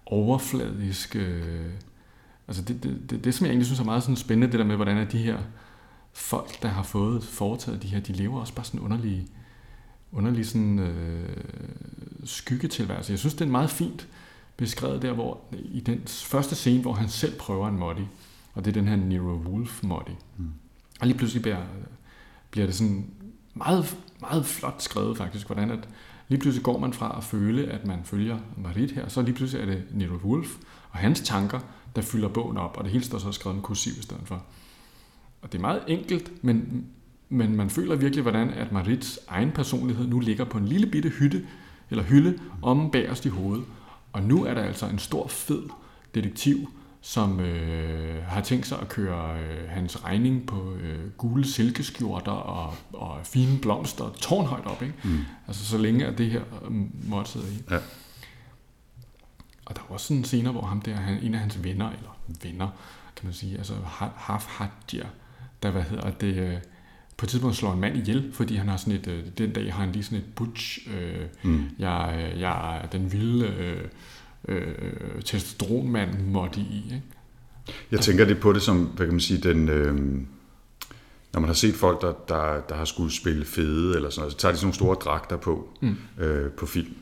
overfladisk, 0.05 1.15
øh, 1.15 1.71
altså 2.47 2.61
det, 2.61 2.83
det, 2.83 3.09
det, 3.09 3.23
det, 3.23 3.33
som 3.33 3.45
jeg 3.45 3.51
egentlig 3.51 3.65
synes 3.65 3.79
er 3.79 3.85
meget 3.85 4.03
sådan 4.03 4.15
spændende, 4.15 4.51
det 4.51 4.59
der 4.59 4.65
med, 4.65 4.75
hvordan 4.75 4.97
er 4.97 5.05
de 5.05 5.17
her 5.17 5.37
folk, 6.13 6.61
der 6.61 6.67
har 6.67 6.83
fået 6.83 7.23
foretaget 7.23 7.83
de 7.83 7.87
her, 7.87 7.99
de 7.99 8.13
lever 8.13 8.39
også 8.39 8.53
bare 8.53 8.65
sådan 8.65 8.79
underlige, 8.79 9.27
underlige 10.11 10.45
sådan, 10.45 10.79
øh, 10.79 11.43
skyggetilværelse. 12.23 13.11
Jeg 13.11 13.19
synes, 13.19 13.33
det 13.33 13.45
er 13.45 13.51
meget 13.51 13.69
fint 13.69 14.07
beskrevet 14.57 15.01
der, 15.01 15.13
hvor 15.13 15.39
i 15.51 15.79
den 15.79 16.01
første 16.07 16.55
scene, 16.55 16.81
hvor 16.81 16.93
han 16.93 17.09
selv 17.09 17.37
prøver 17.37 17.67
en 17.67 17.77
moddy, 17.77 18.05
og 18.53 18.65
det 18.65 18.71
er 18.77 18.81
den 18.81 18.87
her 18.87 18.95
Nero 18.95 19.35
Wolf 19.35 19.83
moddy. 19.83 20.15
Mm. 20.37 20.49
Og 20.99 21.07
lige 21.07 21.17
pludselig 21.17 21.41
bliver, 21.41 21.61
bliver 22.51 22.65
det 22.65 22.75
sådan 22.75 23.05
meget, 23.53 23.97
meget 24.21 24.45
flot 24.45 24.81
skrevet 24.81 25.17
faktisk, 25.17 25.45
hvordan 25.45 25.71
at 25.71 25.89
lige 26.27 26.39
pludselig 26.39 26.63
går 26.63 26.79
man 26.79 26.93
fra 26.93 27.17
at 27.17 27.23
føle, 27.23 27.67
at 27.67 27.85
man 27.85 27.99
følger 28.03 28.37
Marit 28.57 28.91
her, 28.91 29.07
så 29.07 29.21
lige 29.21 29.35
pludselig 29.35 29.61
er 29.61 29.65
det 29.73 29.83
Nero 29.93 30.15
Wolf 30.15 30.55
og 30.91 30.99
hans 30.99 31.21
tanker, 31.21 31.59
der 31.95 32.01
fylder 32.01 32.27
bogen 32.27 32.57
op, 32.57 32.77
og 32.77 32.83
det 32.83 32.91
hele 32.91 33.03
står 33.03 33.17
så 33.17 33.31
skrevet 33.31 33.55
med 33.55 33.63
kursiv 33.63 33.93
i 33.99 34.01
stedet 34.01 34.23
for. 34.25 34.43
Og 35.41 35.51
det 35.51 35.57
er 35.57 35.61
meget 35.61 35.81
enkelt, 35.87 36.43
men, 36.43 36.85
men 37.29 37.55
man 37.55 37.69
føler 37.69 37.95
virkelig, 37.95 38.21
hvordan 38.21 38.49
at 38.49 38.71
Marits 38.71 39.19
egen 39.27 39.51
personlighed 39.51 40.07
nu 40.07 40.19
ligger 40.19 40.45
på 40.45 40.57
en 40.57 40.65
lille 40.65 40.87
bitte 40.87 41.09
hytte, 41.09 41.47
eller 41.89 42.03
hylde, 42.03 42.39
om 42.61 42.91
bagerst 42.91 43.25
i 43.25 43.29
hovedet. 43.29 43.65
Og 44.15 44.23
nu 44.23 44.45
er 44.45 44.53
der 44.53 44.63
altså 44.63 44.85
en 44.85 44.99
stor, 44.99 45.27
fed 45.27 45.63
detektiv, 46.15 46.69
som 47.01 47.39
øh, 47.39 48.23
har 48.23 48.41
tænkt 48.41 48.67
sig 48.67 48.79
at 48.81 48.89
køre 48.89 49.39
øh, 49.39 49.69
hans 49.69 50.03
regning 50.03 50.47
på 50.47 50.73
øh, 50.73 51.09
gule 51.17 51.47
silkeskjorter 51.47 52.31
og, 52.31 52.73
og 52.93 53.19
fine 53.23 53.59
blomster 53.59 54.09
tårnhøjt 54.21 54.65
op. 54.65 54.81
Ikke? 54.81 54.93
Mm. 55.03 55.19
Altså 55.47 55.65
så 55.65 55.77
længe 55.77 56.05
at 56.05 56.17
det 56.17 56.31
her 56.31 56.41
øh, 56.65 56.71
måtte 57.09 57.31
sidde 57.31 57.45
i. 57.53 57.63
Ja. 57.71 57.77
Og 59.65 59.75
der 59.75 59.81
var 59.81 59.93
også 59.93 60.07
sådan 60.07 60.17
en 60.17 60.23
scene, 60.23 60.51
hvor 60.51 60.61
ham 60.61 60.81
der, 60.81 60.95
han, 60.95 61.23
en 61.23 61.33
af 61.33 61.39
hans 61.39 61.63
venner, 61.63 61.89
eller 61.89 62.17
venner, 62.43 62.69
kan 63.15 63.25
man 63.25 63.33
sige, 63.33 63.57
altså 63.57 63.73
Haf 64.15 64.45
Hadjer, 64.45 65.07
der, 65.63 65.71
hvad 65.71 65.83
hedder 65.83 66.11
det, 66.11 66.35
øh, 66.35 66.57
på 67.17 67.25
et 67.25 67.29
tidspunkt 67.29 67.55
slår 67.55 67.73
en 67.73 67.79
mand 67.79 67.97
ihjel, 67.97 68.29
fordi 68.33 68.55
han 68.55 68.67
har 68.67 68.77
sådan 68.77 68.93
et, 68.93 69.07
øh, 69.07 69.23
den 69.37 69.51
dag 69.51 69.73
har 69.73 69.83
han 69.83 69.91
lige 69.91 70.03
sådan 70.03 70.17
et 70.17 70.25
butch, 70.35 70.87
øh, 70.87 71.51
mm. 71.51 71.63
jeg, 71.79 72.33
jeg 72.39 72.81
er 72.83 72.87
den 72.87 73.13
vilde 73.13 73.47
øh, 73.47 73.83
øh, 74.47 75.21
testosteronmand 75.25 76.19
måtte 76.19 76.59
i. 76.59 76.83
Ikke? 76.85 77.03
Jeg 77.91 77.99
tænker 77.99 78.25
lidt 78.25 78.39
på 78.39 78.53
det 78.53 78.61
som, 78.61 78.83
hvad 78.85 79.05
kan 79.05 79.13
man 79.13 79.19
sige, 79.19 79.41
den, 79.41 79.69
øh, 79.69 79.95
når 81.33 81.39
man 81.39 81.47
har 81.47 81.53
set 81.53 81.75
folk, 81.75 82.01
der, 82.01 82.13
der, 82.27 82.61
der 82.69 82.75
har 82.75 82.85
skulle 82.85 83.13
spille 83.13 83.45
fede, 83.45 83.95
eller 83.95 84.09
sådan 84.09 84.21
noget, 84.21 84.31
så 84.31 84.37
tager 84.37 84.51
de 84.51 84.57
sådan 84.57 84.65
nogle 84.65 84.75
store 84.75 84.95
dragter 84.95 85.37
på, 85.37 85.69
mm. 85.81 85.97
øh, 86.19 86.51
på 86.51 86.65
film. 86.65 86.93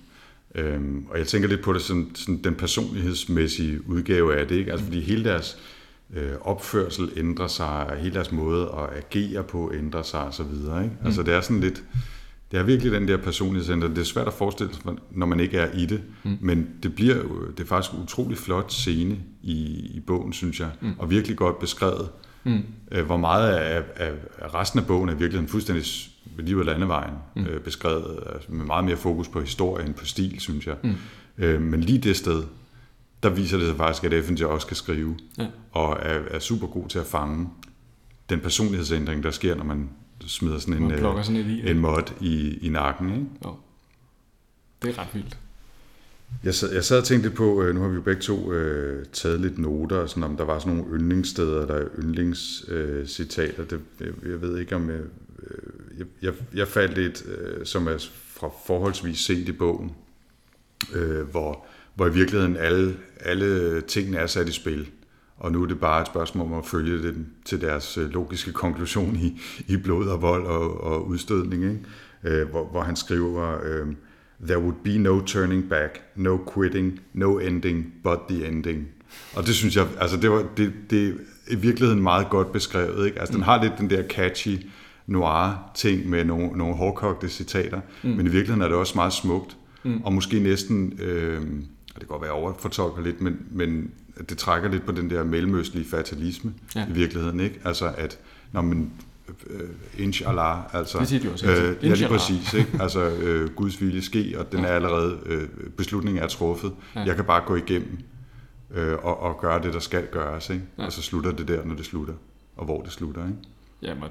Øhm, 0.55 1.05
og 1.09 1.17
jeg 1.17 1.27
tænker 1.27 1.49
lidt 1.49 1.61
på 1.61 1.73
det 1.73 1.81
som 1.81 2.15
sådan 2.15 2.43
den 2.43 2.55
personlighedsmæssige 2.55 3.89
udgave 3.89 4.39
af 4.39 4.47
det, 4.47 4.55
ikke? 4.55 4.71
Altså 4.71 4.85
fordi 4.85 5.01
hele 5.01 5.23
deres 5.23 5.57
øh, 5.57 5.82
opførsel 6.41 7.11
ændrer 7.17 7.47
sig, 7.47 7.97
hele 7.99 8.13
deres 8.13 8.31
måde 8.31 8.63
at 8.63 8.97
agere 8.97 9.43
på 9.43 9.71
ændrer 9.73 10.01
sig 10.01 10.21
osv. 10.21 10.43
Ikke? 10.43 10.69
Mm. 11.01 11.05
Altså 11.05 11.23
det 11.23 11.33
er 11.33 11.41
sådan 11.41 11.59
lidt, 11.59 11.83
det 12.51 12.59
er 12.59 12.63
virkelig 12.63 12.91
den 12.91 13.07
der 13.07 13.17
personlighedsændring. 13.17 13.95
Det 13.95 14.01
er 14.01 14.05
svært 14.05 14.27
at 14.27 14.33
forestille 14.33 14.73
sig, 14.73 14.81
når 15.11 15.25
man 15.25 15.39
ikke 15.39 15.57
er 15.57 15.71
i 15.73 15.85
det, 15.85 16.01
mm. 16.23 16.37
men 16.41 16.69
det 16.83 16.95
bliver 16.95 17.15
det 17.57 17.63
er 17.63 17.67
faktisk 17.67 17.93
en 17.93 18.03
utrolig 18.03 18.37
flot 18.37 18.71
scene 18.71 19.17
i, 19.41 19.55
i 19.95 19.99
bogen, 20.07 20.33
synes 20.33 20.59
jeg, 20.59 20.69
mm. 20.81 20.93
og 20.99 21.09
virkelig 21.09 21.37
godt 21.37 21.59
beskrevet, 21.59 22.09
mm. 22.43 22.61
øh, 22.91 23.05
hvor 23.05 23.17
meget 23.17 23.55
af, 23.55 23.83
af, 23.95 24.11
af 24.39 24.53
resten 24.53 24.79
af 24.79 24.87
bogen 24.87 25.09
er 25.09 25.15
virkelig 25.15 25.49
fuldstændig 25.49 25.85
ved 26.35 26.45
livet 26.45 26.65
landevejen 26.65 27.13
mm. 27.35 27.45
øh, 27.45 27.61
beskrevet, 27.61 28.19
altså 28.33 28.51
med 28.51 28.65
meget 28.65 28.85
mere 28.85 28.97
fokus 28.97 29.27
på 29.27 29.41
historie 29.41 29.85
end 29.85 29.93
på 29.93 30.05
stil, 30.05 30.39
synes 30.39 30.67
jeg. 30.67 30.75
Mm. 30.83 30.93
Øh, 31.37 31.61
men 31.61 31.81
lige 31.81 31.99
det 31.99 32.15
sted, 32.15 32.43
der 33.23 33.29
viser 33.29 33.57
det 33.57 33.67
sig 33.67 33.77
faktisk, 33.77 34.03
at 34.03 34.13
Effinger 34.13 34.45
også 34.47 34.67
kan 34.67 34.75
skrive, 34.75 35.17
ja. 35.37 35.47
og 35.71 35.97
er, 36.01 36.19
er 36.29 36.39
super 36.39 36.67
god 36.67 36.87
til 36.87 36.99
at 36.99 37.05
fange 37.05 37.49
den 38.29 38.39
personlighedsændring, 38.39 39.23
der 39.23 39.31
sker, 39.31 39.55
når 39.55 39.63
man 39.63 39.89
smider 40.27 40.59
sådan 40.59 40.83
en, 40.83 40.91
øh, 40.91 41.23
sådan 41.23 41.35
i, 41.35 41.69
en 41.69 41.79
mod 41.79 42.13
i, 42.21 42.57
i 42.57 42.69
nakken. 42.69 43.09
Ikke? 43.09 43.25
Jo. 43.45 43.55
Det 44.81 44.89
er 44.89 44.99
ret 45.01 45.07
vildt. 45.13 45.37
Jeg 46.43 46.55
sad, 46.55 46.73
jeg 46.73 46.83
sad 46.83 46.97
og 46.97 47.03
tænkte 47.03 47.29
lidt 47.29 47.37
på, 47.37 47.61
øh, 47.61 47.75
nu 47.75 47.81
har 47.81 47.87
vi 47.87 47.95
jo 47.95 48.01
begge 48.01 48.21
to 48.21 48.51
øh, 48.51 49.05
taget 49.13 49.41
lidt 49.41 49.57
noter, 49.57 50.05
sådan 50.05 50.23
om 50.23 50.37
der 50.37 50.43
var 50.43 50.59
sådan 50.59 50.73
nogle 50.73 50.93
yndlingssteder, 50.93 51.65
der 51.65 51.75
er 51.75 51.87
yndlingscitater. 51.97 53.63
Øh, 53.63 53.69
det, 53.69 53.81
jeg, 53.99 54.31
jeg 54.31 54.41
ved 54.41 54.59
ikke 54.59 54.75
om... 54.75 54.89
Jeg, 54.89 54.99
øh, 54.99 56.07
jeg, 56.21 56.33
jeg, 56.53 56.67
faldt 56.67 56.97
et, 56.97 57.25
øh, 57.25 57.65
som 57.65 57.87
er 57.87 58.09
fra 58.27 58.49
forholdsvis 58.65 59.19
set 59.19 59.49
i 59.49 59.51
bogen, 59.51 59.91
øh, 60.93 61.21
hvor 61.21 61.65
hvor 61.95 62.07
i 62.07 62.13
virkeligheden 62.13 62.57
alle, 62.57 62.95
alle 63.19 63.81
tingene 63.81 64.17
er 64.17 64.27
sat 64.27 64.49
i 64.49 64.51
spil. 64.51 64.89
Og 65.37 65.51
nu 65.51 65.63
er 65.63 65.67
det 65.67 65.79
bare 65.79 66.01
et 66.01 66.07
spørgsmål 66.07 66.45
om 66.45 66.53
at 66.53 66.65
følge 66.65 67.03
det 67.03 67.15
til 67.45 67.61
deres 67.61 67.97
øh, 67.97 68.09
logiske 68.09 68.51
konklusion 68.51 69.15
i, 69.15 69.41
i 69.67 69.77
blod 69.77 70.07
og 70.07 70.21
vold 70.21 70.45
og, 70.45 70.83
og 70.83 71.07
udstødning. 71.07 71.63
Ikke? 71.63 71.79
Øh, 72.23 72.49
hvor, 72.49 72.65
hvor 72.65 72.81
han 72.81 72.95
skriver, 72.95 73.57
øh, 73.63 73.87
There 74.47 74.59
would 74.59 74.75
be 74.83 74.97
no 74.97 75.21
turning 75.21 75.69
back, 75.69 76.01
no 76.15 76.37
quitting, 76.53 76.99
no 77.13 77.37
ending, 77.37 77.93
but 78.03 78.19
the 78.29 78.47
ending. 78.47 78.87
Og 79.35 79.45
det 79.45 79.55
synes 79.55 79.75
jeg, 79.75 79.87
altså 79.99 80.17
det, 80.17 80.31
var, 80.31 80.45
det, 80.57 80.73
det 80.89 81.07
er 81.07 81.13
i 81.47 81.55
virkeligheden 81.55 82.03
meget 82.03 82.29
godt 82.29 82.51
beskrevet. 82.51 83.05
Ikke? 83.05 83.19
Altså 83.19 83.33
den 83.33 83.43
har 83.43 83.63
lidt 83.63 83.73
den 83.77 83.89
der 83.89 84.03
catchy 84.07 84.57
noir 85.07 85.71
ting 85.75 86.09
med 86.09 86.25
nogle, 86.25 86.57
nogle 86.57 86.75
hårdkogte 86.75 87.29
citater, 87.29 87.81
mm. 88.03 88.09
men 88.09 88.19
i 88.19 88.29
virkeligheden 88.29 88.61
er 88.61 88.67
det 88.67 88.77
også 88.77 88.93
meget 88.95 89.13
smukt, 89.13 89.57
mm. 89.83 90.01
og 90.03 90.13
måske 90.13 90.39
næsten... 90.39 90.99
Øh, 90.99 91.41
og 91.95 92.01
det 92.01 92.07
kan 92.07 92.07
godt 92.07 92.21
være 92.21 92.31
overfortolker 92.31 93.01
lidt, 93.01 93.21
men, 93.21 93.39
men 93.51 93.91
det 94.29 94.37
trækker 94.37 94.69
lidt 94.69 94.85
på 94.85 94.91
den 94.91 95.09
der 95.09 95.23
mellemøstlige 95.23 95.85
fatalisme 95.85 96.53
ja. 96.75 96.87
i 96.89 96.91
virkeligheden. 96.91 97.39
Ikke? 97.39 97.59
Altså 97.65 97.93
at 97.97 98.19
når 98.51 98.61
man 98.61 98.91
øh, 99.47 99.69
inshallah, 99.97 100.75
altså, 100.75 100.99
Det 100.99 101.07
siger 101.07 101.21
de 101.21 101.31
også 101.31 101.47
øh, 101.47 101.83
ja, 101.83 101.93
lige 101.93 102.07
præcis, 102.07 102.53
ikke? 102.53 102.77
altså 102.79 103.09
øh, 103.09 103.49
Guds 103.49 103.81
vilje 103.81 104.01
ske, 104.01 104.35
og 104.39 104.51
den 104.51 104.65
er 104.65 104.69
allerede, 104.69 105.19
øh, 105.25 105.47
beslutningen 105.77 106.23
er 106.23 106.27
truffet. 106.27 106.73
Ja. 106.95 107.01
Jeg 107.01 107.15
kan 107.15 107.25
bare 107.25 107.41
gå 107.45 107.55
igennem 107.55 107.97
øh, 108.71 108.93
og, 108.93 109.19
og 109.19 109.39
gøre 109.41 109.61
det, 109.61 109.73
der 109.73 109.79
skal 109.79 110.07
gøres, 110.11 110.49
ikke? 110.49 110.63
Ja. 110.77 110.85
og 110.85 110.91
så 110.91 111.01
slutter 111.01 111.31
det 111.31 111.47
der, 111.47 111.65
når 111.65 111.75
det 111.75 111.85
slutter, 111.85 112.13
og 112.55 112.65
hvor 112.65 112.81
det 112.81 112.91
slutter. 112.91 113.27
Ikke? 113.27 113.37
Jamen, 113.81 114.03
og, 114.03 114.09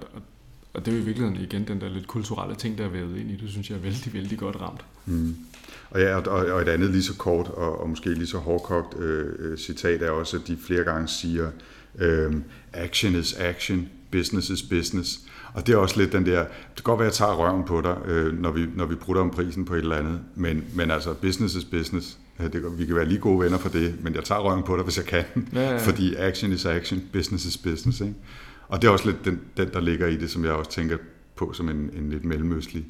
og 0.74 0.86
det 0.86 0.92
er 0.92 0.96
jo 0.96 1.02
i 1.02 1.04
virkeligheden 1.04 1.42
igen 1.42 1.68
den 1.68 1.80
der 1.80 1.88
lidt 1.88 2.06
kulturelle 2.06 2.54
ting, 2.54 2.78
der 2.78 2.84
er 2.84 2.88
vævet 2.88 3.18
ind 3.18 3.30
i 3.30 3.36
det, 3.36 3.50
synes 3.50 3.70
jeg 3.70 3.76
er 3.76 3.80
vældig, 3.80 4.14
vældig 4.14 4.38
godt 4.38 4.60
ramt. 4.60 4.84
Mm. 5.06 5.36
Og, 5.90 6.00
ja, 6.00 6.16
og, 6.16 6.46
og 6.46 6.62
et 6.62 6.68
andet 6.68 6.90
lige 6.90 7.02
så 7.02 7.16
kort 7.16 7.48
og, 7.48 7.80
og 7.80 7.88
måske 7.88 8.14
lige 8.14 8.26
så 8.26 8.38
hårdkogt 8.38 8.98
øh, 8.98 9.26
øh, 9.38 9.58
citat 9.58 10.02
er 10.02 10.10
også, 10.10 10.36
at 10.36 10.42
de 10.46 10.56
flere 10.66 10.84
gange 10.84 11.08
siger, 11.08 11.50
øh, 11.98 12.34
action 12.72 13.14
is 13.14 13.34
action, 13.34 13.88
business 14.10 14.50
is 14.50 14.62
business. 14.62 15.20
Og 15.54 15.66
det 15.66 15.72
er 15.72 15.76
også 15.76 16.00
lidt 16.00 16.12
den 16.12 16.26
der, 16.26 16.38
det 16.38 16.76
kan 16.76 16.82
godt 16.82 16.98
være, 16.98 17.08
at 17.08 17.12
jeg 17.12 17.16
tager 17.16 17.34
røven 17.34 17.64
på 17.64 17.80
dig, 17.80 17.96
øh, 18.06 18.40
når, 18.40 18.50
vi, 18.50 18.66
når 18.74 18.86
vi 18.86 18.94
bruger 18.94 19.20
om 19.20 19.30
prisen 19.30 19.64
på 19.64 19.74
et 19.74 19.78
eller 19.78 19.96
andet, 19.96 20.20
men, 20.34 20.64
men 20.74 20.90
altså, 20.90 21.14
business 21.14 21.54
is 21.54 21.64
business. 21.64 22.18
Det, 22.38 22.78
vi 22.78 22.86
kan 22.86 22.96
være 22.96 23.08
lige 23.08 23.20
gode 23.20 23.40
venner 23.44 23.58
for 23.58 23.68
det, 23.68 23.94
men 24.02 24.14
jeg 24.14 24.24
tager 24.24 24.40
røven 24.40 24.62
på 24.62 24.76
dig, 24.76 24.84
hvis 24.84 24.96
jeg 24.96 25.04
kan. 25.04 25.24
Ja, 25.54 25.70
ja. 25.70 25.76
Fordi 25.76 26.14
action 26.14 26.52
is 26.52 26.66
action, 26.66 27.02
business 27.12 27.44
is 27.44 27.56
business. 27.56 28.00
Ikke? 28.00 28.14
Og 28.72 28.82
det 28.82 28.88
er 28.88 28.92
også 28.92 29.06
lidt 29.06 29.24
den, 29.24 29.40
den, 29.56 29.68
der 29.72 29.80
ligger 29.80 30.06
i 30.06 30.16
det, 30.16 30.30
som 30.30 30.44
jeg 30.44 30.52
også 30.52 30.70
tænker 30.70 30.96
på 31.36 31.52
som 31.52 31.68
en, 31.68 31.90
en 31.96 32.10
lidt 32.10 32.24
mellemøstlig 32.24 32.86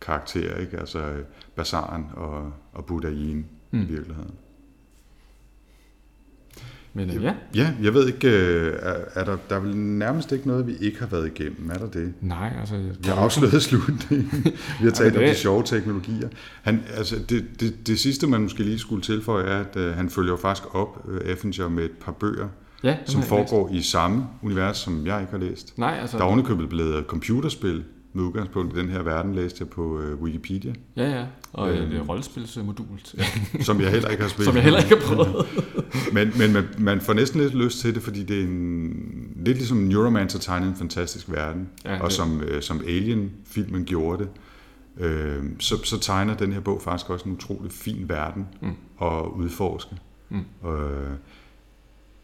karakter. 0.00 0.56
Ikke? 0.56 0.78
Altså 0.78 0.98
øh, 0.98 1.24
bazaren 1.56 2.04
og, 2.14 2.52
og 2.72 2.84
buddhaien 2.84 3.46
mm. 3.70 3.78
i 3.78 3.82
Mm. 3.82 3.88
virkeligheden. 3.88 4.30
Men 6.94 7.10
ja, 7.10 7.34
Ja, 7.54 7.74
jeg 7.82 7.94
ved 7.94 8.06
ikke, 8.06 8.28
øh, 8.28 8.72
er, 8.82 8.94
er 9.14 9.24
der, 9.24 9.36
der 9.48 9.56
er 9.56 9.60
vel 9.60 9.76
nærmest 9.76 10.32
ikke 10.32 10.48
noget, 10.48 10.66
vi 10.66 10.76
ikke 10.80 10.98
har 10.98 11.06
været 11.06 11.26
igennem, 11.26 11.70
er 11.70 11.78
der 11.78 11.90
det? 11.90 12.14
nej, 12.20 12.52
altså... 12.60 12.76
Vi 12.76 13.08
har 13.08 13.14
afsløret 13.14 13.62
slutningen. 13.68 14.44
Vi 14.80 14.84
har 14.84 14.90
talt 14.90 15.16
om 15.16 15.22
de 15.22 15.34
sjove 15.34 15.62
teknologier. 15.62 16.28
Han, 16.62 16.82
altså, 16.94 17.16
det, 17.28 17.46
det, 17.60 17.86
det 17.86 17.98
sidste, 18.00 18.26
man 18.26 18.40
måske 18.42 18.62
lige 18.62 18.78
skulle 18.78 19.02
tilføje, 19.02 19.44
er, 19.44 19.60
at 19.60 19.76
øh, 19.76 19.94
han 19.94 20.10
følger 20.10 20.30
jo 20.32 20.36
faktisk 20.36 20.74
op, 20.74 21.08
øh, 21.08 21.20
Effinger, 21.20 21.68
med 21.68 21.84
et 21.84 21.90
par 22.00 22.12
bøger, 22.12 22.48
ja, 22.90 22.96
som 23.04 23.22
foregår 23.22 23.68
i 23.72 23.82
samme 23.82 24.26
univers, 24.42 24.76
som 24.76 25.06
jeg 25.06 25.20
ikke 25.20 25.30
har 25.32 25.38
læst. 25.38 25.78
Nej, 25.78 25.98
altså... 26.00 26.16
Der 26.18 26.24
er 26.24 26.28
ovenikøbet 26.28 26.68
blevet 26.68 27.04
computerspil 27.06 27.84
med 28.12 28.24
udgangspunkt 28.24 28.76
i 28.76 28.80
den 28.80 28.88
her 28.88 29.02
verden, 29.02 29.34
læste 29.34 29.56
jeg 29.60 29.68
på 29.68 29.98
øh, 30.00 30.22
Wikipedia, 30.22 30.72
Ja, 30.96 31.10
ja. 31.10 31.24
Og 31.52 31.70
Øhm. 31.72 31.92
øh, 31.92 31.98
er 32.00 32.02
rollespilsmodul, 32.04 32.86
som 33.60 33.80
jeg 33.80 33.90
heller 33.90 34.08
ikke 34.08 34.22
har 34.22 34.30
spillet. 34.34 34.46
som 34.46 34.54
jeg 34.54 34.62
heller 34.62 34.80
ikke 34.80 34.96
har 34.96 35.14
prøvet. 35.14 35.46
Men, 36.12 36.32
men 36.38 36.52
man, 36.52 36.64
man 36.78 37.00
får 37.00 37.12
næsten 37.12 37.40
lidt 37.40 37.54
lyst 37.54 37.78
til 37.78 37.94
det, 37.94 38.02
fordi 38.02 38.22
det 38.22 38.38
er 38.40 38.44
en, 38.44 38.92
lidt 39.36 39.56
ligesom 39.56 39.76
Neuromancer 39.76 40.38
tegnede 40.38 40.70
en 40.70 40.76
fantastisk 40.76 41.30
verden, 41.30 41.68
Ja, 41.84 41.92
ja, 41.94 41.98
og 42.00 42.04
det- 42.06 42.12
som, 42.16 42.40
øh, 42.40 42.62
som 42.62 42.80
Alien-filmen 42.86 43.84
gjorde 43.84 44.18
det, 44.24 44.28
øh, 45.04 45.42
så, 45.58 45.84
så 45.84 45.98
tegner 46.00 46.34
den 46.36 46.52
her 46.52 46.60
bog 46.60 46.82
faktisk 46.82 47.10
også 47.10 47.28
en 47.28 47.32
utrolig 47.34 47.72
fin 47.72 48.08
verden 48.08 48.46
Mm. 48.62 48.68
at 49.02 49.22
udforske. 49.36 49.96
Mm. 50.30 50.68
Øh, 50.70 51.10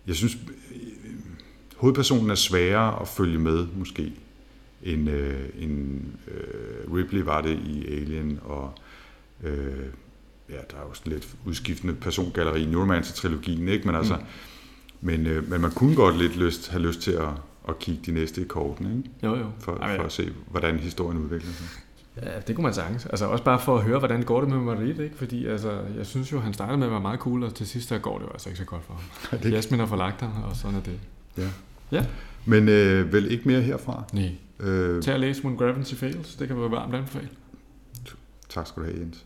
jeg 0.07 0.15
synes, 0.15 0.37
hovedpersonen 1.77 2.31
er 2.31 2.35
sværere 2.35 3.01
at 3.01 3.09
følge 3.09 3.39
med, 3.39 3.67
måske, 3.77 4.13
end, 4.83 5.11
øh, 5.11 5.41
end 5.59 6.01
øh, 6.29 6.95
Ripley 6.95 7.21
var 7.23 7.41
det 7.41 7.59
i 7.67 7.87
Alien, 7.87 8.41
og 8.45 8.73
øh, 9.43 9.87
ja, 10.49 10.55
der 10.71 10.77
er 10.77 10.83
jo 10.89 10.95
sådan 10.95 11.13
lidt 11.13 11.29
udskiftende 11.47 11.95
persongalleri 11.95 12.63
i 12.63 12.67
Neuromancer-trilogien, 12.67 13.69
ikke? 13.69 13.87
Men, 13.87 13.95
altså, 13.97 14.15
Mm. 14.17 14.23
men, 15.07 15.27
øh, 15.27 15.51
men 15.51 15.61
man 15.61 15.71
kunne 15.71 15.97
godt 15.97 16.19
lidt 16.19 16.37
lyst, 16.37 16.69
have 16.71 16.83
lyst 16.83 17.01
til 17.01 17.11
at, 17.13 17.29
at 17.69 17.79
kigge 17.79 18.01
de 18.07 18.13
næste 18.13 18.41
i 18.41 18.45
kortene, 18.45 18.97
ikke? 18.97 19.11
Jo, 19.23 19.37
jo. 19.37 19.51
For, 19.61 19.77
Ej, 19.77 19.97
for 19.97 20.05
at 20.05 20.13
se, 20.13 20.33
hvordan 20.51 20.79
historien 20.79 21.19
udvikler 21.19 21.53
sig. 21.53 21.67
Ja, 22.17 22.41
det 22.47 22.55
kunne 22.57 22.63
man 22.63 22.75
sagtens. 22.75 23.07
Altså 23.07 23.27
også 23.27 23.45
bare 23.45 23.61
for 23.61 23.77
at 23.77 23.85
høre, 23.85 23.99
hvordan 23.99 24.23
går 24.23 24.41
det 24.41 24.49
med 24.49 24.59
Marit, 24.59 24.99
ikke? 24.99 25.17
Fordi 25.17 25.47
altså, 25.47 25.81
jeg 25.97 26.07
synes 26.07 26.33
jo, 26.33 26.41
han 26.41 26.55
startede 26.55 26.79
med 26.79 26.87
at 26.87 26.91
være 26.93 27.01
meget 27.01 27.21
cool, 27.21 27.43
og 27.43 27.55
til 27.55 27.67
sidst 27.67 27.91
der 27.91 27.99
går 27.99 28.19
det 28.19 28.25
jo 28.27 28.31
altså 28.33 28.49
ikke 28.49 28.59
så 28.59 28.65
godt 28.65 28.83
for 28.85 28.95
ham. 29.31 29.39
det- 29.43 29.53
Jasmin 29.53 29.81
har 29.81 29.87
forlagt 29.87 30.21
ham, 30.21 30.31
og 30.51 30.57
sådan 30.57 30.77
er 30.77 30.83
det. 30.83 31.01
Ja. 31.39 31.49
Ja. 31.93 32.07
Men 32.45 32.69
øh, 32.69 33.13
vel 33.13 33.31
ikke 33.33 33.49
mere 33.49 33.61
herfra. 33.61 34.05
Nej. 34.13 34.31
Øh, 34.61 35.03
Tag 35.03 35.15
og 35.15 35.21
læs 35.21 35.45
When 35.45 35.57
Gravity 35.57 35.95
Fails, 35.95 36.35
det 36.35 36.49
kan 36.49 36.61
være 36.61 36.71
varmt 36.71 36.95
anbefale. 36.95 37.29
tak 38.49 38.67
skal 38.67 38.83
du 38.83 38.89
have, 38.89 39.01
Jens. 39.01 39.25